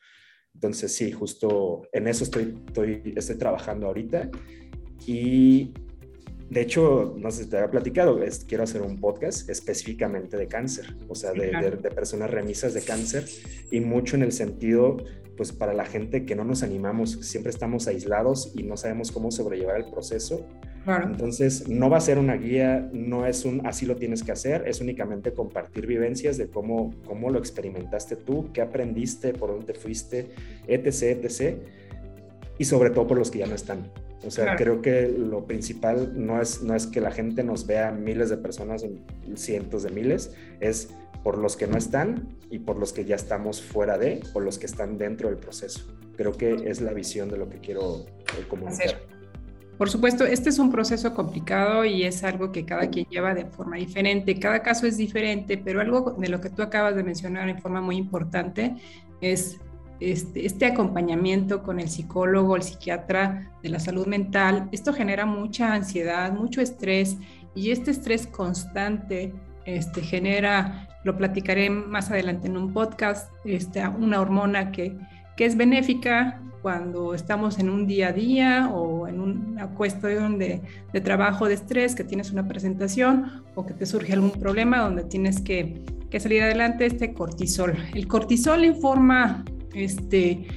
Entonces, 0.55 0.95
sí, 0.95 1.11
justo 1.11 1.87
en 1.91 2.07
eso 2.07 2.23
estoy, 2.23 2.63
estoy, 2.65 3.13
estoy 3.15 3.35
trabajando 3.37 3.85
ahorita. 3.85 4.31
Y 5.05 5.71
de 6.49 6.61
hecho, 6.61 7.15
no 7.17 7.29
sé 7.29 7.43
si 7.43 7.49
te 7.49 7.57
había 7.57 7.69
platicado, 7.69 8.23
es, 8.23 8.45
quiero 8.45 8.63
hacer 8.63 8.81
un 8.81 8.99
podcast 8.99 9.49
específicamente 9.49 10.37
de 10.37 10.47
cáncer, 10.47 10.95
o 11.09 11.15
sea, 11.15 11.33
de, 11.33 11.49
personas 11.93 12.31
remisas 12.31 12.73
de 12.73 12.81
cáncer 12.83 13.25
y 13.69 13.81
mucho 13.81 14.15
en 14.15 14.23
el 14.23 14.31
sentido, 14.31 14.97
pues 15.35 15.51
para 15.51 15.73
la 15.73 15.85
gente 15.85 16.25
que 16.25 16.35
no 16.35 16.45
nos 16.45 16.63
animamos, 16.63 17.19
siempre 17.21 17.49
estamos 17.49 17.87
aislados 17.87 18.53
y 18.55 18.63
no 18.63 18.77
sabemos 18.77 19.11
cómo 19.11 19.29
sobrellevar 19.29 19.77
el 19.77 19.91
proceso. 19.91 20.45
Entonces, 21.03 21.67
no 21.67 21.89
va 21.89 21.97
a 21.97 22.01
ser 22.01 22.17
una 22.17 22.37
guía, 22.37 22.89
no 22.93 23.25
es 23.25 23.43
un 23.43 23.67
así 23.67 23.85
lo 23.85 23.97
tienes 23.97 24.23
que 24.23 24.31
hacer, 24.31 24.63
es 24.67 24.79
únicamente 24.79 25.33
compartir 25.33 25.85
vivencias 25.85 26.37
de 26.37 26.47
cómo, 26.47 26.95
cómo 27.05 27.29
lo 27.29 27.39
experimentaste 27.39 28.15
tú, 28.15 28.51
qué 28.53 28.61
aprendiste, 28.61 29.33
por 29.33 29.49
dónde 29.49 29.73
fuiste, 29.73 30.29
etc., 30.65 31.25
etc., 31.25 31.57
y 32.57 32.63
sobre 32.63 32.89
todo 32.91 33.05
por 33.05 33.17
los 33.17 33.29
que 33.29 33.39
ya 33.39 33.47
no 33.47 33.55
están. 33.55 33.91
O 34.25 34.31
sea, 34.31 34.55
creo 34.55 34.81
que 34.81 35.07
lo 35.07 35.45
principal 35.45 36.13
no 36.15 36.41
es, 36.41 36.63
no 36.63 36.75
es 36.75 36.87
que 36.87 37.01
la 37.01 37.11
gente 37.11 37.43
nos 37.43 37.67
vea 37.67 37.91
miles 37.91 38.29
de 38.29 38.37
personas, 38.37 38.83
cientos 39.35 39.83
de 39.83 39.91
miles, 39.91 40.33
es 40.59 40.89
por 41.23 41.37
los 41.37 41.55
que 41.55 41.67
no 41.67 41.77
están 41.77 42.27
y 42.49 42.59
por 42.59 42.77
los 42.77 42.93
que 42.93 43.05
ya 43.05 43.15
estamos 43.15 43.61
fuera 43.61 43.97
de 43.97 44.21
o 44.33 44.39
los 44.39 44.57
que 44.57 44.65
están 44.65 44.97
dentro 44.97 45.29
del 45.29 45.37
proceso. 45.37 45.81
Creo 46.15 46.31
que 46.33 46.53
es 46.65 46.81
la 46.81 46.93
visión 46.93 47.29
de 47.29 47.37
lo 47.37 47.49
que 47.49 47.59
quiero 47.59 48.05
eh, 48.37 48.45
comunicar. 48.47 48.97
Por 49.77 49.91
supuesto, 49.91 50.25
este 50.25 50.49
es 50.49 50.57
un 50.57 50.71
proceso 50.71 51.13
complicado 51.13 51.85
y 51.85 52.03
es 52.03 52.23
algo 52.23 52.51
que 52.51 52.65
cada 52.65 52.89
quien 52.89 53.05
lleva 53.05 53.35
de 53.35 53.45
forma 53.45 53.77
diferente. 53.77 54.39
Cada 54.39 54.63
caso 54.63 54.87
es 54.87 54.97
diferente, 54.97 55.57
pero 55.57 55.81
algo 55.81 56.15
de 56.17 56.29
lo 56.29 56.41
que 56.41 56.49
tú 56.49 56.63
acabas 56.63 56.95
de 56.95 57.03
mencionar 57.03 57.47
en 57.47 57.59
forma 57.59 57.79
muy 57.79 57.95
importante 57.97 58.75
es 59.21 59.59
este, 59.99 60.45
este, 60.45 60.65
acompañamiento 60.65 61.63
con 61.63 61.79
el 61.79 61.89
psicólogo, 61.89 62.55
el 62.55 62.61
psiquiatra 62.61 63.51
de 63.63 63.69
la 63.69 63.79
salud 63.79 64.05
mental. 64.07 64.69
Esto 64.71 64.93
genera 64.93 65.25
mucha 65.25 65.73
ansiedad, 65.73 66.31
mucho 66.31 66.61
estrés 66.61 67.17
y 67.55 67.71
este 67.71 67.91
estrés 67.91 68.27
constante 68.27 69.33
este, 69.65 70.01
genera, 70.01 70.87
lo 71.03 71.17
platicaré 71.17 71.69
más 71.69 72.11
adelante 72.11 72.47
en 72.47 72.57
un 72.57 72.73
podcast, 72.73 73.31
este, 73.43 73.85
una 73.87 74.21
hormona 74.21 74.71
que, 74.71 74.95
que 75.35 75.45
es 75.45 75.57
benéfica 75.57 76.41
cuando 76.61 77.13
estamos 77.13 77.59
en 77.59 77.69
un 77.69 77.87
día 77.87 78.09
a 78.09 78.13
día 78.13 78.69
o 78.73 79.07
en 79.07 79.19
una 79.19 79.69
cuestión 79.69 80.37
de, 80.37 80.61
de, 80.93 81.01
trabajo 81.01 81.47
de 81.47 81.55
estrés, 81.55 81.95
que 81.95 82.03
tienes 82.03 82.31
una 82.31 82.47
presentación 82.47 83.43
o 83.55 83.65
que 83.65 83.73
te 83.73 83.85
surge 83.85 84.13
algún 84.13 84.31
problema 84.31 84.79
donde 84.79 85.03
tienes 85.03 85.41
que, 85.41 85.81
que 86.09 86.19
salir 86.19 86.43
adelante, 86.43 86.85
este 86.85 87.13
cortisol. 87.13 87.75
El 87.93 88.07
cortisol 88.07 88.63
en 88.63 88.79
forma 88.79 89.43
este, 89.73 90.47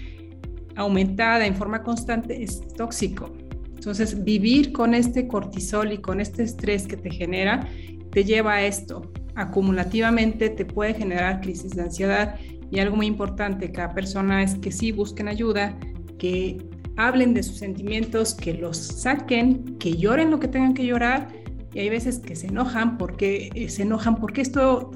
aumentada, 0.76 1.46
en 1.46 1.54
forma 1.54 1.82
constante, 1.82 2.42
es 2.42 2.66
tóxico. 2.76 3.32
Entonces, 3.74 4.24
vivir 4.24 4.72
con 4.72 4.94
este 4.94 5.26
cortisol 5.26 5.92
y 5.92 5.98
con 5.98 6.20
este 6.20 6.42
estrés 6.42 6.86
que 6.86 6.96
te 6.96 7.10
genera, 7.10 7.66
te 8.10 8.24
lleva 8.24 8.54
a 8.54 8.62
esto. 8.62 9.10
Acumulativamente 9.34 10.50
te 10.50 10.64
puede 10.64 10.94
generar 10.94 11.40
crisis 11.40 11.70
de 11.72 11.82
ansiedad 11.82 12.34
y 12.70 12.78
algo 12.78 12.96
muy 12.96 13.06
importante, 13.06 13.72
cada 13.72 13.94
persona 13.94 14.42
es 14.42 14.54
que 14.56 14.70
sí 14.70 14.92
busquen 14.92 15.28
ayuda, 15.28 15.78
que 16.18 16.58
hablen 16.96 17.34
de 17.34 17.42
sus 17.42 17.58
sentimientos, 17.58 18.34
que 18.34 18.54
los 18.54 18.76
saquen, 18.76 19.78
que 19.78 19.96
lloren 19.96 20.30
lo 20.30 20.38
que 20.38 20.48
tengan 20.48 20.74
que 20.74 20.84
llorar. 20.84 21.28
Y 21.72 21.78
hay 21.78 21.88
veces 21.88 22.18
que 22.18 22.36
se 22.36 22.48
enojan 22.48 22.98
porque 22.98 23.50
eh, 23.54 23.68
se 23.68 23.82
enojan 23.82 24.16
porque 24.16 24.42
esto, 24.42 24.90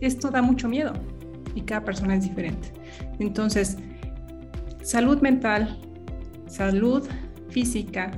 esto 0.00 0.30
da 0.30 0.40
mucho 0.40 0.68
miedo 0.68 0.92
y 1.56 1.62
cada 1.62 1.84
persona 1.84 2.14
es 2.14 2.22
diferente. 2.22 2.68
Entonces, 3.18 3.76
salud 4.82 5.20
mental, 5.20 5.80
salud 6.46 7.02
física 7.48 8.12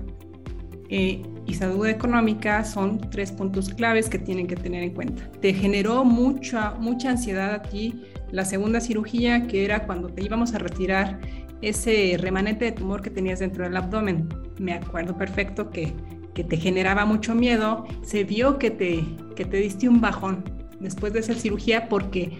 eh, 0.91 1.23
y 1.47 1.55
salud 1.55 1.87
económica 1.87 2.65
son 2.65 3.01
tres 3.11 3.33
puntos 3.33 3.71
claves 3.71 4.11
que 4.11 4.19
tienen 4.19 4.47
que 4.47 4.57
tener 4.57 4.83
en 4.83 4.93
cuenta. 4.93 5.31
Te 5.41 5.55
generó 5.55 6.05
mucha, 6.05 6.73
mucha 6.73 7.11
ansiedad 7.11 7.55
a 7.55 7.63
ti 7.63 8.03
la 8.33 8.45
segunda 8.45 8.81
cirugía, 8.81 9.47
que 9.47 9.65
era 9.65 9.87
cuando 9.87 10.09
te 10.09 10.23
íbamos 10.23 10.53
a 10.55 10.59
retirar 10.59 11.19
ese 11.63 12.17
remanente 12.19 12.67
de 12.67 12.73
tumor 12.73 13.01
que 13.01 13.11
tenías 13.11 13.39
dentro 13.39 13.65
del 13.65 13.77
abdomen. 13.77 14.29
Me 14.59 14.75
acuerdo 14.75 15.17
perfecto 15.17 15.71
que, 15.71 15.95
que 16.35 16.45
te 16.45 16.57
generaba 16.57 17.05
mucho 17.05 17.35
miedo. 17.35 17.87
Se 18.03 18.25
vio 18.25 18.59
que 18.59 18.71
te, 18.71 19.05
que 19.35 19.45
te 19.45 19.57
diste 19.59 19.89
un 19.89 20.01
bajón 20.01 20.45
después 20.81 21.13
de 21.13 21.21
esa 21.21 21.35
cirugía 21.35 21.89
porque 21.89 22.39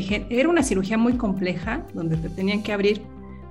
te, 0.00 0.26
era 0.28 0.48
una 0.48 0.62
cirugía 0.62 0.98
muy 0.98 1.14
compleja 1.14 1.86
donde 1.94 2.16
te 2.16 2.28
tenían 2.28 2.62
que 2.62 2.72
abrir 2.72 3.02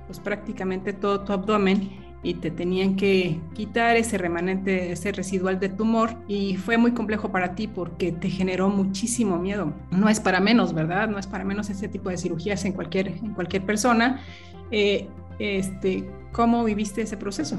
pues 0.06 0.20
prácticamente 0.20 0.92
todo 0.92 1.20
tu 1.22 1.32
abdomen 1.32 1.90
y 2.22 2.34
te 2.34 2.50
tenían 2.50 2.96
que 2.96 3.38
quitar 3.54 3.96
ese 3.96 4.16
remanente, 4.16 4.92
ese 4.92 5.12
residual 5.12 5.60
de 5.60 5.68
tumor 5.68 6.16
y 6.28 6.56
fue 6.56 6.78
muy 6.78 6.92
complejo 6.92 7.30
para 7.30 7.54
ti 7.54 7.68
porque 7.68 8.12
te 8.12 8.30
generó 8.30 8.68
muchísimo 8.68 9.38
miedo. 9.38 9.74
No 9.90 10.08
es 10.08 10.20
para 10.20 10.40
menos, 10.40 10.72
¿verdad? 10.72 11.08
No 11.08 11.18
es 11.18 11.26
para 11.26 11.44
menos 11.44 11.68
ese 11.68 11.88
tipo 11.88 12.08
de 12.08 12.16
cirugías 12.16 12.64
en 12.64 12.72
cualquier, 12.72 13.08
en 13.08 13.34
cualquier 13.34 13.62
persona 13.64 14.22
eh, 14.70 15.06
este, 15.38 16.04
¿Cómo 16.32 16.64
viviste 16.64 17.02
ese 17.02 17.16
proceso? 17.16 17.56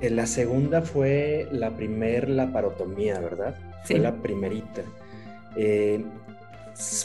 Eh, 0.00 0.10
la 0.10 0.26
segunda 0.26 0.82
fue 0.82 1.48
la 1.52 1.70
primer 1.70 2.28
laparotomía, 2.28 3.20
¿verdad? 3.20 3.54
Fue 3.84 3.98
la 3.98 4.14
primerita. 4.14 4.82
Eh, 5.56 6.04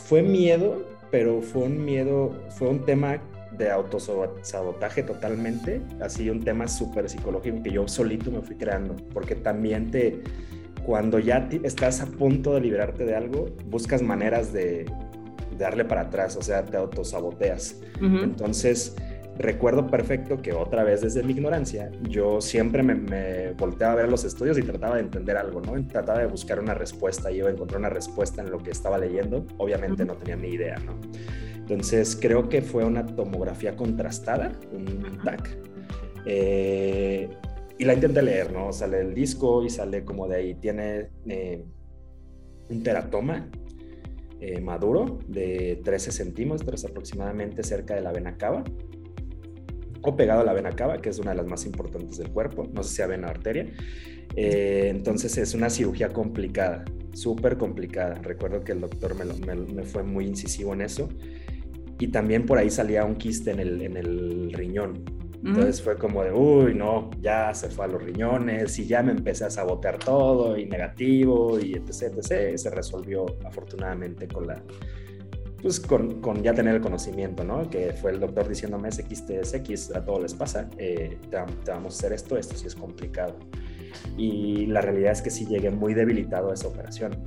fue 0.05 0.21
miedo, 0.21 0.85
pero 1.09 1.41
fue 1.41 1.63
un 1.63 1.83
miedo, 1.83 2.33
fue 2.49 2.69
un 2.69 2.85
tema 2.85 3.21
de 3.57 3.69
autosabotaje 3.69 5.03
totalmente, 5.03 5.81
así 5.99 6.29
un 6.29 6.43
tema 6.43 6.67
súper 6.67 7.09
psicológico 7.09 7.61
que 7.61 7.71
yo 7.71 7.87
solito 7.87 8.31
me 8.31 8.41
fui 8.41 8.55
creando, 8.55 8.95
porque 9.13 9.35
también 9.35 9.91
te, 9.91 10.21
cuando 10.85 11.19
ya 11.19 11.49
estás 11.63 12.01
a 12.01 12.05
punto 12.05 12.53
de 12.53 12.61
liberarte 12.61 13.05
de 13.05 13.15
algo, 13.15 13.49
buscas 13.69 14.01
maneras 14.01 14.53
de, 14.53 14.85
darle 15.57 15.85
para 15.85 16.01
atrás, 16.01 16.35
o 16.35 16.41
sea, 16.41 16.65
te 16.65 16.75
autosaboteas. 16.75 17.77
Entonces, 18.01 18.95
recuerdo 19.41 19.87
perfecto 19.87 20.41
que 20.41 20.53
otra 20.53 20.83
vez 20.83 21.01
desde 21.01 21.23
mi 21.23 21.33
ignorancia, 21.33 21.91
yo 22.09 22.41
siempre 22.41 22.83
me, 22.83 23.51
volteaba 23.51 23.93
a 23.93 23.95
ver 23.95 24.09
los 24.09 24.23
estudios 24.23 24.57
y 24.57 24.63
trataba 24.63 24.95
de 24.95 25.01
entender 25.01 25.37
algo, 25.37 25.61
¿no? 25.61 25.73
Trataba 25.87 26.19
de 26.19 26.27
buscar 26.27 26.59
una 26.59 26.73
respuesta, 26.73 27.31
y 27.31 27.37
iba 27.37 27.49
a 27.49 27.51
encontrar 27.51 27.79
una 27.79 27.89
respuesta 27.89 28.41
en 28.41 28.51
lo 28.51 28.59
que 28.59 28.71
estaba 28.71 28.97
leyendo, 28.97 29.45
obviamente 29.57 30.05
no 30.05 30.15
tenía 30.15 30.35
ni 30.35 30.49
idea, 30.49 30.77
¿no? 30.79 30.99
Entonces, 31.55 32.17
creo 32.19 32.49
que 32.49 32.61
fue 32.61 32.83
una 32.83 33.05
tomografía 33.05 33.75
contrastada, 33.75 34.51
un 34.73 35.19
TAC. 35.23 35.57
Eh, 36.25 37.29
y 37.77 37.85
la 37.85 37.93
intenté 37.93 38.21
leer, 38.21 38.51
¿no? 38.51 38.71
Sale 38.73 39.01
el 39.01 39.13
disco 39.13 39.63
y 39.63 39.69
sale 39.69 40.03
como 40.03 40.27
de 40.27 40.35
ahí, 40.35 40.55
tiene 40.55 41.09
eh, 41.27 41.63
un 42.69 42.83
teratoma 42.83 43.49
eh, 44.39 44.59
maduro 44.59 45.19
de 45.27 45.81
13 45.83 46.11
centímetros 46.11 46.83
aproximadamente 46.83 47.63
cerca 47.63 47.95
de 47.95 48.01
la 48.01 48.11
vena 48.11 48.37
cava 48.37 48.63
o 50.01 50.15
pegado 50.15 50.41
a 50.41 50.43
la 50.43 50.53
vena 50.53 50.71
cava, 50.71 50.97
que 50.97 51.09
es 51.09 51.19
una 51.19 51.31
de 51.31 51.37
las 51.37 51.45
más 51.45 51.65
importantes 51.65 52.17
del 52.17 52.29
cuerpo, 52.29 52.67
no 52.73 52.83
sé 52.83 52.89
si 52.89 52.95
sea 52.97 53.07
vena 53.07 53.27
arteria. 53.27 53.67
Eh, 54.35 54.87
entonces 54.89 55.37
es 55.37 55.53
una 55.53 55.69
cirugía 55.69 56.09
complicada, 56.09 56.85
súper 57.13 57.57
complicada. 57.57 58.15
Recuerdo 58.15 58.63
que 58.63 58.71
el 58.71 58.81
doctor 58.81 59.15
me, 59.15 59.83
fue 59.83 60.03
muy 60.03 60.25
incisivo 60.25 60.73
en 60.73 60.81
eso. 60.81 61.09
Y 61.99 62.07
también 62.07 62.45
por 62.45 62.57
ahí 62.57 62.69
salía 62.69 63.05
un 63.05 63.15
quiste 63.15 63.51
en 63.51 63.59
el, 63.59 63.81
en 63.81 63.97
el 63.97 64.53
riñón. 64.53 65.03
Entonces 65.43 65.81
fue 65.81 65.97
como 65.97 66.23
de, 66.23 66.31
uy, 66.31 66.75
no, 66.75 67.09
ya 67.19 67.51
se 67.55 67.69
fue 67.69 67.85
a 67.85 67.87
los 67.87 68.01
riñones 68.01 68.77
y 68.77 68.85
ya 68.85 69.01
me 69.01 69.11
empecé 69.11 69.45
a 69.45 69.49
sabotear 69.49 69.97
todo 69.97 70.55
y 70.55 70.67
negativo 70.67 71.59
y 71.59 71.73
etc, 71.73 72.13
etc. 72.17 72.57
Se 72.57 72.69
resolvió 72.69 73.25
afortunadamente 73.43 74.27
con 74.27 74.45
la, 74.45 74.61
pues 75.61 75.79
con, 75.79 76.21
con, 76.21 76.41
ya 76.41 76.53
tener 76.53 76.75
el 76.75 76.81
conocimiento, 76.81 77.43
¿no? 77.43 77.69
Que 77.69 77.93
fue 77.93 78.11
el 78.11 78.19
doctor 78.19 78.47
diciéndome, 78.47 78.89
ese 78.89 79.05
es 79.09 79.53
X, 79.53 79.91
a 79.95 80.03
todos 80.03 80.21
les 80.21 80.33
pasa, 80.33 80.69
eh, 80.77 81.17
te, 81.29 81.37
vamos 81.71 81.95
a 81.95 81.97
hacer 81.97 82.13
esto, 82.13 82.37
esto 82.37 82.55
sí 82.55 82.67
es 82.67 82.75
complicado. 82.75 83.35
Y 84.17 84.65
la 84.67 84.81
realidad 84.81 85.11
es 85.11 85.21
que 85.21 85.29
sí 85.29 85.45
llegué 85.45 85.69
muy 85.69 85.93
debilitado 85.93 86.51
a 86.51 86.53
esa 86.53 86.67
operación, 86.67 87.17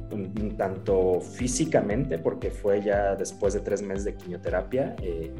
tanto 0.56 1.20
físicamente, 1.20 2.18
porque 2.18 2.50
fue 2.50 2.82
ya 2.82 3.14
después 3.14 3.54
de 3.54 3.60
tres 3.60 3.82
meses 3.82 4.04
de 4.04 4.14
quimioterapia, 4.14 4.96
eh, 5.02 5.30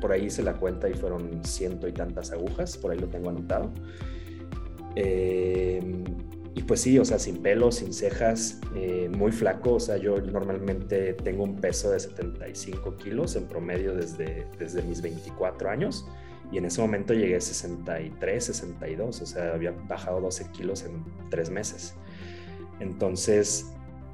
por 0.00 0.12
ahí 0.12 0.30
se 0.30 0.42
la 0.42 0.54
cuenta 0.54 0.88
y 0.88 0.94
fueron 0.94 1.44
ciento 1.44 1.88
y 1.88 1.92
tantas 1.92 2.30
agujas, 2.32 2.76
por 2.76 2.92
ahí 2.92 2.98
lo 2.98 3.08
tengo 3.08 3.30
anotado. 3.30 3.70
Em, 4.96 6.04
y 6.54 6.62
pues 6.62 6.82
sí, 6.82 6.98
o 7.00 7.04
sea, 7.04 7.18
sin 7.18 7.38
pelo, 7.38 7.72
sin 7.72 7.92
cejas, 7.92 8.60
eh, 8.76 9.10
muy 9.10 9.32
flaco, 9.32 9.74
o 9.74 9.80
sea, 9.80 9.96
yo 9.96 10.20
normalmente 10.20 11.14
tengo 11.14 11.42
un 11.42 11.56
peso 11.56 11.90
de 11.90 11.98
75 11.98 12.96
kilos 12.96 13.34
en 13.34 13.46
promedio 13.46 13.92
desde, 13.94 14.46
desde 14.56 14.82
mis 14.82 15.02
24 15.02 15.68
años. 15.68 16.06
Y 16.52 16.58
en 16.58 16.66
ese 16.66 16.80
momento 16.80 17.12
llegué 17.12 17.36
a 17.36 17.40
63, 17.40 18.44
62, 18.44 19.20
o 19.20 19.26
sea, 19.26 19.54
había 19.54 19.72
bajado 19.88 20.20
12 20.20 20.50
kilos 20.52 20.84
en 20.84 21.02
tres 21.28 21.50
meses. 21.50 21.96
Entonces, 22.78 23.72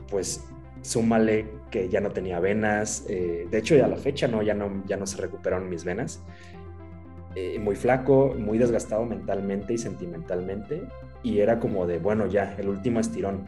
pues 0.09 0.43
súmale 0.81 1.47
que 1.71 1.91
ya 1.91 2.01
no 2.01 2.11
tenía 2.11 2.41
venas, 2.41 3.05
eh, 3.09 3.47
de 3.51 3.59
hecho 3.59 3.77
ya 3.77 3.85
a 3.85 3.89
la 3.89 3.97
fecha 3.97 4.29
no, 4.29 4.43
ya 4.43 4.55
no, 4.55 4.83
ya 4.87 4.97
no 4.97 5.07
se 5.07 5.19
recuperaron 5.19 5.69
mis 5.69 5.85
venas, 5.85 6.23
eh, 7.35 7.59
muy 7.59 7.77
flaco, 7.77 8.35
muy 8.39 8.57
desgastado 8.57 9.05
mentalmente 9.05 9.75
y 9.75 9.79
sentimentalmente, 9.79 10.83
y 11.23 11.41
era 11.41 11.59
como 11.59 11.87
de, 11.87 11.99
bueno, 11.99 12.27
ya, 12.27 12.55
el 12.59 12.69
último 12.69 13.01
estirón. 13.01 13.45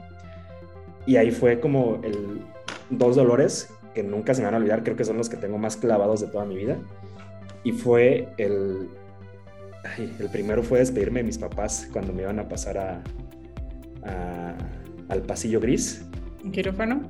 Y 1.07 1.17
ahí 1.17 1.31
fue 1.31 1.61
como 1.61 2.01
el, 2.03 2.43
dos 2.91 3.17
dolores 3.17 3.69
que 3.95 4.03
nunca 4.03 4.35
se 4.35 4.41
me 4.41 4.47
van 4.47 4.55
a 4.55 4.59
olvidar, 4.59 4.83
creo 4.83 4.97
que 4.97 5.05
son 5.05 5.17
los 5.17 5.29
que 5.29 5.37
tengo 5.37 5.59
más 5.59 5.77
clavados 5.77 6.21
de 6.21 6.29
toda 6.29 6.45
mi 6.45 6.57
vida, 6.57 6.79
y 7.65 7.73
fue 7.73 8.29
el, 8.39 8.89
el 9.99 10.29
primero 10.31 10.63
fue 10.63 10.79
despedirme 10.79 11.21
de 11.21 11.25
mis 11.25 11.39
papás 11.39 11.89
cuando 11.93 12.13
me 12.13 12.23
iban 12.23 12.39
a 12.39 12.49
pasar 12.49 12.79
a, 12.79 13.03
al 15.09 15.23
pasillo 15.23 15.61
gris 15.61 16.05
quirófano? 16.51 17.03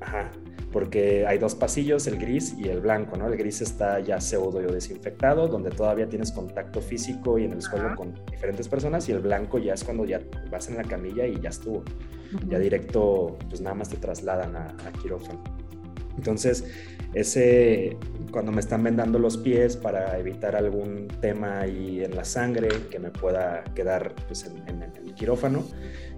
Ajá, 0.00 0.30
porque 0.72 1.26
hay 1.26 1.38
dos 1.38 1.54
pasillos, 1.54 2.06
el 2.06 2.18
gris 2.18 2.54
y 2.58 2.68
el 2.68 2.80
blanco, 2.80 3.16
¿no? 3.16 3.28
El 3.28 3.36
gris 3.36 3.60
está 3.60 4.00
ya 4.00 4.20
pseudo 4.20 4.60
desinfectado, 4.60 5.46
donde 5.46 5.70
todavía 5.70 6.08
tienes 6.08 6.32
contacto 6.32 6.80
físico 6.80 7.38
y 7.38 7.44
en 7.44 7.52
el 7.52 7.62
suelo 7.62 7.94
con 7.94 8.14
diferentes 8.30 8.68
personas, 8.68 9.08
y 9.08 9.12
el 9.12 9.20
blanco 9.20 9.58
ya 9.58 9.74
es 9.74 9.84
cuando 9.84 10.04
ya 10.04 10.20
vas 10.50 10.68
en 10.68 10.76
la 10.76 10.84
camilla 10.84 11.26
y 11.26 11.38
ya 11.40 11.50
estuvo. 11.50 11.84
Ya 12.48 12.58
directo, 12.58 13.36
pues 13.50 13.60
nada 13.60 13.74
más 13.74 13.90
te 13.90 13.96
trasladan 13.98 14.56
a, 14.56 14.74
quirófano. 15.02 15.42
Entonces, 16.16 16.64
ese, 17.14 17.96
cuando 18.30 18.52
me 18.52 18.60
están 18.60 18.82
vendando 18.82 19.18
los 19.18 19.36
pies 19.36 19.76
para 19.76 20.18
evitar 20.18 20.56
algún 20.56 21.08
tema 21.20 21.60
ahí 21.60 22.02
en 22.02 22.16
la 22.16 22.24
sangre 22.24 22.68
que 22.90 22.98
me 22.98 23.10
pueda 23.10 23.64
quedar 23.74 24.14
pues, 24.26 24.44
en, 24.44 24.66
en, 24.68 24.82
el 24.82 25.14
quirófano, 25.14 25.64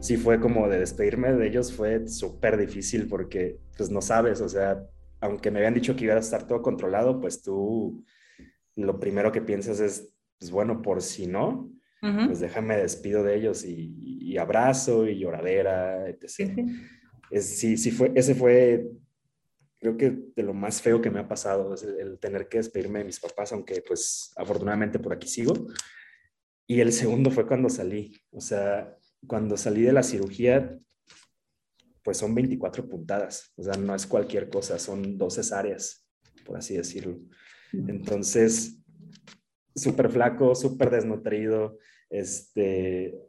sí 0.01 0.17
fue 0.17 0.39
como 0.41 0.69
de 0.69 0.79
despedirme 0.79 1.33
de 1.33 1.47
ellos, 1.47 1.73
fue 1.73 2.07
súper 2.09 2.57
difícil 2.57 3.09
porque 3.09 3.59
pues 3.77 3.91
no 3.91 4.01
sabes, 4.01 4.41
o 4.41 4.49
sea, 4.49 4.85
aunque 5.21 5.51
me 5.51 5.59
habían 5.59 5.75
dicho 5.75 5.97
que 5.97 6.05
iba 6.05 6.15
a 6.15 6.19
estar 6.19 6.47
todo 6.47 6.63
controlado, 6.63 7.21
pues 7.21 7.43
tú 7.43 8.05
lo 8.77 9.01
primero 9.01 9.33
que 9.33 9.41
piensas 9.41 9.81
es, 9.81 10.13
pues 10.39 10.51
bueno, 10.51 10.83
por 10.83 11.03
si 11.03 11.27
no, 11.27 11.71
pues 12.27 12.41
déjame 12.41 12.77
despido 12.77 13.23
de 13.23 13.35
ellos 13.37 13.65
y, 13.65 14.37
abrazo 14.37 15.07
y 15.07 15.19
lloradera, 15.19 16.09
etc. 16.09 16.61
Sí, 17.41 17.77
sí, 17.77 17.91
fue, 17.93 18.13
ese 18.15 18.35
fue, 18.35 18.85
creo 19.85 19.99
que 19.99 20.19
de 20.35 20.43
lo 20.43 20.55
más 20.55 20.81
feo 20.81 21.03
que 21.03 21.11
me 21.11 21.21
ha 21.21 21.29
pasado, 21.29 21.75
es 21.75 21.83
el, 21.83 22.19
tener 22.19 22.49
que 22.49 22.57
despedirme 22.57 23.01
de 23.01 23.05
mis 23.05 23.21
papás, 23.21 23.53
aunque 23.53 23.83
pues 23.87 24.33
afortunadamente 24.35 24.99
por 24.99 25.13
aquí 25.13 25.29
sigo. 25.29 25.53
Y 26.67 26.81
el 26.81 26.91
segundo 26.91 27.31
fue 27.31 27.47
cuando 27.47 27.69
salí, 27.69 28.19
o 28.31 28.41
sea, 28.41 28.97
cuando 29.27 29.59
salí 29.59 29.83
de 29.83 29.93
la 29.93 30.03
cirugía, 30.03 30.79
pues 32.03 32.17
son 32.17 32.35
24 32.35 32.89
puntadas, 32.89 33.53
o 33.57 33.63
sea, 33.63 33.75
no 33.75 33.95
es 33.95 34.07
cualquier 34.07 34.49
cosa, 34.49 34.79
son 34.79 35.19
dos 35.19 35.35
cesáreas, 35.35 36.09
por 36.47 36.57
así 36.57 36.75
decirlo. 36.79 37.21
Entonces, 37.73 38.79
súper 39.77 40.09
flaco, 40.11 40.55
súper 40.55 40.89
desnutrido, 40.89 41.79
este, 42.09 43.21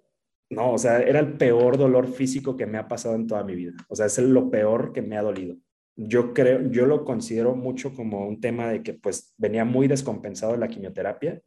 no, 0.50 0.72
o 0.72 0.78
sea, 0.78 1.00
era 1.02 1.20
el 1.20 1.34
peor 1.34 1.78
dolor 1.78 2.08
físico 2.08 2.56
que 2.56 2.66
me 2.66 2.78
ha 2.78 2.88
pasado 2.88 3.16
en 3.16 3.28
toda 3.28 3.44
mi 3.44 3.56
vida. 3.56 3.74
O 3.90 3.96
sea, 3.98 4.06
es 4.06 4.18
lo 4.20 4.50
peor 4.50 4.94
que 4.94 5.02
me 5.02 5.18
ha 5.18 5.22
dolido. 5.22 5.58
Yo 5.96 6.34
creo, 6.34 6.70
yo 6.72 6.86
lo 6.86 7.06
considero 7.06 7.56
mucho 7.56 7.94
como 7.94 8.28
un 8.28 8.42
tema 8.42 8.70
de 8.70 8.84
que 8.84 8.94
pues 8.94 9.34
venía 9.38 9.64
muy 9.66 9.88
descompensado 9.88 10.54
de 10.54 10.58
la 10.58 10.68
quimioterapia, 10.68 11.42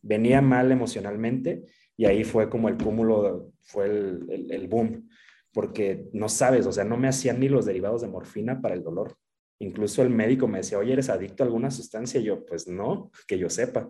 venía 0.00 0.40
mal 0.40 0.72
emocionalmente 0.72 1.62
y 1.96 2.06
ahí 2.06 2.24
fue 2.24 2.48
como 2.48 2.68
el 2.68 2.76
cúmulo, 2.76 3.52
fue 3.60 3.86
el, 3.86 4.48
el 4.50 4.68
boom, 4.68 5.08
porque 5.52 6.08
no 6.12 6.28
sabes, 6.28 6.66
o 6.66 6.72
sea, 6.72 6.84
no 6.84 6.96
me 6.96 7.08
hacían 7.08 7.38
ni 7.38 7.48
los 7.48 7.66
derivados 7.66 8.02
de 8.02 8.08
morfina 8.08 8.60
para 8.60 8.74
el 8.74 8.82
dolor. 8.82 9.16
Incluso 9.58 10.02
el 10.02 10.10
médico 10.10 10.48
me 10.48 10.58
decía, 10.58 10.78
oye, 10.78 10.92
¿eres 10.92 11.08
adicto 11.08 11.42
a 11.42 11.46
alguna 11.46 11.70
sustancia? 11.70 12.20
Y 12.20 12.24
yo, 12.24 12.44
pues 12.44 12.66
no, 12.66 13.12
que 13.28 13.38
yo 13.38 13.48
sepa. 13.48 13.88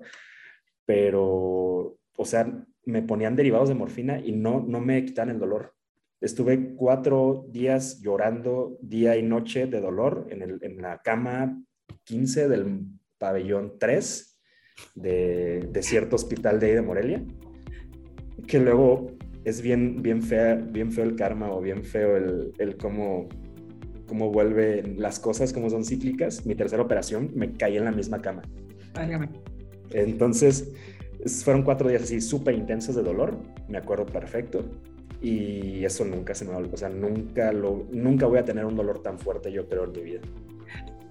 Pero, 0.85 1.97
o 2.17 2.25
sea, 2.25 2.47
me 2.85 3.03
ponían 3.03 3.37
derivados 3.37 3.69
de 3.69 3.75
morfina 3.75 4.19
y 4.19 4.33
no, 4.33 4.61
no 4.61 4.81
me 4.81 5.03
quitan 5.05 5.31
el 5.31 5.39
dolor. 5.39 5.75
Estuve 6.23 6.75
cuatro 6.77 7.47
días 7.49 8.01
llorando 8.01 8.79
día 8.81 9.17
y 9.17 9.25
noche 9.25 9.67
de 9.67 9.81
dolor 9.81 10.29
en, 10.31 10.43
el, 10.43 10.59
en 10.63 10.81
la 10.81 11.03
cama 11.03 11.61
15 12.05 12.49
del 12.49 12.79
pabellón 13.19 13.75
3 13.81 14.39
de, 14.95 15.69
de, 15.73 15.83
cierto 15.83 16.15
hospital 16.15 16.61
de 16.61 16.67
ahí 16.67 16.73
de 16.75 16.83
Morelia, 16.83 17.25
que 18.47 18.61
luego 18.61 19.09
es 19.45 19.63
bien, 19.63 20.01
bien, 20.01 20.23
fea, 20.23 20.55
bien 20.55 20.93
feo 20.93 21.05
el 21.05 21.17
karma 21.17 21.51
o 21.51 21.61
bien 21.61 21.83
feo 21.83 22.17
el, 22.17 22.53
el 22.59 22.77
cómo, 22.77 23.29
cómo 24.07 24.31
vuelven 24.31 25.01
las 25.01 25.19
cosas, 25.19 25.53
como 25.53 25.71
son 25.71 25.85
cíclicas. 25.85 26.47
Mi 26.47 26.55
tercera 26.55 26.83
operación 26.83 27.33
me 27.35 27.53
caí 27.53 27.77
en 27.77 27.85
la 27.85 27.93
misma 27.93 28.23
cama. 28.23 28.43
Entonces, 29.91 30.73
fueron 31.43 31.65
cuatro 31.65 31.89
días 31.89 32.03
así 32.03 32.21
súper 32.21 32.55
intensos 32.55 32.95
de 32.95 33.03
dolor, 33.03 33.37
me 33.69 33.79
acuerdo 33.79 34.07
perfecto. 34.07 34.65
Y 35.23 35.85
eso 35.85 36.05
nunca 36.05 36.35
se 36.35 36.45
me 36.45 36.51
va 36.51 36.59
a 36.59 36.61
O 36.61 36.77
sea, 36.77 36.89
nunca, 36.89 37.53
lo, 37.53 37.87
nunca 37.93 38.27
voy 38.27 38.39
a 38.39 38.45
tener 38.45 38.65
un 38.65 38.75
dolor 38.75 39.03
tan 39.03 39.19
fuerte, 39.19 39.53
yo 39.53 39.69
creo, 39.69 39.85
en 39.85 39.93
mi 39.93 40.01
vida. 40.01 40.21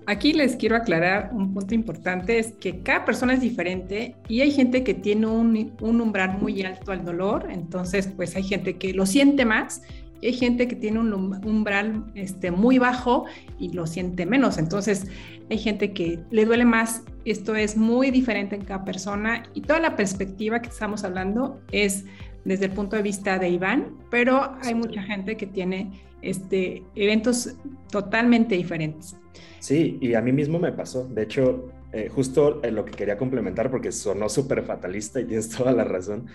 Aquí 0.07 0.33
les 0.33 0.55
quiero 0.55 0.75
aclarar 0.75 1.29
un 1.31 1.53
punto 1.53 1.75
importante, 1.75 2.39
es 2.39 2.53
que 2.53 2.79
cada 2.79 3.05
persona 3.05 3.33
es 3.33 3.41
diferente 3.41 4.15
y 4.27 4.41
hay 4.41 4.51
gente 4.51 4.83
que 4.83 4.95
tiene 4.95 5.27
un, 5.27 5.73
un, 5.79 6.01
umbral 6.01 6.39
muy 6.39 6.61
alto 6.63 6.91
al 6.91 7.05
dolor, 7.05 7.47
entonces 7.51 8.07
pues 8.07 8.35
hay 8.35 8.43
gente 8.43 8.77
que 8.77 8.93
lo 8.93 9.05
siente 9.05 9.45
más 9.45 9.83
y 10.19 10.27
hay 10.27 10.33
gente 10.33 10.67
que 10.67 10.75
tiene 10.75 10.99
un 10.99 11.13
umbral 11.13 12.03
este, 12.15 12.49
muy 12.49 12.79
bajo 12.79 13.25
y 13.59 13.71
lo 13.73 13.85
siente 13.85 14.25
menos, 14.25 14.57
entonces 14.57 15.05
hay 15.51 15.59
gente 15.59 15.93
que 15.93 16.19
le 16.31 16.45
duele 16.45 16.65
más, 16.65 17.03
esto 17.23 17.55
es 17.55 17.77
muy 17.77 18.09
diferente 18.09 18.55
en 18.55 18.65
cada 18.65 18.83
persona 18.83 19.43
y 19.53 19.61
toda 19.61 19.79
la 19.79 19.95
perspectiva 19.95 20.61
que 20.63 20.69
estamos 20.69 21.03
hablando 21.03 21.61
es 21.71 22.05
desde 22.45 22.65
el 22.65 22.71
punto 22.71 22.95
de 22.95 23.01
vista 23.01 23.37
de 23.37 23.49
Iván, 23.49 23.97
pero 24.09 24.55
hay 24.61 24.73
mucha 24.73 25.03
gente 25.03 25.37
que 25.37 25.47
tiene 25.47 25.91
este, 26.21 26.83
eventos 26.95 27.55
totalmente 27.89 28.55
diferentes. 28.55 29.15
Sí, 29.59 29.97
y 30.01 30.15
a 30.15 30.21
mí 30.21 30.31
mismo 30.31 30.59
me 30.59 30.71
pasó. 30.71 31.07
De 31.07 31.23
hecho, 31.23 31.69
eh, 31.93 32.09
justo 32.09 32.61
en 32.63 32.75
lo 32.75 32.85
que 32.85 32.91
quería 32.91 33.17
complementar, 33.17 33.69
porque 33.69 33.91
sonó 33.91 34.29
súper 34.29 34.63
fatalista 34.63 35.19
y 35.19 35.25
tienes 35.25 35.49
toda 35.49 35.71
la 35.71 35.83
razón. 35.83 36.27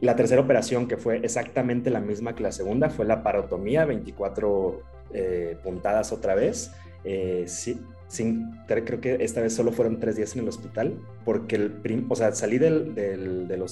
La 0.00 0.16
tercera 0.16 0.40
operación, 0.40 0.88
que 0.88 0.96
fue 0.96 1.18
exactamente 1.18 1.90
la 1.90 2.00
misma 2.00 2.34
que 2.34 2.42
la 2.42 2.52
segunda, 2.52 2.90
fue 2.90 3.04
la 3.04 3.22
parotomía, 3.22 3.84
24 3.84 4.82
eh, 5.12 5.56
puntadas 5.62 6.12
otra 6.12 6.34
vez. 6.34 6.72
Eh, 7.04 7.44
sí, 7.46 7.80
sin, 8.08 8.50
creo 8.66 9.00
que 9.00 9.16
esta 9.20 9.40
vez 9.40 9.54
solo 9.54 9.72
fueron 9.72 10.00
tres 10.00 10.16
días 10.16 10.34
en 10.34 10.42
el 10.42 10.48
hospital, 10.48 10.98
porque 11.24 11.56
el 11.56 11.70
prim, 11.70 12.06
o 12.08 12.16
sea, 12.16 12.32
salí 12.32 12.58
del, 12.58 12.94
del, 12.94 13.46
del, 13.46 13.62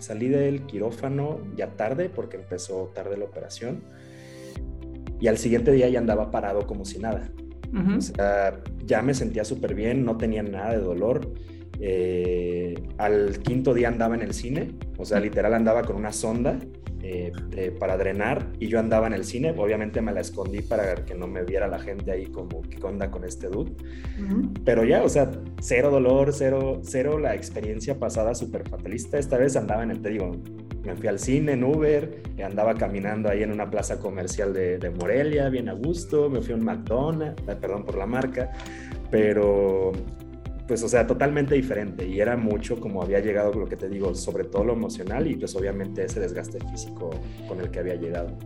salí 0.00 0.28
del 0.28 0.66
quirófano 0.66 1.40
ya 1.56 1.76
tarde, 1.76 2.08
porque 2.08 2.36
empezó 2.36 2.90
tarde 2.94 3.16
la 3.16 3.24
operación, 3.24 3.82
y 5.20 5.28
al 5.28 5.38
siguiente 5.38 5.70
día 5.72 5.88
ya 5.88 5.98
andaba 5.98 6.30
parado 6.30 6.66
como 6.66 6.84
si 6.84 6.98
nada. 6.98 7.30
O 7.96 8.00
sea, 8.00 8.60
ya 8.84 9.00
me 9.00 9.14
sentía 9.14 9.44
súper 9.44 9.74
bien, 9.74 10.04
no 10.04 10.16
tenía 10.16 10.42
nada 10.42 10.72
de 10.72 10.78
dolor. 10.78 11.32
Eh, 11.78 12.74
al 12.98 13.38
quinto 13.38 13.74
día 13.74 13.88
andaba 13.88 14.14
en 14.16 14.22
el 14.22 14.34
cine, 14.34 14.72
o 14.98 15.04
sea, 15.04 15.20
literal 15.20 15.54
andaba 15.54 15.82
con 15.82 15.96
una 15.96 16.12
sonda 16.12 16.58
eh, 17.02 17.32
para 17.78 17.96
drenar 17.96 18.48
y 18.58 18.68
yo 18.68 18.78
andaba 18.78 19.06
en 19.06 19.14
el 19.14 19.24
cine. 19.24 19.54
Obviamente 19.56 20.00
me 20.00 20.12
la 20.12 20.20
escondí 20.20 20.62
para 20.62 20.94
que 21.04 21.14
no 21.14 21.26
me 21.26 21.44
viera 21.44 21.66
la 21.66 21.78
gente 21.78 22.10
ahí 22.10 22.26
como 22.26 22.62
qué 22.62 22.78
onda 22.82 23.10
con 23.10 23.24
este 23.24 23.48
dude. 23.48 23.72
Pero 24.64 24.84
ya, 24.84 25.02
o 25.02 25.08
sea, 25.08 25.30
cero 25.60 25.90
dolor, 25.90 26.32
cero, 26.32 26.80
cero 26.82 27.18
la 27.18 27.34
experiencia 27.34 27.98
pasada 27.98 28.34
súper 28.34 28.68
fatalista. 28.68 29.18
Esta 29.18 29.38
vez 29.38 29.56
andaba 29.56 29.82
en 29.82 29.92
el, 29.92 30.02
te 30.02 30.10
digo, 30.10 30.32
me 30.84 30.94
fui 30.96 31.08
al 31.08 31.18
cine 31.18 31.52
en 31.52 31.64
Uber, 31.64 32.22
andaba 32.44 32.74
caminando 32.74 33.28
ahí 33.28 33.42
en 33.42 33.52
una 33.52 33.70
plaza 33.70 33.98
comercial 33.98 34.52
de, 34.52 34.78
de 34.78 34.90
Morelia, 34.90 35.48
bien 35.48 35.68
a 35.68 35.74
gusto, 35.74 36.30
me 36.30 36.40
fui 36.40 36.52
a 36.52 36.56
un 36.56 36.64
McDonald's, 36.64 37.42
eh, 37.48 37.56
perdón 37.60 37.84
por 37.84 37.96
la 37.96 38.06
marca, 38.06 38.50
pero 39.10 39.92
pues 40.70 40.84
o 40.84 40.88
sea, 40.88 41.04
totalmente 41.04 41.56
diferente 41.56 42.06
y 42.06 42.20
era 42.20 42.36
mucho 42.36 42.78
como 42.78 43.02
había 43.02 43.18
llegado, 43.18 43.52
lo 43.54 43.66
que 43.66 43.74
te 43.74 43.88
digo, 43.88 44.14
sobre 44.14 44.44
todo 44.44 44.62
lo 44.62 44.74
emocional 44.74 45.26
y 45.26 45.34
pues 45.34 45.56
obviamente 45.56 46.04
ese 46.04 46.20
desgaste 46.20 46.60
físico 46.70 47.10
con 47.48 47.58
el 47.60 47.72
que 47.72 47.80
había 47.80 47.96
llegado. 47.96 48.38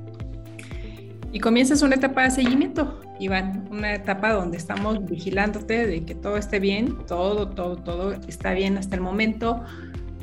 Y 1.32 1.38
comienzas 1.38 1.82
una 1.82 1.96
etapa 1.96 2.22
de 2.22 2.30
seguimiento, 2.30 2.98
Iván, 3.20 3.68
una 3.70 3.94
etapa 3.94 4.32
donde 4.32 4.56
estamos 4.56 5.04
vigilándote 5.04 5.86
de 5.86 6.06
que 6.06 6.14
todo 6.14 6.38
esté 6.38 6.60
bien, 6.60 6.96
todo, 7.06 7.50
todo, 7.50 7.76
todo 7.76 8.14
está 8.26 8.54
bien 8.54 8.78
hasta 8.78 8.96
el 8.96 9.02
momento. 9.02 9.62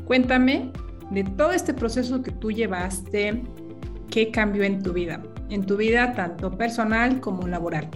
Cuéntame 0.04 0.72
de 1.12 1.22
todo 1.22 1.52
este 1.52 1.72
proceso 1.72 2.20
que 2.20 2.32
tú 2.32 2.50
llevaste, 2.50 3.44
¿qué 4.10 4.32
cambió 4.32 4.64
en 4.64 4.82
tu 4.82 4.92
vida? 4.92 5.22
En 5.50 5.64
tu 5.64 5.76
vida 5.76 6.14
tanto 6.14 6.50
personal 6.50 7.20
como 7.20 7.46
laboral. 7.46 7.88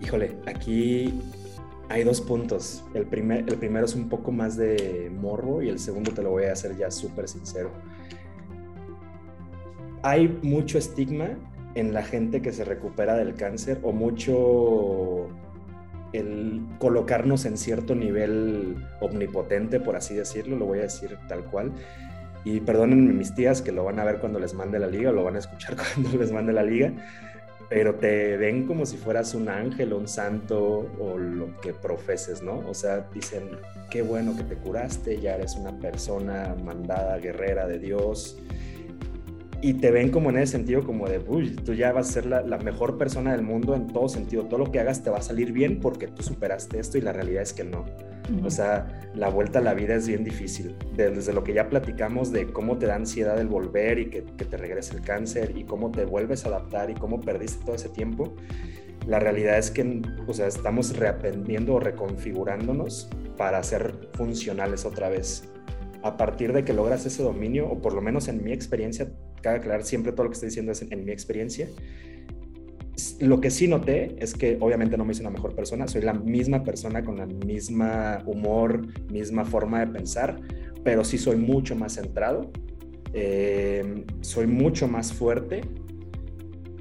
Híjole, 0.00 0.38
aquí 0.46 1.12
hay 1.88 2.04
dos 2.04 2.20
puntos. 2.20 2.84
El, 2.94 3.06
primer, 3.06 3.40
el 3.48 3.56
primero 3.56 3.86
es 3.86 3.94
un 3.94 4.08
poco 4.08 4.32
más 4.32 4.56
de 4.56 5.10
morbo 5.14 5.62
y 5.62 5.68
el 5.68 5.78
segundo 5.78 6.12
te 6.12 6.22
lo 6.22 6.30
voy 6.30 6.44
a 6.44 6.52
hacer 6.52 6.76
ya 6.76 6.90
súper 6.90 7.28
sincero. 7.28 7.70
Hay 10.02 10.38
mucho 10.42 10.78
estigma 10.78 11.30
en 11.74 11.92
la 11.92 12.02
gente 12.02 12.42
que 12.42 12.52
se 12.52 12.64
recupera 12.64 13.16
del 13.16 13.34
cáncer 13.34 13.78
o 13.82 13.92
mucho 13.92 15.28
el 16.12 16.62
colocarnos 16.78 17.44
en 17.44 17.58
cierto 17.58 17.94
nivel 17.94 18.76
omnipotente, 19.00 19.80
por 19.80 19.96
así 19.96 20.14
decirlo, 20.14 20.56
lo 20.56 20.66
voy 20.66 20.78
a 20.80 20.82
decir 20.82 21.16
tal 21.28 21.44
cual. 21.44 21.72
Y 22.44 22.60
perdónenme 22.60 23.12
mis 23.12 23.34
tías 23.34 23.60
que 23.62 23.72
lo 23.72 23.84
van 23.84 23.98
a 23.98 24.04
ver 24.04 24.18
cuando 24.18 24.38
les 24.38 24.54
mande 24.54 24.78
la 24.78 24.86
liga 24.86 25.10
o 25.10 25.12
lo 25.12 25.24
van 25.24 25.36
a 25.36 25.38
escuchar 25.38 25.76
cuando 25.94 26.16
les 26.18 26.32
mande 26.32 26.52
la 26.52 26.62
liga, 26.62 26.92
pero 27.68 27.96
te 27.96 28.36
ven 28.36 28.66
como 28.66 28.86
si 28.86 28.96
fueras 28.96 29.34
un 29.34 29.48
ángel 29.48 29.92
o 29.92 29.98
un 29.98 30.08
santo 30.08 30.90
o 30.98 31.18
lo 31.18 31.60
que 31.60 31.74
profeses, 31.74 32.42
¿no? 32.42 32.62
O 32.66 32.74
sea, 32.74 33.08
dicen, 33.12 33.50
qué 33.90 34.02
bueno 34.02 34.34
que 34.36 34.42
te 34.42 34.56
curaste, 34.56 35.20
ya 35.20 35.34
eres 35.34 35.54
una 35.54 35.78
persona 35.78 36.56
mandada, 36.64 37.18
guerrera 37.18 37.66
de 37.66 37.78
Dios. 37.78 38.38
Y 39.60 39.74
te 39.74 39.90
ven 39.90 40.10
como 40.10 40.30
en 40.30 40.38
ese 40.38 40.52
sentido, 40.52 40.84
como 40.84 41.08
de, 41.08 41.18
uy, 41.18 41.50
tú 41.50 41.74
ya 41.74 41.92
vas 41.92 42.10
a 42.10 42.12
ser 42.12 42.26
la, 42.26 42.42
la, 42.42 42.58
mejor 42.58 42.96
persona 42.96 43.32
del 43.32 43.42
mundo 43.42 43.74
en 43.74 43.88
todo 43.88 44.08
sentido. 44.08 44.44
Todo 44.44 44.58
lo 44.58 44.70
que 44.70 44.78
hagas 44.78 45.02
te 45.02 45.10
va 45.10 45.18
a 45.18 45.22
salir 45.22 45.52
bien 45.52 45.80
porque 45.80 46.06
tú 46.06 46.22
superaste 46.22 46.78
esto 46.78 46.96
y 46.96 47.00
la 47.00 47.12
realidad 47.12 47.42
es 47.42 47.52
que 47.52 47.64
no. 47.64 47.84
O 48.44 48.50
sea, 48.50 49.10
la 49.14 49.28
vuelta 49.30 49.58
a 49.58 49.62
la 49.62 49.74
vida 49.74 49.94
es 49.94 50.06
bien 50.06 50.22
difícil. 50.22 50.76
Desde 50.94 51.32
lo 51.32 51.44
que 51.44 51.54
ya 51.54 51.68
platicamos 51.68 52.30
de 52.30 52.46
cómo 52.52 52.78
te 52.78 52.86
da 52.86 52.94
ansiedad 52.94 53.40
el 53.40 53.48
volver 53.48 53.98
y 53.98 54.10
que, 54.10 54.22
te 54.22 54.56
regrese 54.56 54.96
el 54.96 55.02
cáncer 55.02 55.56
y 55.56 55.64
cómo 55.64 55.90
te 55.90 56.04
vuelves 56.04 56.44
a 56.44 56.48
adaptar 56.48 56.90
y 56.90 56.94
cómo 56.94 57.20
perdiste 57.20 57.64
todo 57.64 57.74
ese 57.74 57.88
tiempo, 57.88 58.34
la 59.06 59.18
realidad 59.18 59.58
es 59.58 59.70
que 59.70 60.02
o 60.26 60.34
sea, 60.34 60.46
estamos 60.46 60.96
reaprendiendo 60.96 61.74
o 61.74 61.80
reconfigurándonos 61.80 63.08
para 63.36 63.62
ser 63.62 63.94
funcionales 64.12 64.84
otra 64.84 65.08
vez. 65.08 65.48
A 66.02 66.16
partir 66.16 66.52
de 66.52 66.64
que 66.64 66.72
logras 66.72 67.04
ese 67.06 67.22
dominio, 67.22 67.68
o 67.68 67.80
por 67.80 67.92
lo 67.92 68.00
menos 68.00 68.28
en 68.28 68.42
mi 68.42 68.52
experiencia, 68.52 69.10
cabe 69.42 69.58
aclarar 69.58 69.84
siempre 69.84 70.12
todo 70.12 70.24
lo 70.24 70.30
que 70.30 70.34
estoy 70.34 70.48
diciendo 70.48 70.72
es 70.72 70.82
en, 70.82 71.04
mi 71.04 71.12
experiencia, 71.12 71.68
lo 73.20 73.40
que 73.40 73.50
sí 73.50 73.68
noté 73.68 74.16
es 74.18 74.34
que 74.34 74.58
obviamente 74.60 74.96
no 74.96 75.04
me 75.04 75.12
hice 75.12 75.22
una 75.22 75.30
mejor 75.30 75.54
persona, 75.54 75.86
soy 75.88 76.02
la 76.02 76.14
misma 76.14 76.64
persona 76.64 77.04
con 77.04 77.16
la 77.16 77.26
misma 77.26 78.22
humor, 78.26 78.86
misma 79.10 79.44
forma 79.44 79.80
de 79.80 79.86
pensar, 79.88 80.40
pero 80.84 81.04
sí 81.04 81.18
soy 81.18 81.36
mucho 81.36 81.76
más 81.76 81.94
centrado, 81.94 82.50
eh, 83.12 84.04
soy 84.20 84.46
mucho 84.46 84.88
más 84.88 85.12
fuerte 85.12 85.62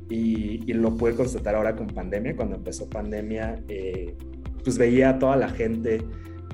y, 0.09 0.74
lo 0.74 0.95
pude 0.95 1.15
constatar 1.15 1.55
ahora 1.55 1.76
con 1.76 1.88
pandemia, 1.88 2.36
cuando 2.36 2.55
empezó 2.55 2.89
pandemia, 2.89 3.63
eh, 3.68 4.15
pues 4.63 4.78
veía 4.78 5.11
a 5.11 5.20
toda 5.20 5.36
la 5.38 5.49
gente 5.49 6.01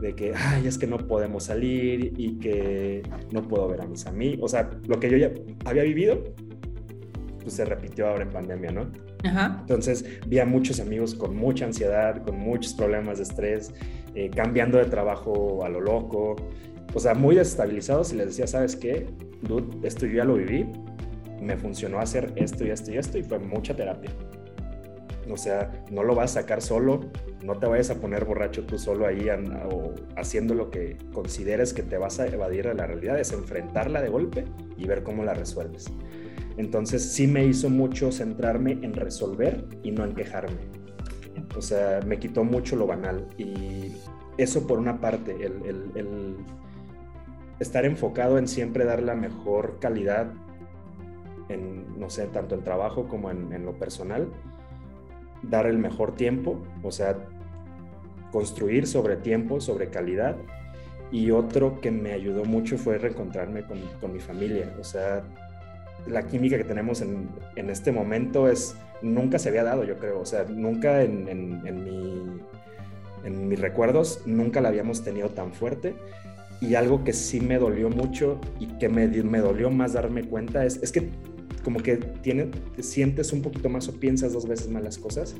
de 0.04 0.16
que, 0.16 0.34
ay, 0.36 0.68
es 0.68 0.78
que 0.78 0.86
no 0.86 0.98
podemos 0.98 1.46
salir 1.46 2.14
y 2.18 2.38
que 2.38 3.02
no 3.32 3.42
puedo 3.42 3.68
ver 3.70 3.82
a 3.82 3.88
mis 3.88 4.06
amigos. 4.06 4.40
O 4.44 4.48
sea, 4.48 4.70
lo 4.86 5.00
que 5.00 5.10
yo 5.10 5.18
ya 5.18 5.32
había 5.66 5.84
vivido, 5.84 6.24
pues 7.42 7.56
se 7.56 7.66
repitió 7.66 8.08
ahora 8.08 8.24
en 8.24 8.30
pandemia, 8.30 8.72
¿no? 8.72 8.92
Ajá. 9.24 9.58
Entonces 9.62 10.06
vi 10.28 10.40
a 10.40 10.46
muchos 10.46 10.82
amigos 10.82 11.16
con 11.16 11.36
mucha 11.36 11.66
ansiedad, 11.66 12.22
con 12.24 12.38
muchos 12.38 12.74
problemas 12.74 13.18
de 13.18 13.24
estrés, 13.24 13.74
eh, 14.14 14.30
cambiando 14.30 14.78
de 14.78 14.86
trabajo 14.86 15.64
a 15.64 15.70
lo 15.70 15.80
loco, 15.80 16.36
o 16.94 17.00
sea, 17.00 17.14
muy 17.16 17.36
desestabilizados 17.36 18.12
y 18.12 18.18
les 18.18 18.28
decía, 18.28 18.46
¿sabes 18.46 18.76
qué? 18.76 19.08
Dude, 19.42 19.88
esto 19.88 20.06
yo 20.06 20.18
ya 20.18 20.26
lo 20.26 20.36
viví, 20.36 20.66
me 21.42 21.58
funcionó 21.58 22.00
hacer 22.00 22.34
esto 22.36 22.66
y 22.66 22.70
esto 22.70 22.92
y 22.92 22.98
esto 22.98 23.18
y 23.18 23.24
fue 23.24 23.40
mucha 23.40 23.74
terapia. 23.74 24.12
O 25.30 25.38
sea, 25.38 25.84
no 25.92 26.04
lo 26.04 26.16
vas 26.16 26.36
a 26.36 26.42
sacar 26.42 26.62
solo, 26.62 27.02
no 27.44 27.58
te 27.58 27.66
vayas 27.66 27.90
a 27.90 27.96
poner 27.96 28.26
borracho 28.26 28.66
tú 28.66 28.78
solo 28.78 29.06
ahí 29.06 29.28
o 29.72 29.94
haciendo 30.18 30.54
lo 30.54 30.70
que 30.70 30.98
consideres 31.14 31.74
que 31.74 31.84
te 31.84 31.98
vas 31.98 32.20
a 32.20 32.28
evadir 32.28 32.68
de 32.68 32.74
la 32.74 32.88
realidad, 32.88 33.20
es 33.20 33.32
enfrentarla 33.32 34.02
de 34.02 34.10
golpe 34.10 34.46
y 34.78 34.86
ver 34.86 35.04
cómo 35.04 35.24
la 35.24 35.34
resuelves. 35.34 35.92
Entonces 36.58 37.04
sí 37.04 37.28
me 37.28 37.46
hizo 37.46 37.70
mucho 37.70 38.12
centrarme 38.12 38.74
en 38.82 38.94
resolver 38.94 39.66
y 39.82 39.92
no 39.92 40.04
en 40.06 40.14
quejarme. 40.14 40.60
O 41.58 41.62
sea, 41.62 42.00
me 42.06 42.20
quitó 42.20 42.44
mucho 42.44 42.76
lo 42.76 42.88
banal 42.88 43.28
y 43.38 43.94
eso 44.38 44.66
por 44.68 44.80
una 44.80 45.00
parte, 45.00 45.36
el, 45.46 46.36
estar 47.60 47.86
enfocado 47.86 48.38
en 48.38 48.48
siempre 48.48 48.84
dar 48.84 49.02
la 49.02 49.16
mejor 49.16 49.78
calidad 49.80 50.34
en, 51.50 52.00
no 52.00 52.10
sé, 52.10 52.26
tanto 52.28 52.56
en 52.56 52.64
trabajo 52.64 53.08
como 53.08 53.30
en, 53.30 53.66
lo 53.66 53.78
personal, 53.78 54.28
dar 55.44 55.68
el 55.68 55.78
mejor 55.78 56.16
tiempo, 56.16 56.62
o 56.82 56.92
sea, 56.92 57.18
construir 58.32 58.88
sobre 58.88 59.18
tiempo, 59.18 59.62
sobre 59.62 59.90
calidad. 59.90 60.36
Y 61.12 61.32
otro 61.32 61.80
que 61.80 61.92
me 61.92 62.14
ayudó 62.14 62.44
mucho 62.46 62.78
fue 62.78 62.98
reencontrarme 62.98 63.64
con, 63.64 64.14
mi 64.14 64.20
familia. 64.20 64.76
O 64.80 64.84
sea, 64.84 65.24
la 66.08 66.24
química 66.24 66.58
que 66.58 66.64
tenemos 66.64 67.02
en, 67.02 67.30
este 67.56 67.92
momento 67.92 68.50
es, 68.50 68.76
nunca 69.04 69.38
se 69.38 69.50
había 69.50 69.64
dado, 69.64 69.84
yo 69.84 69.98
creo. 69.98 70.20
O 70.20 70.26
sea, 70.26 70.46
nunca 70.46 71.04
en, 71.04 71.28
en 73.24 73.48
mis 73.48 73.60
recuerdos, 73.60 74.22
nunca 74.26 74.62
la 74.62 74.70
habíamos 74.70 75.04
tenido 75.04 75.30
tan 75.30 75.54
fuerte. 75.54 75.96
Y 76.62 76.76
algo 76.76 77.04
que 77.04 77.14
sí 77.14 77.42
me 77.42 77.58
dolió 77.58 77.90
mucho 77.90 78.40
y 78.60 78.68
que 78.78 78.90
me, 78.90 79.08
me 79.08 79.40
dolió 79.40 79.70
más 79.70 79.94
darme 79.94 80.24
cuenta 80.24 80.66
es, 80.66 80.82
es 80.82 80.92
que 80.92 81.10
como 81.64 81.82
que 81.82 81.98
tiene, 81.98 82.50
te 82.76 82.84
sientes 82.84 83.32
un 83.34 83.42
poquito 83.42 83.70
más 83.70 83.88
o 83.88 83.94
piensas 83.94 84.34
dos 84.34 84.48
veces 84.48 84.70
más 84.70 84.84
las 84.84 84.98
cosas. 84.98 85.36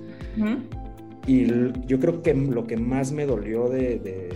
Y 1.28 1.48
yo 1.86 2.00
creo 2.00 2.22
que 2.22 2.34
lo 2.34 2.66
que 2.66 2.78
más 2.78 3.12
me 3.12 3.26
dolió 3.26 3.70
de, 3.70 4.30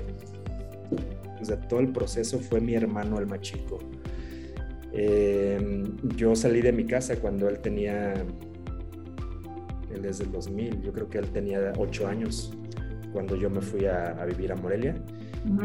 pues, 1.37 1.47
de, 1.47 1.57
todo 1.67 1.79
el 1.79 1.91
proceso 1.91 2.39
fue 2.39 2.61
mi 2.61 2.75
hermano, 2.75 3.19
el 3.19 3.27
más 3.27 3.41
chico. 3.41 3.79
Em, 4.93 5.95
yo 6.15 6.35
salí 6.35 6.61
de 6.61 6.71
mi 6.71 6.85
casa 6.85 7.17
cuando 7.17 7.47
él 7.49 7.59
tenía, 7.59 8.13
él 9.93 10.05
es 10.05 10.19
del 10.19 10.31
2000, 10.31 10.81
yo 10.81 10.93
creo 10.93 11.09
que 11.09 11.19
él 11.19 11.29
tenía 11.29 11.73
8 11.77 12.07
años 12.07 12.53
cuando 13.11 13.35
yo 13.35 13.49
me 13.49 13.61
fui 13.61 13.85
a, 13.85 14.11
a 14.11 14.25
vivir 14.25 14.51
a 14.51 14.55
Morelia. 14.55 14.95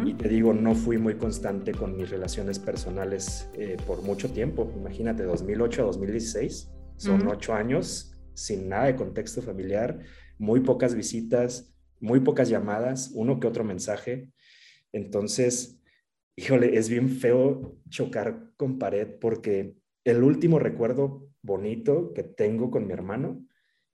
Y 0.05 0.15
te 0.15 0.29
digo, 0.29 0.53
no 0.53 0.75
fui 0.75 0.99
muy 0.99 1.15
constante 1.15 1.73
con 1.73 1.97
mis 1.97 2.11
relaciones 2.11 2.59
personales 2.59 3.49
eh, 3.55 3.77
por 3.87 4.03
mucho 4.03 4.31
tiempo. 4.31 4.73
Imagínate, 4.77 5.25
2008 5.25 5.83
a 5.83 5.85
2016, 5.87 6.71
son 6.97 7.27
ocho 7.27 7.55
años 7.55 8.13
sin 8.35 8.69
nada 8.69 8.87
de 8.87 8.97
contexto 8.97 9.43
familiar, 9.43 10.01
muy 10.39 10.61
pocas 10.61 10.95
visitas, 10.95 11.75
muy 12.01 12.21
pocas 12.21 12.49
llamadas, 12.49 13.13
uno 13.15 13.41
que 13.41 13.47
otro 13.47 13.65
mensaje. 13.65 14.31
Entonces, 14.93 15.81
híjole, 16.37 16.77
es 16.77 16.89
bien 16.89 17.09
feo 17.09 17.77
chocar 17.89 18.53
con 18.57 18.79
pared 18.79 19.09
porque 19.21 19.77
el 20.05 20.23
último 20.23 20.59
recuerdo 20.59 21.29
bonito 21.43 22.13
que 22.13 22.23
tengo 22.23 22.71
con 22.71 22.87
mi 22.87 22.93
hermano 22.93 23.45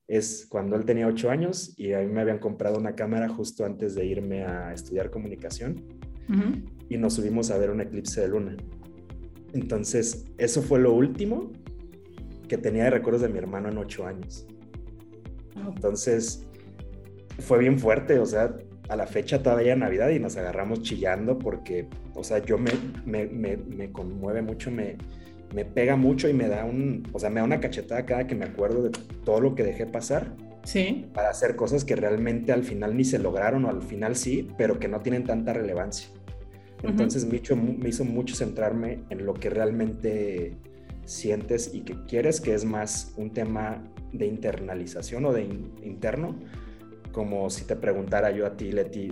es 0.09 0.46
cuando 0.48 0.74
él 0.74 0.86
tenía 0.86 1.06
ocho 1.06 1.30
años 1.30 1.74
y 1.76 1.92
a 1.92 2.00
mí 2.00 2.06
me 2.06 2.22
habían 2.22 2.38
comprado 2.38 2.78
una 2.78 2.94
cámara 2.94 3.28
justo 3.28 3.66
antes 3.66 3.94
de 3.94 4.06
irme 4.06 4.42
a 4.42 4.72
estudiar 4.72 5.11
comunicación 5.11 5.84
y 6.88 6.98
nos 6.98 7.14
subimos 7.14 7.50
a 7.50 7.59
ver 7.59 7.70
un 7.70 7.80
eclipse 7.80 8.20
de 8.22 8.28
luna. 8.28 8.56
Entonces, 9.52 10.26
eso 10.36 10.62
fue 10.62 10.78
lo 10.78 10.92
último 10.92 11.52
que 12.48 12.59
tenía 12.59 12.84
de 12.84 12.90
recuerdos 12.90 13.22
de 13.22 13.28
mi 13.28 13.38
hermano 13.38 13.68
en 13.68 13.78
ocho 13.78 14.06
años. 14.06 14.46
Entonces, 15.56 16.46
fue 17.38 17.59
bien 17.59 17.78
fuerte, 17.78 18.18
o 18.18 18.26
sea, 18.26 18.56
a 18.88 18.96
la 18.96 19.06
fecha 19.06 19.42
todavía 19.42 19.76
Navidad 19.76 20.09
y 20.11 20.18
nos 20.18 20.36
agarramos 20.36 20.82
chillando 20.82 21.38
porque, 21.38 21.86
o 22.14 22.24
sea, 22.24 22.38
yo 22.38 22.59
me, 22.59 22.72
me, 23.04 23.26
me, 23.26 23.56
me 23.56 23.92
conmueve 23.92 24.42
mucho, 24.42 24.70
me, 24.70 24.96
me 25.55 25.64
pega 25.64 25.96
mucho 25.96 26.28
y 26.28 26.32
me 26.32 26.49
da 26.49 26.64
un, 26.64 27.09
o 27.12 27.18
sea, 27.18 27.30
me 27.30 27.40
da 27.40 27.44
una 27.44 27.61
cachetada 27.61 28.05
cada 28.05 28.26
que 28.26 28.34
me 28.34 28.44
acuerdo 28.44 28.82
de 28.82 28.90
todo 29.24 29.40
lo 29.40 29.55
que 29.55 29.64
dejé 29.64 29.86
pasar. 29.86 30.34
Sí. 30.64 31.07
Para 31.14 31.30
hacer 31.30 31.57
cosas 31.57 31.84
que 31.84 31.96
realmente 31.96 32.53
al 32.53 32.64
final 32.64 32.96
ni 32.96 33.05
se 33.05 33.18
lograron 33.18 33.64
o 33.64 33.70
al 33.70 33.82
final 33.82 34.16
sí, 34.16 34.49
pero 34.59 34.78
que 34.78 34.88
no 34.88 35.01
tienen 35.01 35.24
tanta 35.24 35.53
relevancia. 35.53 36.09
Entonces 36.82 37.24
me, 37.24 37.38
hizo, 37.38 37.57
me 37.57 37.88
hizo 37.88 38.05
mucho 38.05 38.36
centrarme 38.36 39.01
en 39.11 39.24
lo 39.24 39.34
que 39.34 39.51
realmente 39.51 40.57
sientes 41.05 41.74
y 41.74 41.80
que 41.80 41.96
quieres, 42.07 42.40
que 42.40 42.55
es 42.55 42.64
más 42.64 43.14
un 43.16 43.32
tema 43.32 43.82
de 44.12 44.26
internalización 44.26 45.24
o 45.24 45.32
de 45.32 45.42
interno, 45.82 46.38
como 47.11 47.49
si 47.51 47.64
te 47.64 47.74
preguntara 47.74 48.30
yo 48.30 48.46
a 48.46 48.57
ti, 48.57 48.70
Leti, 48.70 49.11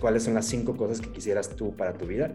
cuáles 0.00 0.24
son 0.24 0.34
las 0.34 0.46
cinco 0.46 0.76
cosas 0.76 1.00
que 1.00 1.12
quisieras 1.12 1.50
tú 1.50 1.76
para 1.76 1.92
tu 1.92 2.06
vida 2.06 2.34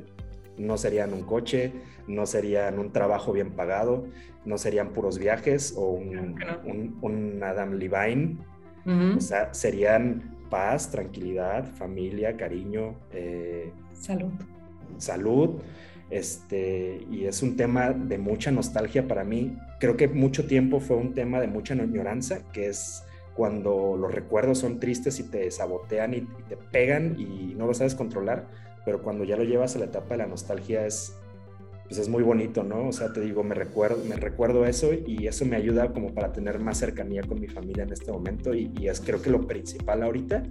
no 0.59 0.77
serían 0.77 1.13
un 1.13 1.23
coche, 1.23 1.71
no 2.07 2.25
serían 2.25 2.77
un 2.77 2.91
trabajo 2.91 3.31
bien 3.31 3.51
pagado, 3.51 4.05
no 4.45 4.57
serían 4.57 4.89
puros 4.89 5.17
viajes 5.17 5.73
o 5.75 5.91
un, 5.91 7.41
Adam 7.43 7.73
Levine. 7.73 8.37
O 9.17 9.21
sea, 9.21 9.53
serían 9.53 10.35
paz, 10.49 10.89
tranquilidad, 10.89 11.65
familia, 11.75 12.35
cariño. 12.35 12.95
Eh, 13.13 13.71
salud. 13.93 14.31
Salud. 14.97 15.49
Este, 16.09 17.05
y 17.11 17.25
es 17.25 17.43
un 17.43 17.55
tema 17.55 17.91
de 17.91 18.17
mucha 18.17 18.51
nostalgia 18.51 19.07
para 19.07 19.23
mí. 19.23 19.55
Creo 19.79 19.95
que 19.95 20.07
mucho 20.07 20.47
tiempo 20.47 20.79
fue 20.79 20.97
un 20.97 21.13
tema 21.13 21.39
de 21.39 21.47
mucha 21.47 21.75
ignorancia, 21.75 22.41
que 22.51 22.67
es 22.67 23.03
cuando 23.35 23.95
los 23.95 24.11
recuerdos 24.13 24.57
son 24.57 24.79
tristes 24.79 25.19
y 25.19 25.23
te 25.23 25.49
sabotean 25.51 26.15
y 26.15 26.21
te 26.49 26.57
pegan 26.57 27.15
y 27.19 27.53
no 27.55 27.67
lo 27.67 27.73
sabes 27.73 27.93
controlar 27.93 28.47
pero 28.89 29.03
cuando 29.03 29.23
ya 29.23 29.37
lo 29.37 29.43
llevas 29.43 29.75
a 29.75 29.79
la 29.79 29.85
etapa 29.85 30.15
de 30.15 30.17
la 30.17 30.25
nostalgia 30.25 30.83
es, 30.83 31.15
pues 31.83 31.99
es 31.99 32.09
muy 32.09 32.23
bonito, 32.23 32.63
¿no? 32.63 32.87
O 32.87 32.91
sea, 32.91 33.13
te 33.13 33.21
digo, 33.21 33.43
me 33.43 33.53
recuerdo, 33.53 34.03
me 34.03 34.15
recuerdo 34.15 34.65
eso 34.65 34.89
y 34.93 35.27
eso 35.27 35.45
me 35.45 35.57
ayuda 35.57 35.93
como 35.93 36.11
para 36.11 36.33
tener 36.33 36.57
más 36.57 36.79
cercanía 36.79 37.21
con 37.21 37.39
mi 37.39 37.47
familia 37.47 37.83
en 37.83 37.93
este 37.93 38.11
momento 38.11 38.55
y, 38.55 38.71
es 38.87 38.99
creo 38.99 39.21
que 39.21 39.29
lo 39.29 39.45
principal 39.45 40.01
ahorita. 40.01 40.41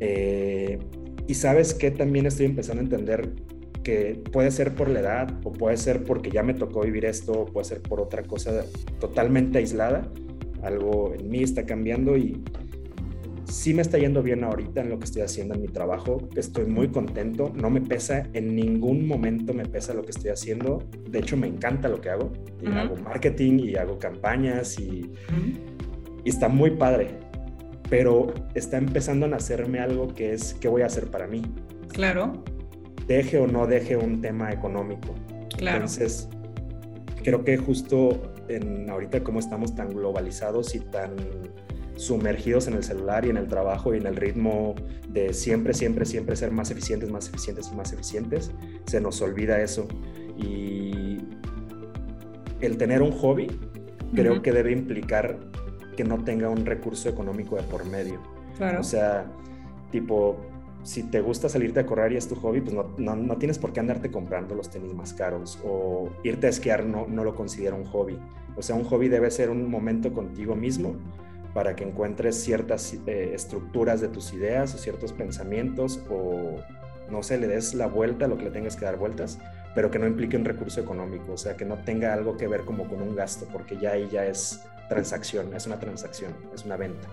Eh, 0.00 0.78
y 1.26 1.34
sabes 1.34 1.74
que 1.74 1.90
también 1.90 2.24
estoy 2.24 2.46
empezando 2.46 2.80
a 2.80 2.84
entender 2.84 3.34
que 3.82 4.22
puede 4.32 4.50
ser 4.50 4.74
por 4.74 4.88
la 4.88 5.00
edad 5.00 5.40
o 5.44 5.52
puede 5.52 5.76
ser 5.76 6.04
porque 6.04 6.30
ya 6.30 6.42
me 6.42 6.54
tocó 6.54 6.80
vivir 6.80 7.04
esto 7.04 7.32
o 7.32 7.44
puede 7.44 7.66
ser 7.66 7.82
por 7.82 8.00
otra 8.00 8.22
cosa 8.22 8.64
totalmente 8.98 9.58
aislada. 9.58 10.10
Algo 10.62 11.12
en 11.12 11.28
mí 11.28 11.42
está 11.42 11.66
cambiando 11.66 12.16
y, 12.16 12.42
sí 13.50 13.74
me 13.74 13.82
está 13.82 13.98
yendo 13.98 14.22
bien 14.22 14.44
ahorita 14.44 14.80
en 14.80 14.88
lo 14.88 14.98
que 14.98 15.04
estoy 15.04 15.22
haciendo 15.22 15.54
en 15.54 15.62
mi 15.62 15.68
trabajo. 15.68 16.28
Estoy 16.36 16.66
muy 16.66 16.88
contento. 16.88 17.52
No 17.54 17.68
me 17.68 17.80
pesa, 17.80 18.22
en 18.32 18.54
ningún 18.54 19.06
momento 19.06 19.52
me 19.52 19.66
pesa 19.66 19.92
lo 19.92 20.02
que 20.02 20.10
estoy 20.10 20.30
haciendo. 20.30 20.82
De 21.08 21.18
hecho, 21.18 21.36
me 21.36 21.48
encanta 21.48 21.88
lo 21.88 22.00
que 22.00 22.10
hago. 22.10 22.32
Hago 22.72 22.96
marketing 22.96 23.58
y 23.58 23.76
hago 23.76 23.98
campañas 23.98 24.78
y, 24.78 25.10
está 26.24 26.48
muy 26.48 26.70
padre. 26.70 27.08
Pero 27.88 28.32
está 28.54 28.78
empezando 28.78 29.26
a 29.26 29.28
nacerme 29.28 29.80
algo 29.80 30.14
que 30.14 30.32
es 30.32 30.54
qué 30.54 30.68
voy 30.68 30.82
a 30.82 30.86
hacer 30.86 31.10
para 31.10 31.26
mí. 31.26 31.42
Claro. 31.88 32.44
Deje 33.08 33.38
o 33.38 33.48
no 33.48 33.66
deje 33.66 33.96
un 33.96 34.20
tema 34.20 34.52
económico. 34.52 35.14
Claro. 35.56 35.78
Entonces, 35.78 36.28
creo 37.24 37.44
que 37.44 37.56
justo 37.56 38.32
en 38.48 38.88
ahorita 38.88 39.24
como 39.24 39.40
estamos 39.40 39.74
tan 39.74 39.88
globalizados 39.88 40.74
y 40.76 40.80
tan 40.80 41.16
sumergidos 42.00 42.66
en 42.66 42.74
el 42.74 42.82
celular 42.82 43.26
y 43.26 43.28
en 43.28 43.36
el 43.36 43.46
trabajo 43.46 43.94
y 43.94 43.98
en 43.98 44.06
el 44.06 44.16
ritmo 44.16 44.74
de 45.06 45.34
siempre, 45.34 45.74
siempre, 45.74 46.06
siempre 46.06 46.34
ser 46.34 46.50
más 46.50 46.70
eficientes, 46.70 47.10
más 47.10 47.28
eficientes 47.28 47.68
y 47.70 47.76
más 47.76 47.92
eficientes, 47.92 48.50
se 48.86 49.02
nos 49.02 49.20
olvida 49.20 49.60
eso. 49.60 49.86
Y 50.38 51.18
el 52.62 52.78
tener 52.78 53.02
un 53.02 53.12
hobby 53.12 53.48
creo 54.14 54.40
que 54.40 54.50
debe 54.50 54.72
implicar 54.72 55.38
que 55.94 56.02
no 56.02 56.24
tenga 56.24 56.48
un 56.48 56.64
recurso 56.64 57.10
económico 57.10 57.56
de 57.56 57.64
por 57.64 57.84
medio. 57.84 58.18
Claro. 58.56 58.80
O 58.80 58.84
sea, 58.84 59.30
tipo, 59.90 60.38
si 60.82 61.02
te 61.02 61.20
gusta 61.20 61.50
salirte 61.50 61.80
a 61.80 61.86
correr 61.86 62.12
y 62.12 62.16
es 62.16 62.26
tu 62.26 62.34
hobby, 62.36 62.62
pues 62.62 62.74
no, 62.74 63.14
no, 63.14 63.36
tienes 63.36 63.58
por 63.58 63.74
qué 63.74 63.80
andarte 63.80 64.10
comprando 64.10 64.54
los 64.54 64.70
tenis 64.70 64.94
más 64.94 65.12
caros 65.12 65.58
o 65.66 66.08
irte 66.24 66.46
a 66.46 66.50
esquiar 66.50 66.86
no, 66.86 67.06
no 67.06 67.24
lo 67.24 67.34
considero 67.34 67.76
un 67.76 67.84
hobby. 67.84 68.18
O 68.56 68.62
sea, 68.62 68.74
un 68.74 68.84
hobby 68.84 69.08
debe 69.08 69.30
ser 69.30 69.50
un 69.50 69.70
momento 69.70 70.14
contigo 70.14 70.56
mismo 70.56 70.96
para 71.54 71.74
que 71.76 71.84
encuentres 71.84 72.36
ciertas 72.36 72.94
eh, 73.06 73.32
estructuras 73.34 74.00
de 74.00 74.08
tus 74.08 74.32
ideas 74.32 74.74
o 74.74 74.78
ciertos 74.78 75.12
pensamientos 75.12 76.00
o 76.10 76.56
no 77.10 77.22
sé, 77.22 77.38
le 77.38 77.48
des 77.48 77.74
la 77.74 77.86
vuelta 77.86 78.26
a 78.26 78.28
lo 78.28 78.38
que 78.38 78.44
le 78.44 78.50
tengas 78.50 78.76
que 78.76 78.84
dar 78.84 78.96
vueltas, 78.96 79.38
pero 79.74 79.90
que 79.90 79.98
no 79.98 80.06
implique 80.06 80.36
un 80.36 80.44
recurso 80.44 80.80
económico, 80.80 81.32
o 81.32 81.36
sea, 81.36 81.56
que 81.56 81.64
no 81.64 81.78
tenga 81.78 82.12
algo 82.14 82.36
que 82.36 82.46
ver 82.46 82.62
como 82.62 82.88
con 82.88 83.02
un 83.02 83.16
gasto, 83.16 83.46
porque 83.52 83.76
ya 83.76 83.92
ahí 83.92 84.08
ya 84.10 84.26
es 84.26 84.60
transacción, 84.88 85.54
es 85.54 85.66
una 85.66 85.78
transacción, 85.78 86.32
es 86.54 86.64
una 86.64 86.76
venta. 86.76 87.08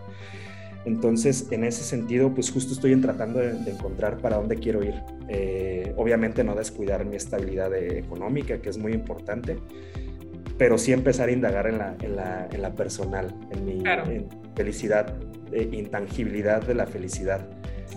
Entonces, 0.85 1.47
en 1.51 1.63
ese 1.63 1.83
sentido, 1.83 2.33
pues 2.33 2.49
justo 2.49 2.73
estoy 2.73 2.95
tratando 3.01 3.39
de, 3.39 3.51
encontrar 3.69 4.19
para 4.19 4.38
dónde 4.38 4.55
quiero 4.55 4.83
ir. 4.83 4.95
Eh, 5.27 5.93
obviamente 5.97 6.43
no 6.43 6.55
descuidar 6.55 7.03
mi 7.03 7.17
estabilidad 7.17 7.75
económica, 7.75 8.59
que 8.59 8.69
es 8.69 8.77
muy 8.77 8.93
importante, 8.93 9.57
pero 10.58 10.78
sí 10.78 10.91
empezar 10.91 11.30
a 11.30 11.32
indagar 11.32 11.68
en 11.68 11.78
la, 11.78 11.95
en 12.51 12.62
la, 12.62 12.76
personal, 12.76 13.34
en 13.51 13.66
mi 13.66 13.84
felicidad, 14.55 15.16
eh, 15.51 15.70
intangibilidad 15.72 16.66
de 16.66 16.74
la 16.74 16.88
felicidad. 16.88 17.47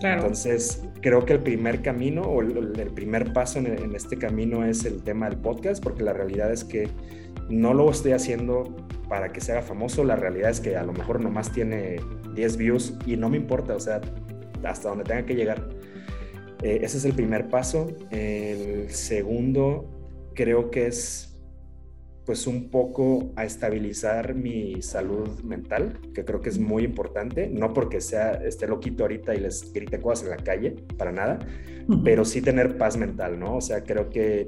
Entonces, 0.02 0.82
creo 1.00 1.24
que 1.24 1.34
el 1.34 1.40
primer 1.40 1.82
camino 1.82 2.22
o 2.22 2.40
el, 2.42 2.90
primer 2.94 3.32
paso 3.32 3.58
en, 3.58 3.94
este 3.94 4.16
camino 4.16 4.64
es 4.64 4.84
el 4.84 5.02
tema 5.02 5.28
del 5.28 5.38
podcast, 5.38 5.82
porque 5.82 6.02
la 6.02 6.12
realidad 6.12 6.52
es 6.52 6.64
que 6.64 6.88
no 7.48 7.74
lo 7.74 7.90
estoy 7.90 8.12
haciendo 8.12 8.76
para 9.08 9.32
que 9.32 9.40
sea 9.40 9.62
famoso, 9.62 10.04
la 10.04 10.16
realidad 10.16 10.50
es 10.50 10.60
que 10.60 10.76
a 10.76 10.84
lo 10.84 10.92
mejor 10.92 11.20
nomás 11.20 11.50
tiene 11.50 11.96
10 12.34 12.56
views 12.56 12.94
y 13.04 13.16
no 13.16 13.28
me 13.28 13.36
importa, 13.36 13.74
o 13.74 13.80
sea, 13.80 14.00
hasta 14.62 14.88
donde 14.88 15.04
tenga 15.04 15.26
que 15.26 15.34
llegar. 15.34 15.68
Eh, 16.62 16.80
ese 16.82 16.98
es 16.98 17.04
el 17.04 17.14
primer 17.14 17.48
paso. 17.48 17.88
El 18.10 18.90
segundo 18.90 20.30
creo 20.34 20.70
que 20.70 20.86
es 20.86 21.29
pues 22.30 22.46
un 22.46 22.68
poco 22.68 23.32
a 23.34 23.44
estabilizar 23.44 24.36
mi 24.36 24.82
salud 24.82 25.40
mental, 25.40 25.98
que 26.14 26.24
creo 26.24 26.40
que 26.40 26.48
es 26.48 26.60
muy 26.60 26.84
importante, 26.84 27.48
no 27.48 27.74
porque 27.74 28.00
sea 28.00 28.34
esté 28.34 28.68
loquito 28.68 29.02
ahorita 29.02 29.34
y 29.34 29.40
les 29.40 29.72
grite 29.72 30.00
cosas 30.00 30.26
en 30.26 30.30
la 30.30 30.36
calle, 30.36 30.76
para 30.96 31.10
nada, 31.10 31.40
pero 32.04 32.24
sí 32.24 32.40
tener 32.40 32.78
paz 32.78 32.96
mental, 32.96 33.40
¿no? 33.40 33.56
O 33.56 33.60
sea, 33.60 33.82
creo 33.82 34.10
que 34.10 34.46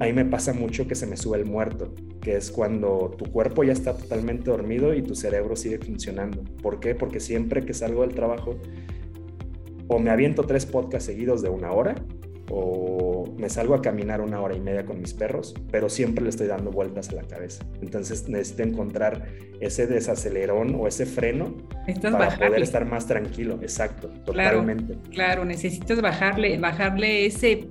a 0.00 0.06
mí 0.06 0.12
me 0.14 0.24
pasa 0.24 0.54
mucho 0.54 0.88
que 0.88 0.94
se 0.94 1.06
me 1.06 1.18
sube 1.18 1.36
el 1.36 1.44
muerto, 1.44 1.94
que 2.22 2.34
es 2.36 2.50
cuando 2.50 3.14
tu 3.18 3.26
cuerpo 3.30 3.62
ya 3.62 3.74
está 3.74 3.94
totalmente 3.94 4.50
dormido 4.50 4.94
y 4.94 5.02
tu 5.02 5.14
cerebro 5.14 5.54
sigue 5.54 5.76
funcionando. 5.76 6.44
¿Por 6.62 6.80
qué? 6.80 6.94
Porque 6.94 7.20
siempre 7.20 7.66
que 7.66 7.74
salgo 7.74 8.06
del 8.06 8.14
trabajo 8.14 8.56
o 9.88 9.98
me 9.98 10.08
aviento 10.08 10.44
tres 10.44 10.64
podcasts 10.64 11.04
seguidos 11.04 11.42
de 11.42 11.50
una 11.50 11.72
hora 11.72 11.94
o 12.48 13.05
me 13.36 13.48
salgo 13.48 13.74
a 13.74 13.82
caminar 13.82 14.20
una 14.20 14.40
hora 14.40 14.54
y 14.54 14.60
media 14.60 14.84
con 14.84 15.00
mis 15.00 15.14
perros, 15.14 15.54
pero 15.70 15.88
siempre 15.88 16.22
le 16.24 16.30
estoy 16.30 16.46
dando 16.46 16.70
vueltas 16.70 17.08
a 17.10 17.14
la 17.14 17.22
cabeza. 17.22 17.64
Entonces 17.80 18.28
necesito 18.28 18.62
encontrar 18.62 19.26
ese 19.60 19.86
desacelerón 19.86 20.74
o 20.74 20.86
ese 20.86 21.06
freno 21.06 21.54
para 22.02 22.36
poder 22.36 22.62
estar 22.62 22.84
más 22.84 23.06
tranquilo. 23.06 23.58
Exacto, 23.62 24.08
totalmente. 24.24 24.94
Claro, 24.94 25.10
claro, 25.10 25.44
necesitas 25.44 26.00
bajarle, 26.00 26.58
bajarle 26.58 27.26
ese 27.26 27.68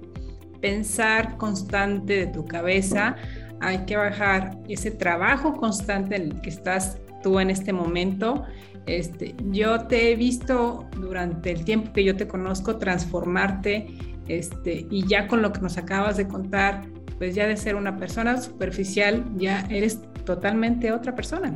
pensar 0.61 1.37
constante 1.37 2.13
de 2.13 2.27
tu 2.27 2.45
cabeza. 2.45 3.15
Hay 3.61 3.85
que 3.85 3.95
bajar 3.95 4.57
ese 4.67 4.91
trabajo 4.91 5.53
constante 5.53 6.15
en 6.15 6.21
el 6.23 6.41
que 6.41 6.49
estás 6.49 6.99
tú 7.23 7.39
en 7.39 7.49
este 7.49 7.73
momento. 7.73 8.43
Este, 8.85 9.35
yo 9.51 9.87
te 9.87 10.11
he 10.11 10.15
visto 10.15 10.87
durante 10.99 11.51
el 11.51 11.65
tiempo 11.65 11.91
que 11.91 12.03
yo 12.03 12.15
te 12.15 12.27
conozco 12.27 12.77
transformarte 12.77 13.87
este, 14.27 14.87
y 14.89 15.07
ya 15.07 15.27
con 15.27 15.41
lo 15.41 15.51
que 15.51 15.61
nos 15.61 15.77
acabas 15.77 16.17
de 16.17 16.27
contar, 16.27 16.83
pues 17.17 17.35
ya 17.35 17.47
de 17.47 17.57
ser 17.57 17.75
una 17.75 17.97
persona 17.97 18.41
superficial, 18.41 19.23
ya 19.37 19.65
eres 19.69 19.99
totalmente 20.25 20.91
otra 20.91 21.15
persona. 21.15 21.55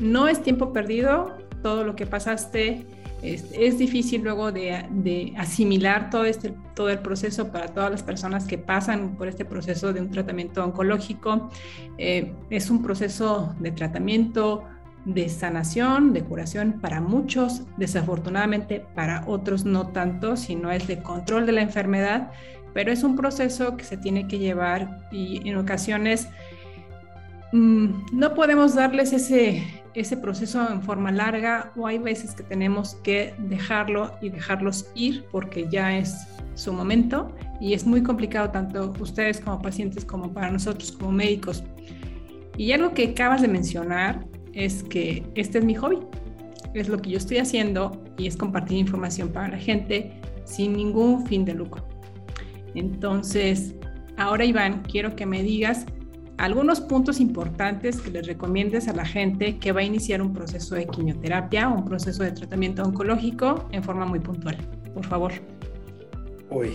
No 0.00 0.28
es 0.28 0.42
tiempo 0.42 0.72
perdido, 0.72 1.36
todo 1.62 1.84
lo 1.84 1.94
que 1.94 2.06
pasaste 2.06 2.86
es, 3.22 3.78
difícil 3.78 4.22
luego 4.22 4.50
de, 4.50 5.32
asimilar 5.36 6.10
todo, 6.10 6.24
este, 6.24 6.52
todo 6.74 6.90
el 6.90 6.98
proceso 6.98 7.52
para 7.52 7.68
todas 7.68 7.90
las 7.90 8.02
personas 8.02 8.46
que 8.46 8.58
pasan 8.58 9.16
por 9.16 9.28
este 9.28 9.44
proceso 9.44 9.92
de 9.92 10.00
un 10.00 10.10
tratamiento 10.10 10.64
oncológico. 10.64 11.48
Eh, 11.98 12.34
es 12.50 12.68
un 12.68 12.82
proceso 12.82 13.54
de 13.60 13.70
tratamiento 13.70 14.64
de 15.04 15.28
sanación, 15.28 16.12
de 16.12 16.22
curación 16.22 16.80
para 16.80 17.00
muchos, 17.00 17.62
desafortunadamente 17.76 18.84
para 18.94 19.24
otros 19.26 19.64
no 19.64 19.88
tanto, 19.88 20.36
sino 20.36 20.70
es 20.70 20.86
de 20.86 21.02
control 21.02 21.46
de 21.46 21.52
la 21.52 21.62
enfermedad, 21.62 22.30
pero 22.72 22.92
es 22.92 23.02
un 23.02 23.16
proceso 23.16 23.76
que 23.76 23.84
se 23.84 23.96
tiene 23.96 24.28
que 24.28 24.38
llevar 24.38 25.08
y 25.10 25.48
en 25.48 25.56
ocasiones 25.56 26.28
mm, 27.52 27.86
no 28.12 28.34
podemos 28.34 28.74
darles 28.74 29.12
ese, 29.12 29.62
ese 29.94 30.16
proceso 30.16 30.66
en 30.70 30.82
forma 30.82 31.10
larga 31.10 31.72
o 31.76 31.86
hay 31.86 31.98
veces 31.98 32.34
que 32.34 32.42
tenemos 32.42 32.94
que 33.02 33.34
dejarlo 33.38 34.14
y 34.22 34.30
dejarlos 34.30 34.90
ir 34.94 35.26
porque 35.30 35.68
ya 35.68 35.96
es 35.96 36.26
su 36.54 36.72
momento 36.72 37.34
y 37.60 37.74
es 37.74 37.86
muy 37.86 38.02
complicado 38.02 38.50
tanto 38.50 38.92
ustedes 39.00 39.40
como 39.40 39.60
pacientes 39.60 40.04
como 40.04 40.32
para 40.32 40.50
nosotros 40.50 40.92
como 40.92 41.12
médicos. 41.12 41.64
Y 42.56 42.72
algo 42.72 42.92
que 42.92 43.08
acabas 43.08 43.40
de 43.40 43.48
mencionar 43.48 44.26
es 44.54 44.82
que 44.82 45.24
este 45.34 45.58
es 45.58 45.64
mi 45.64 45.74
hobby, 45.74 45.98
es 46.74 46.88
lo 46.88 46.98
que 46.98 47.10
yo 47.10 47.18
estoy 47.18 47.38
haciendo 47.38 48.02
y 48.18 48.26
es 48.26 48.36
compartir 48.36 48.78
información 48.78 49.28
para 49.28 49.48
la 49.48 49.58
gente 49.58 50.12
sin 50.44 50.74
ningún 50.74 51.26
fin 51.26 51.44
de 51.44 51.54
lucro. 51.54 51.86
Entonces, 52.74 53.74
ahora 54.16 54.44
Iván, 54.44 54.82
quiero 54.82 55.14
que 55.14 55.26
me 55.26 55.42
digas 55.42 55.86
algunos 56.38 56.80
puntos 56.80 57.20
importantes 57.20 58.00
que 58.00 58.10
les 58.10 58.26
recomiendes 58.26 58.88
a 58.88 58.94
la 58.94 59.04
gente 59.04 59.58
que 59.58 59.72
va 59.72 59.80
a 59.80 59.84
iniciar 59.84 60.22
un 60.22 60.32
proceso 60.32 60.74
de 60.74 60.86
quimioterapia 60.86 61.68
o 61.68 61.76
un 61.76 61.84
proceso 61.84 62.22
de 62.22 62.32
tratamiento 62.32 62.82
oncológico 62.82 63.68
en 63.70 63.82
forma 63.84 64.06
muy 64.06 64.20
puntual. 64.20 64.56
Por 64.94 65.06
favor. 65.06 65.32
Uy, 66.50 66.70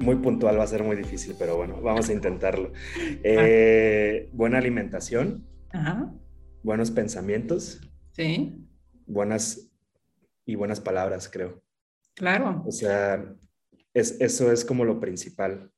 muy 0.00 0.16
puntual 0.16 0.58
va 0.58 0.64
a 0.64 0.66
ser 0.66 0.82
muy 0.82 0.96
difícil, 0.96 1.34
pero 1.38 1.56
bueno, 1.56 1.80
vamos 1.80 2.08
a 2.08 2.12
intentarlo. 2.12 2.72
Eh, 3.22 4.28
buena 4.32 4.58
alimentación. 4.58 5.44
Ajá 5.72 6.10
buenos 6.66 6.90
pensamientos. 6.90 7.80
Sí. 8.10 8.52
Buenas 9.06 9.70
y 10.44 10.56
buenas 10.56 10.80
palabras, 10.80 11.30
creo. 11.32 11.62
Claro. 12.14 12.64
O 12.66 12.72
sea, 12.72 13.24
es, 13.94 14.20
eso 14.20 14.50
es 14.50 14.64
como 14.64 14.84
lo 14.84 14.98
principal. 14.98 15.70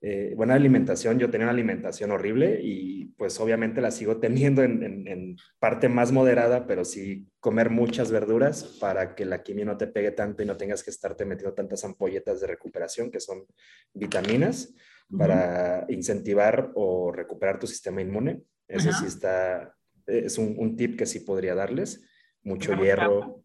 Eh, 0.00 0.32
buena 0.34 0.54
alimentación, 0.54 1.18
yo 1.18 1.30
tenía 1.30 1.44
una 1.44 1.52
alimentación 1.52 2.10
horrible 2.12 2.60
y 2.62 3.08
pues 3.18 3.38
obviamente 3.40 3.82
la 3.82 3.90
sigo 3.90 4.16
teniendo 4.20 4.62
en, 4.62 5.36
parte 5.58 5.90
más 5.90 6.12
moderada, 6.12 6.66
pero 6.66 6.86
sí 6.86 7.28
comer 7.38 7.68
muchas 7.68 8.10
verduras 8.10 8.64
para 8.80 9.14
que 9.14 9.26
la 9.26 9.42
quimio 9.42 9.66
no 9.66 9.76
te 9.76 9.86
pegue 9.86 10.12
tanto 10.12 10.42
y 10.42 10.46
no 10.46 10.56
tengas 10.56 10.82
que 10.82 10.90
estarte 10.90 11.26
metiendo 11.26 11.54
tantas 11.54 11.84
ampolletas 11.84 12.40
de 12.40 12.46
recuperación 12.46 13.10
que 13.10 13.20
son 13.20 13.44
vitaminas 13.92 14.74
para 15.16 15.84
incentivar 15.90 16.72
o 16.74 17.12
recuperar 17.12 17.58
tu 17.58 17.66
sistema 17.66 18.00
inmune. 18.00 18.42
Eso 18.66 18.90
sí 18.92 19.04
está 19.04 19.76
es 20.06 20.38
un, 20.38 20.76
tip 20.76 20.98
que 20.98 21.06
sí 21.06 21.20
podría 21.20 21.54
darles. 21.54 22.02
Mucho 22.42 22.74
hierro, 22.74 23.44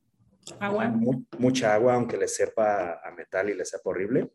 agua. 0.60 0.94
mucha 1.38 1.74
agua, 1.74 1.94
aunque 1.94 2.18
le 2.18 2.28
sepa 2.28 3.00
a 3.04 3.12
metal 3.12 3.50
y 3.50 3.54
le 3.54 3.66
sepa 3.66 3.90
horrible. 3.90 4.32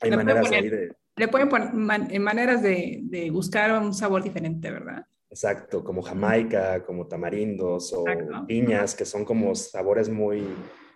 Hay 0.00 0.10
maneras 0.10 0.50
de... 0.50 0.94
Le 1.16 1.28
pueden 1.28 1.48
poner 1.48 1.74
maneras 2.20 2.62
de, 2.62 3.28
buscar 3.32 3.72
un 3.82 3.92
sabor 3.92 4.22
diferente, 4.22 4.70
¿verdad? 4.70 5.04
Exacto, 5.30 5.84
como 5.84 6.00
jamaica, 6.00 6.82
como 6.84 7.06
tamarindos 7.06 7.92
o 7.92 8.04
piñas, 8.46 8.94
que 8.94 9.04
son 9.04 9.24
como 9.24 9.54
sabores 9.54 10.08
muy, 10.08 10.46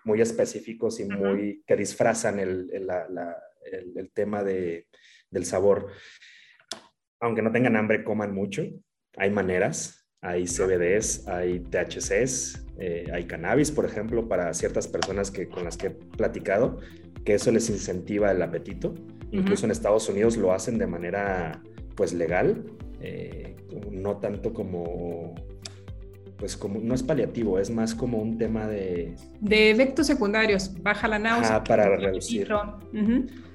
muy 0.05 0.21
específicos 0.23 1.01
y 1.01 1.05
muy 1.05 1.63
que 1.67 1.77
disfrazan 1.77 2.39
el, 2.39 2.71
el, 2.73 4.13
tema 4.13 4.43
de, 4.43 4.87
del 5.29 5.45
sabor. 5.45 5.89
Aunque 7.21 7.43
no 7.43 7.53
tengan 7.53 7.77
hambre, 7.77 8.05
coman 8.05 8.33
mucho. 8.33 8.63
Hay 9.17 9.31
maneras 9.31 10.02
hay 10.23 10.47
CBDs, 10.47 11.27
hay 11.27 11.59
THCs, 11.59 12.65
eh, 12.79 13.11
hay 13.13 13.25
cannabis, 13.25 13.73
por 13.73 13.85
ejemplo, 13.85 14.29
para 14.29 14.55
ciertas 14.55 14.87
personas 14.87 15.31
que, 15.33 15.49
con 15.49 15.65
las 15.65 15.77
que 15.77 15.89
he 15.89 15.91
platicado, 15.91 16.79
que 17.25 17.35
eso 17.35 17.51
les 17.51 17.69
incentiva 17.69 18.31
el 18.31 18.41
apetito. 18.41 18.95
Incluso 19.33 19.65
en 19.65 19.73
Estados 19.73 20.09
Unidos 20.09 20.37
lo 20.37 20.53
hacen 20.53 20.79
de 20.79 20.87
manera 20.87 21.61
pues 21.97 22.13
legal, 22.13 22.65
eh, 23.01 23.57
no 23.91 24.19
tanto 24.19 24.53
como 24.53 25.35
pues 26.37 26.57
como, 26.57 26.81
no 26.81 26.95
es 26.95 27.03
paliativo, 27.05 27.59
es 27.59 27.71
más 27.71 27.95
como 27.95 28.19
un 28.19 28.37
tema 28.37 28.67
de... 28.67 29.15
De 29.41 29.71
efectos 29.71 30.09
secundarios, 30.09 30.73
baja 30.83 31.07
la 31.07 31.21
náusea. 31.21 31.63
para 31.63 31.97
reducir. 31.97 32.49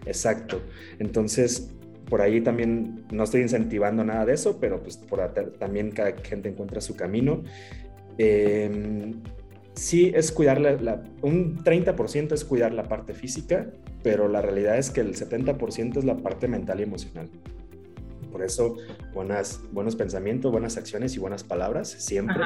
Exacto. 0.05 0.61
Entonces, 0.97 1.69
por 2.09 2.21
ahí 2.21 2.41
también 2.41 3.05
no 3.11 3.23
estoy 3.23 3.41
incentivando 3.41 4.03
nada 4.03 4.25
de 4.25 4.33
eso, 4.33 4.59
pero 4.59 4.81
pues 4.81 4.97
por 4.97 5.19
también 5.59 5.91
cada 5.91 6.13
gente 6.17 6.49
encuentra 6.49 6.79
su 6.79 6.95
camino. 6.95 7.43
Em, 8.17 9.21
sí 9.73 10.11
es 10.15 10.31
cuidar 10.31 10.59
la, 10.59 11.03
un 11.21 11.63
30% 11.63 12.33
es 12.33 12.45
cuidar 12.45 12.73
la 12.73 12.83
parte 12.83 13.13
física, 13.13 13.67
pero 14.03 14.27
la 14.27 14.41
realidad 14.41 14.77
es 14.77 14.89
que 14.89 15.01
el 15.01 15.15
70% 15.15 15.97
es 15.97 16.05
la 16.05 16.17
parte 16.17 16.47
mental 16.47 16.79
y 16.79 16.83
emocional. 16.83 17.29
Por 18.31 18.43
eso, 18.43 18.77
buenas, 19.13 19.61
buenos 19.71 19.95
pensamientos, 19.95 20.51
buenas 20.51 20.77
acciones 20.77 21.15
y 21.15 21.19
buenas 21.19 21.43
palabras 21.43 21.89
siempre, 21.89 22.43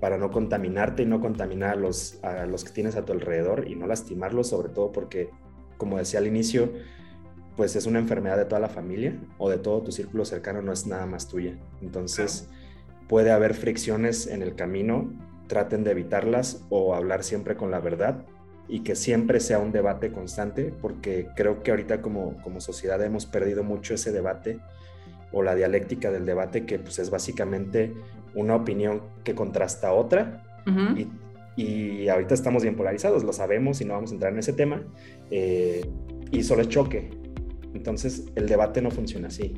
para 0.00 0.18
no 0.18 0.30
contaminarte 0.30 1.02
y 1.02 1.06
no 1.06 1.20
contaminar 1.20 1.70
a 1.72 1.76
los, 1.76 2.22
a 2.22 2.46
los 2.46 2.62
que 2.62 2.70
tienes 2.70 2.94
a 2.94 3.04
tu 3.04 3.12
alrededor 3.12 3.66
y 3.68 3.74
no 3.74 3.86
lastimarlos, 3.86 4.48
sobre 4.48 4.68
todo 4.68 4.92
porque, 4.92 5.30
como 5.76 5.98
decía 5.98 6.20
al 6.20 6.26
inicio, 6.26 6.72
pues 7.58 7.74
es 7.74 7.86
una 7.86 7.98
enfermedad 7.98 8.36
de 8.36 8.44
toda 8.46 8.60
la 8.60 8.68
familia 8.68 9.18
o 9.36 9.50
de 9.50 9.58
todo 9.58 9.82
tu 9.82 9.92
círculo 9.92 10.24
cercano, 10.24 10.62
no 10.62 10.72
es 10.72 10.86
nada 10.86 11.06
más 11.06 11.28
tuya. 11.28 11.58
Entonces, 11.82 12.48
puede 13.08 13.32
haber 13.32 13.52
fricciones 13.52 14.28
en 14.28 14.42
el 14.42 14.54
camino 14.54 15.12
traten 15.48 15.82
de 15.82 15.90
evitarlas 15.90 16.64
o 16.68 16.94
hablar 16.94 17.24
siempre 17.24 17.56
con 17.56 17.72
la 17.72 17.80
verdad 17.80 18.24
y 18.68 18.80
que 18.80 18.94
siempre 18.94 19.40
sea 19.40 19.58
un 19.58 19.72
debate 19.72 20.12
constante, 20.12 20.72
porque 20.80 21.26
creo 21.34 21.62
que 21.64 21.72
ahorita 21.72 22.00
como, 22.00 22.40
como 22.42 22.60
sociedad 22.60 23.02
hemos 23.02 23.26
perdido 23.26 23.64
mucho 23.64 23.94
ese 23.94 24.12
debate 24.12 24.60
o 25.32 25.42
la 25.42 25.54
dialéctica 25.54 26.12
del 26.12 26.26
debate, 26.26 26.64
que 26.64 26.78
pues 26.78 26.98
es 27.00 27.10
básicamente 27.10 27.92
una 28.34 28.54
opinión 28.54 29.02
que 29.24 29.34
contrasta 29.34 29.88
a 29.88 29.94
otra. 29.94 30.44
y, 30.96 31.08
y, 31.60 32.08
ahorita 32.08 32.34
estamos 32.34 32.62
bien 32.62 32.76
polarizados, 32.76 33.24
lo 33.24 33.32
sabemos 33.32 33.80
y 33.80 33.84
no 33.86 33.94
vamos 33.94 34.10
a 34.10 34.14
entrar 34.14 34.32
en 34.32 34.38
ese 34.38 34.52
tema, 34.52 34.82
eh, 35.30 35.84
y 36.30 36.42
solo 36.42 36.60
es 36.60 36.68
choque. 36.68 37.10
Entonces 37.74 38.26
el 38.34 38.48
debate 38.48 38.82
no 38.82 38.90
funciona 38.90 39.28
así. 39.28 39.54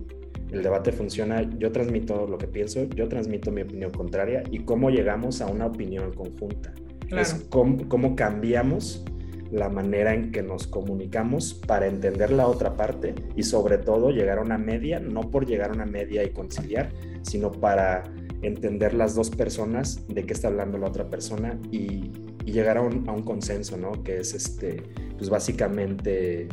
El 0.51 0.63
debate 0.63 0.91
funciona, 0.91 1.49
yo 1.59 1.71
transmito 1.71 2.27
lo 2.27 2.37
que 2.37 2.49
pienso, 2.49 2.85
yo 2.85 3.09
transmito 3.09 3.53
mi 3.53 3.63
opinión 3.63 3.93
contraria 3.93 4.43
y 4.51 4.61
cómo 4.61 4.91
llegamos 4.91 5.41
a 5.41 5.47
una 5.47 5.67
opinión 5.67 6.13
conjunta. 6.13 6.75
Es 7.11 7.35
cómo, 7.51 8.17
cambiamos 8.17 9.05
la 9.51 9.69
manera 9.69 10.15
en 10.15 10.31
que 10.31 10.43
nos 10.43 10.67
comunicamos 10.67 11.55
para 11.55 11.87
entender 11.87 12.31
la 12.31 12.47
otra 12.47 12.77
parte 12.77 13.15
y 13.35 13.43
sobre 13.43 13.79
todo 13.79 14.11
llegar 14.11 14.39
a 14.39 14.43
una 14.43 14.59
media, 14.59 15.01
no 15.01 15.23
por 15.23 15.47
llegar 15.47 15.71
a 15.71 15.75
una 15.75 15.87
media 15.87 16.23
y 16.23 16.31
conciliar, 16.31 16.91
sino 17.23 17.51
para 17.51 18.05
entender 18.43 18.95
las 18.95 19.15
dos 19.15 19.31
personas 19.31 20.07
de 20.09 20.25
qué 20.25 20.33
está 20.33 20.49
hablando 20.49 20.79
la 20.79 20.87
otra 20.87 21.09
persona 21.11 21.59
y, 21.71 22.11
llegar 22.45 22.79
a 22.79 22.81
un, 22.81 23.09
a 23.09 23.13
un, 23.13 23.23
consenso, 23.23 23.77
¿no? 23.77 24.03
Que 24.03 24.19
es 24.19 24.35
este, 24.35 24.83
pues 25.17 25.31
básicamente 25.31 26.49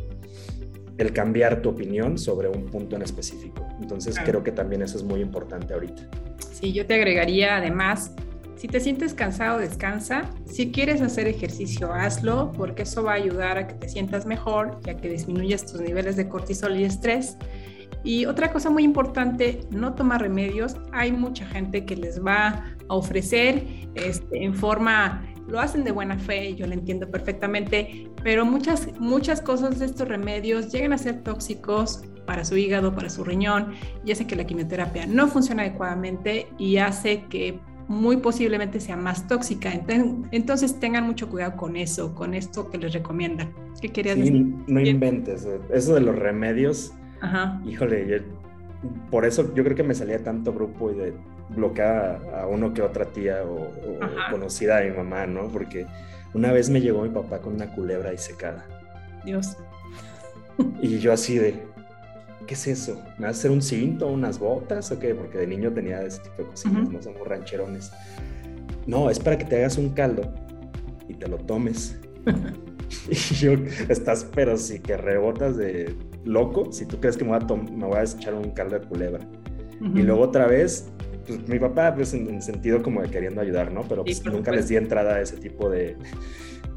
el 0.97 1.13
cambiar 1.13 1.61
tu 1.61 1.69
opinión 1.69 2.17
sobre 2.17 2.47
un 2.47 2.65
punto 2.65 2.95
en 2.95 3.01
específico. 3.01 3.67
Entonces 3.81 4.17
creo 4.23 4.43
que 4.43 4.51
también 4.51 4.81
eso 4.81 4.97
es 4.97 5.03
muy 5.03 5.21
importante 5.21 5.73
ahorita. 5.73 6.03
Sí, 6.51 6.73
yo 6.73 6.85
te 6.85 6.95
agregaría 6.95 7.57
además, 7.57 8.11
si 8.57 8.67
te 8.67 8.79
sientes 8.79 9.13
cansado, 9.13 9.59
descansa. 9.59 10.23
Si 10.45 10.71
quieres 10.71 11.01
hacer 11.01 11.27
ejercicio, 11.27 11.93
hazlo, 11.93 12.51
porque 12.53 12.83
eso 12.83 13.03
va 13.03 13.11
a 13.11 13.15
ayudar 13.15 13.59
a 13.59 13.67
que 13.67 13.75
te 13.75 13.87
sientas 13.87 14.25
mejor 14.25 14.79
y 14.83 14.89
a 14.89 14.97
que 14.97 15.09
disminuyas 15.09 15.65
tus 15.65 15.79
niveles 15.79 16.15
de 16.15 16.27
cortisol 16.27 16.75
y 16.75 16.83
estrés. 16.83 17.37
Y 18.03 18.25
otra 18.25 18.51
cosa 18.51 18.71
muy 18.71 18.83
importante, 18.83 19.59
no 19.69 19.93
tomar 19.93 20.21
remedios. 20.21 20.75
Hay 20.91 21.11
mucha 21.11 21.45
gente 21.45 21.85
que 21.85 21.95
les 21.95 22.23
va 22.25 22.65
a 22.87 22.95
ofrecer 22.95 23.63
este, 23.93 24.43
en 24.43 24.55
forma 24.55 25.23
lo 25.47 25.59
hacen 25.59 25.83
de 25.83 25.91
buena 25.91 26.17
fe, 26.17 26.55
yo 26.55 26.67
lo 26.67 26.73
entiendo 26.73 27.09
perfectamente, 27.09 28.09
pero 28.23 28.45
muchas, 28.45 28.89
muchas 28.99 29.41
cosas 29.41 29.79
de 29.79 29.85
estos 29.85 30.07
remedios 30.07 30.71
llegan 30.71 30.93
a 30.93 30.97
ser 30.97 31.23
tóxicos 31.23 32.03
para 32.25 32.43
su 32.43 32.57
hígado, 32.57 32.93
para 32.93 33.09
su 33.09 33.23
riñón, 33.23 33.73
y 34.05 34.11
hace 34.11 34.27
que 34.27 34.35
la 34.35 34.45
quimioterapia 34.45 35.07
no 35.07 35.27
funcione 35.27 35.61
adecuadamente 35.61 36.47
y 36.57 36.77
hace 36.77 37.23
que 37.29 37.59
muy 37.87 38.17
posiblemente 38.17 38.81
sea 38.81 38.97
más 38.97 39.27
tóxica. 39.27 39.71
Entonces 40.31 40.77
tengan 40.77 41.05
mucho 41.05 41.29
cuidado 41.29 41.55
con 41.55 41.77
eso, 41.77 42.13
con 42.13 42.33
esto 42.33 42.69
que 42.69 42.77
les 42.77 42.91
recomiendan. 42.91 43.53
¿Qué 43.79 43.89
querías 43.89 44.17
decir? 44.17 44.45
No 44.67 44.81
inventes, 44.81 45.47
eso 45.71 45.95
de 45.95 46.01
los 46.01 46.15
remedios. 46.15 46.93
Ajá. 47.21 47.61
Híjole, 47.65 48.23
por 49.09 49.23
eso 49.23 49.53
yo 49.55 49.63
creo 49.63 49.77
que 49.77 49.83
me 49.83 49.95
salía 49.95 50.21
tanto 50.21 50.53
grupo 50.53 50.91
y 50.91 50.95
de 50.95 51.13
bloquear 51.49 52.21
a 52.35 52.47
uno 52.47 52.73
que 52.73 52.81
otra 52.81 53.05
tía 53.05 53.43
o, 53.43 53.71
conocida 54.31 54.77
de 54.77 54.91
mi 54.91 54.97
mamá, 54.97 55.25
¿no? 55.25 55.47
Porque 55.47 55.85
una 56.33 56.51
vez 56.51 56.69
me 56.69 56.81
llegó 56.81 57.01
mi 57.03 57.09
papá 57.09 57.39
con 57.39 57.53
una 57.53 57.71
culebra 57.73 58.15
secada. 58.17 58.65
Dios. 59.25 59.57
Y 60.81 60.99
yo 60.99 61.13
así 61.13 61.37
de, 61.37 61.63
¿qué 62.45 62.53
es 62.53 62.67
eso? 62.67 63.01
¿Me 63.17 63.25
vas 63.25 63.37
a 63.37 63.39
hacer 63.39 63.51
un 63.51 63.61
cinto, 63.61 64.07
unas 64.07 64.39
botas 64.39 64.91
o 64.91 64.99
qué? 64.99 65.13
Porque 65.13 65.37
de 65.37 65.47
niño 65.47 65.71
tenía 65.71 66.01
ese 66.01 66.21
tipo 66.21 66.43
de 66.43 66.49
cositas, 66.49 66.89
no 66.89 67.01
somos 67.01 67.27
rancherones. 67.27 67.91
No, 68.85 69.09
es 69.09 69.19
para 69.19 69.37
que 69.37 69.45
te 69.45 69.57
hagas 69.57 69.77
un 69.77 69.89
caldo 69.89 70.33
y 71.07 71.13
te 71.13 71.27
lo 71.27 71.37
tomes. 71.37 71.99
y 73.09 73.13
yo, 73.13 73.53
estás, 73.89 74.25
pero 74.33 74.57
sí 74.57 74.79
que 74.79 74.97
rebotas 74.97 75.57
de 75.57 75.95
loco 76.23 76.71
si 76.71 76.85
tú 76.85 76.99
crees 76.99 77.17
que 77.17 77.23
me 77.23 77.37
voy 77.37 77.39
a, 77.41 77.55
me 77.71 77.85
voy 77.85 77.97
a 77.97 78.03
echar 78.03 78.33
un 78.33 78.51
caldo 78.51 78.79
de 78.79 78.87
culebra. 78.87 79.19
Y 79.79 80.01
luego 80.01 80.21
otra 80.21 80.47
vez 80.47 80.89
pues, 81.27 81.47
mi 81.47 81.59
papá, 81.59 81.93
pues 81.93 82.13
en, 82.13 82.41
sentido 82.41 82.81
como 82.81 83.01
de 83.01 83.09
queriendo 83.09 83.41
ayudar, 83.41 83.71
¿no? 83.71 83.83
Pero 83.83 84.03
pues, 84.03 84.23
nunca 84.25 84.51
les 84.51 84.67
di 84.69 84.77
entrada 84.77 85.15
a 85.15 85.21
ese 85.21 85.37
tipo 85.37 85.69
de, 85.69 85.97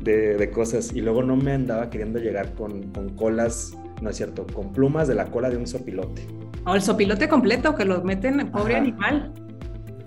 de, 0.01 0.51
cosas. 0.51 0.93
Y 0.95 1.01
luego 1.01 1.23
no 1.23 1.37
me 1.37 1.53
andaba 1.53 1.89
queriendo 1.91 2.19
llegar 2.19 2.55
con, 2.55 2.91
con, 2.93 3.11
colas, 3.11 3.77
no 4.03 4.11
es 4.11 4.17
cierto, 4.17 4.47
con 4.53 4.73
plumas 4.73 5.09
de 5.09 5.15
la 5.15 5.27
cola 5.27 5.51
de 5.51 5.57
un 5.57 5.67
sopilote. 5.67 6.23
O 6.67 6.75
el 6.75 6.83
sopilote 6.83 7.29
completo, 7.29 7.75
que 7.75 7.85
lo 7.85 8.03
meten, 8.03 8.51
pobre 8.51 8.77
animal. 8.77 9.33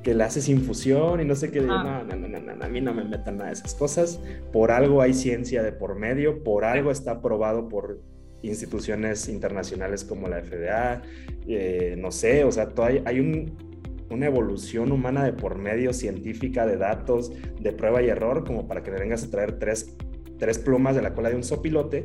Que 0.04 0.14
le 0.14 0.24
haces 0.24 0.50
infusión 0.50 1.22
y 1.22 1.26
no 1.26 1.36
sé 1.36 1.50
qué. 1.50 1.66
Ah. 1.70 2.04
No, 2.08 2.16
no, 2.16 2.28
no, 2.28 2.39
no, 2.39 2.64
a 2.64 2.68
mí 2.68 2.82
no 2.82 2.94
me 2.94 3.06
metan 3.06 3.38
nada 3.38 3.48
de 3.48 3.54
esas 3.54 3.74
cosas. 3.74 4.20
Por 4.52 4.72
algo 4.72 5.02
hay 5.02 5.14
ciencia 5.14 5.64
de 5.64 5.72
por 5.72 5.98
medio, 5.98 6.44
por 6.44 6.66
algo 6.66 6.91
está 6.91 7.12
aprobado 7.12 7.70
por 7.70 8.02
instituciones 8.44 9.30
internacionales 9.30 10.04
como 10.04 10.28
la 10.28 10.41
FDA, 10.41 11.02
eh, 11.48 11.96
no 11.98 12.12
sé, 12.12 12.44
o 12.44 12.52
sea, 12.52 12.70
hay, 12.78 13.02
hay 13.06 13.20
un, 13.22 13.73
una 14.14 14.28
evolución 14.28 14.91
humana 14.91 15.24
de 15.24 15.34
por 15.34 15.57
medio 15.57 15.93
científica 15.93 16.66
de 16.66 16.78
datos, 16.78 17.32
de 17.59 17.72
prueba 17.72 18.01
y 18.01 18.09
error, 18.09 18.43
como 18.45 18.68
para 18.68 18.84
que 18.84 18.91
me 18.91 18.99
vengas 18.99 19.24
a 19.24 19.30
traer 19.30 19.59
tres, 19.59 19.95
tres 20.38 20.59
plumas 20.59 20.95
de 20.95 21.01
la 21.01 21.14
cola 21.14 21.30
de 21.30 21.36
un 21.36 21.43
sopilote 21.43 22.03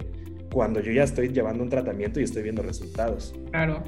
cuando 0.52 0.80
yo 0.80 0.92
ya 0.92 1.04
estoy 1.04 1.28
llevando 1.28 1.62
un 1.62 1.68
tratamiento 1.68 2.20
y 2.20 2.24
estoy 2.24 2.42
viendo 2.42 2.62
resultados. 2.62 3.34
Claro. 3.50 3.84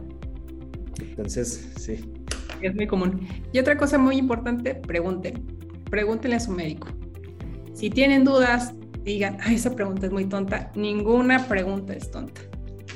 Entonces, 1.00 1.72
sí. 1.76 2.12
Es 2.60 2.74
muy 2.74 2.86
común. 2.86 3.26
Y 3.52 3.58
otra 3.58 3.76
cosa 3.76 3.98
muy 3.98 4.16
importante, 4.16 4.74
pregunten. 4.74 5.44
Pregúntenle 5.90 6.36
a 6.36 6.40
su 6.40 6.52
médico. 6.52 6.88
Si 7.72 7.90
tienen 7.90 8.24
dudas, 8.24 8.74
digan, 9.02 9.38
Ay, 9.40 9.54
esa 9.54 9.74
pregunta 9.74 10.06
es 10.06 10.12
muy 10.12 10.26
tonta. 10.26 10.70
Ninguna 10.74 11.48
pregunta 11.48 11.94
es 11.94 12.10
tonta. 12.10 12.42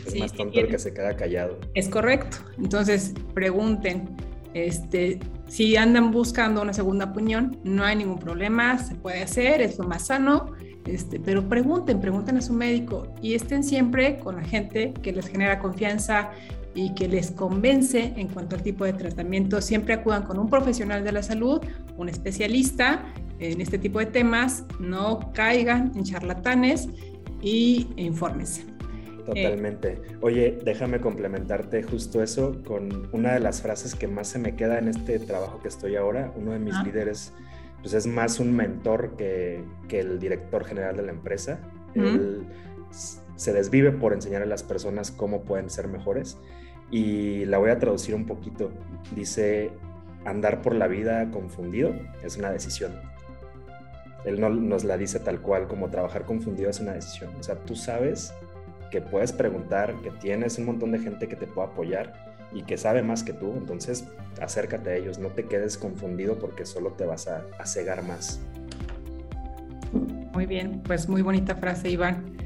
Es 0.06 0.18
más 0.18 0.32
tonto 0.32 0.60
el 0.60 0.68
que 0.68 0.78
se 0.78 0.92
queda 0.92 1.16
callado. 1.16 1.58
Es 1.74 1.88
correcto. 1.88 2.36
Entonces, 2.58 3.14
pregunten. 3.32 4.08
Este, 4.55 5.18
si 5.46 5.76
andan 5.76 6.11
buscando 6.12 6.62
una 6.62 6.72
segunda 6.72 7.07
opinión, 7.07 7.59
no 7.64 7.84
hay 7.84 7.96
ningún 7.96 8.18
problema, 8.18 8.78
se 8.78 8.94
puede 8.94 9.22
hacer, 9.22 9.61
es 9.61 9.78
lo 9.78 9.84
más 9.84 10.07
sano, 10.07 10.52
este, 10.86 11.18
pero 11.18 11.48
pregunten, 11.48 12.00
pregunten 12.00 12.36
a 12.36 12.40
su 12.40 12.52
médico 12.52 13.09
y 13.20 13.34
estén 13.34 13.64
siempre 13.64 14.18
con 14.18 14.36
la 14.36 14.44
gente 14.44 14.94
que 15.02 15.12
les 15.12 15.26
genera 15.26 15.59
confianza 15.59 16.30
y 16.74 16.94
que 16.94 17.09
les 17.09 17.30
convence 17.30 18.12
en 18.16 18.28
cuanto 18.28 18.57
al 18.57 18.62
tipo 18.62 18.84
de 18.84 18.92
tratamiento. 18.92 19.61
Siempre 19.61 19.94
acudan 19.94 20.24
con 20.24 20.38
un 20.38 20.48
profesional 20.50 21.05
de 21.05 21.12
la 21.12 21.22
salud, 21.22 21.61
un 21.96 22.09
especialista 22.09 23.05
en 23.38 23.61
este 23.61 23.78
tipo 23.78 23.98
de 23.98 24.07
temas, 24.07 24.64
no 24.78 25.32
caigan 25.32 25.92
en 25.94 26.05
charlatanes 26.05 26.88
y 27.42 27.88
infórmense. 27.96 28.73
Totalmente. 29.24 30.00
Oye, 30.20 30.58
déjame 30.64 31.00
complementarte 31.00 31.82
justo 31.82 32.22
eso 32.22 32.62
con 32.64 33.08
una 33.12 33.34
de 33.34 33.40
las 33.40 33.62
frases 33.62 33.94
que 33.94 34.06
más 34.06 34.28
se 34.28 34.38
me 34.38 34.54
queda 34.54 34.78
en 34.78 34.88
este 34.88 35.18
trabajo 35.18 35.60
que 35.60 35.68
estoy 35.68 35.96
ahora. 35.96 36.32
Uno 36.36 36.52
de 36.52 36.58
mis 36.58 36.74
líderes, 36.84 37.32
pues 37.80 37.94
es 37.94 38.06
más 38.06 38.38
un 38.38 38.54
mentor 38.54 39.16
que, 39.16 39.64
que 39.88 40.00
el 40.00 40.18
director 40.18 40.64
general 40.64 40.96
de 40.96 41.02
la 41.04 41.12
empresa. 41.12 41.58
Él 41.94 42.44
se 43.36 43.52
desvive 43.52 43.92
por 43.92 44.12
enseñar 44.12 44.42
a 44.42 44.46
las 44.46 44.62
personas 44.62 45.10
cómo 45.10 45.42
pueden 45.42 45.70
ser 45.70 45.88
mejores. 45.88 46.38
Y 46.90 47.46
la 47.46 47.58
voy 47.58 47.70
a 47.70 47.78
traducir 47.78 48.14
un 48.14 48.26
poquito. 48.26 48.70
Dice, 49.14 49.70
andar 50.24 50.62
por 50.62 50.74
la 50.74 50.86
vida 50.86 51.30
confundido 51.30 51.94
es 52.22 52.36
una 52.36 52.50
decisión. 52.50 52.92
Él 54.24 54.40
no 54.40 54.48
nos 54.48 54.84
la 54.84 54.96
dice 54.96 55.20
tal 55.20 55.40
cual 55.40 55.66
como 55.66 55.90
trabajar 55.90 56.24
confundido 56.24 56.70
es 56.70 56.80
una 56.80 56.92
decisión. 56.92 57.30
O 57.38 57.42
sea, 57.42 57.56
tú 57.56 57.74
sabes 57.74 58.32
que 58.95 59.01
puedes 59.01 59.32
preguntar, 59.32 59.92
que 60.05 60.12
tienes 60.12 60.57
un 60.57 60.66
montón 60.66 60.92
de 60.92 61.01
gente 61.01 61.26
que 61.26 61.34
te 61.34 61.49
puede 61.49 61.66
apoyar 61.66 62.12
y 62.53 62.62
que 62.62 62.78
sabe 62.78 63.03
más 63.03 63.24
que 63.24 63.32
tú, 63.32 63.53
entonces 63.57 64.05
acércate 64.40 64.90
a 64.90 64.95
ellos, 64.95 65.18
no 65.18 65.30
te 65.30 65.47
quedes 65.47 65.76
confundido 65.76 66.38
porque 66.38 66.64
solo 66.64 66.92
te 66.92 67.05
vas 67.05 67.26
a, 67.26 67.42
cegar 67.66 68.05
más. 68.05 68.40
Muy 70.32 70.47
bien, 70.47 70.80
pues 70.84 71.09
muy 71.09 71.22
bonita 71.22 71.57
frase, 71.57 71.90
Iván. 71.90 72.36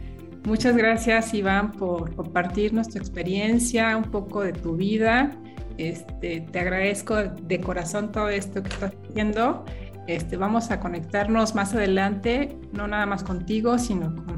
Muchas 0.45 0.75
gracias, 0.75 1.35
Iván, 1.35 1.73
por 1.73 2.17
compartirnos 2.17 2.89
tu 2.89 2.97
experiencia, 2.97 3.95
un 3.95 4.11
poco 4.11 4.41
de 4.41 4.55
tu 4.55 4.75
vida. 4.75 5.37
Este, 5.77 6.41
te 6.51 6.61
agradezco 6.61 7.15
de 7.17 7.61
corazón 7.61 8.11
todo 8.11 8.31
esto 8.31 8.63
que 8.63 8.71
estás 8.71 8.95
haciendo. 9.07 9.67
Este, 10.07 10.39
vamos 10.39 10.71
a 10.71 10.81
conectarnos 10.81 11.55
más 11.55 11.75
adelante, 11.75 12.57
no 12.73 12.89
nada 12.89 13.05
más 13.05 13.23
contigo, 13.23 13.79
sino 13.79 14.17
con 14.25 14.38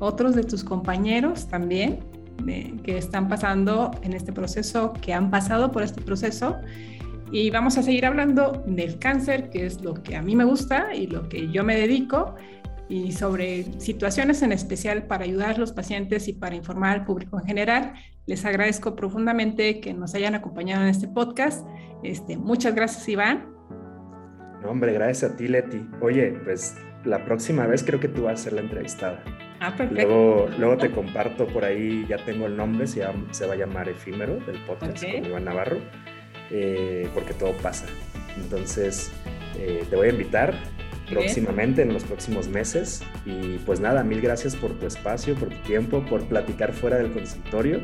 otros 0.00 0.34
de 0.34 0.42
tus 0.42 0.64
compañeros 0.64 1.46
también 1.48 2.00
que 2.82 2.98
están 2.98 3.28
pasando 3.28 3.90
en 4.02 4.14
este 4.14 4.32
proceso, 4.32 4.92
que 4.94 5.12
han 5.12 5.30
pasado 5.30 5.70
por 5.70 5.82
este 5.82 6.00
proceso. 6.00 6.56
Y 7.30 7.50
vamos 7.50 7.78
a 7.78 7.82
seguir 7.82 8.06
hablando 8.06 8.64
del 8.66 8.98
cáncer, 8.98 9.50
que 9.50 9.66
es 9.66 9.82
lo 9.82 9.94
que 9.94 10.16
a 10.16 10.22
mí 10.22 10.34
me 10.34 10.44
gusta 10.44 10.94
y 10.94 11.06
lo 11.06 11.28
que 11.28 11.48
yo 11.50 11.62
me 11.62 11.76
dedico 11.76 12.34
y 12.88 13.12
sobre 13.12 13.78
situaciones 13.78 14.42
en 14.42 14.50
especial 14.50 15.04
para 15.04 15.22
ayudar 15.22 15.54
a 15.54 15.58
los 15.58 15.70
pacientes 15.70 16.26
y 16.26 16.32
para 16.32 16.56
informar 16.56 16.98
al 16.98 17.04
público 17.04 17.38
en 17.38 17.46
general. 17.46 17.92
Les 18.26 18.44
agradezco 18.44 18.96
profundamente 18.96 19.80
que 19.80 19.94
nos 19.94 20.14
hayan 20.16 20.34
acompañado 20.34 20.82
en 20.82 20.88
este 20.88 21.06
podcast. 21.06 21.64
Este, 22.02 22.36
muchas 22.36 22.74
gracias, 22.74 23.08
Iván. 23.08 23.46
No, 24.60 24.70
hombre, 24.70 24.92
gracias 24.92 25.30
a 25.30 25.36
ti, 25.36 25.46
Leti. 25.46 25.86
Oye, 26.00 26.32
pues 26.44 26.74
la 27.04 27.24
próxima 27.24 27.66
vez 27.66 27.82
creo 27.82 28.00
que 28.00 28.08
tú 28.08 28.24
vas 28.24 28.40
a 28.40 28.44
ser 28.44 28.52
la 28.54 28.60
entrevistada. 28.60 29.22
Ah, 29.60 29.74
perfecto. 29.76 30.06
Luego, 30.06 30.48
luego 30.58 30.76
te 30.78 30.90
comparto 30.90 31.46
por 31.46 31.64
ahí, 31.64 32.06
ya 32.08 32.24
tengo 32.24 32.46
el 32.46 32.56
nombre, 32.56 32.86
se, 32.86 33.04
se 33.30 33.46
va 33.46 33.54
a 33.54 33.56
llamar 33.56 33.88
Efímero 33.88 34.36
del 34.40 34.58
podcast 34.64 35.02
con 35.02 35.24
Iván 35.24 35.44
Navarro, 35.44 35.78
eh, 36.50 37.08
porque 37.14 37.34
todo 37.34 37.52
pasa. 37.58 37.86
Entonces, 38.36 39.12
eh, 39.58 39.84
te 39.88 39.96
voy 39.96 40.08
a 40.08 40.10
invitar 40.10 40.54
próximamente, 41.10 41.82
en 41.82 41.92
los 41.92 42.04
próximos 42.04 42.48
meses. 42.48 43.02
Y 43.26 43.58
pues 43.66 43.80
nada, 43.80 44.04
mil 44.04 44.20
gracias 44.20 44.56
por 44.56 44.72
tu 44.78 44.86
espacio, 44.86 45.34
por 45.34 45.48
tu 45.48 45.56
tiempo, 45.62 46.04
por 46.06 46.24
platicar 46.24 46.72
fuera 46.72 46.96
del 46.96 47.12
consultorio 47.12 47.80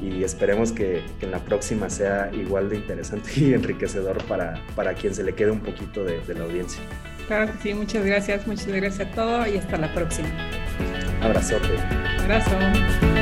y 0.00 0.24
esperemos 0.24 0.72
que, 0.72 1.02
en 1.20 1.30
la 1.30 1.38
próxima 1.38 1.88
sea 1.88 2.30
igual 2.32 2.68
de 2.68 2.76
interesante 2.76 3.30
y 3.36 3.54
enriquecedor 3.54 4.22
para, 4.24 4.60
para 4.74 4.94
quien 4.94 5.14
se 5.14 5.22
le 5.22 5.34
quede 5.34 5.50
un 5.50 5.60
poquito 5.60 6.04
de, 6.04 6.20
de 6.20 6.34
la 6.34 6.44
audiencia. 6.44 6.82
Claro 7.26 7.52
que 7.52 7.58
sí, 7.62 7.74
muchas 7.74 8.04
gracias, 8.04 8.46
muchas 8.46 8.66
gracias 8.66 9.08
a 9.08 9.10
todos 9.12 9.48
y 9.48 9.56
hasta 9.56 9.78
la 9.78 9.92
próxima. 9.94 10.28
Abrazote. 11.22 11.78
Abrazo. 12.20 13.13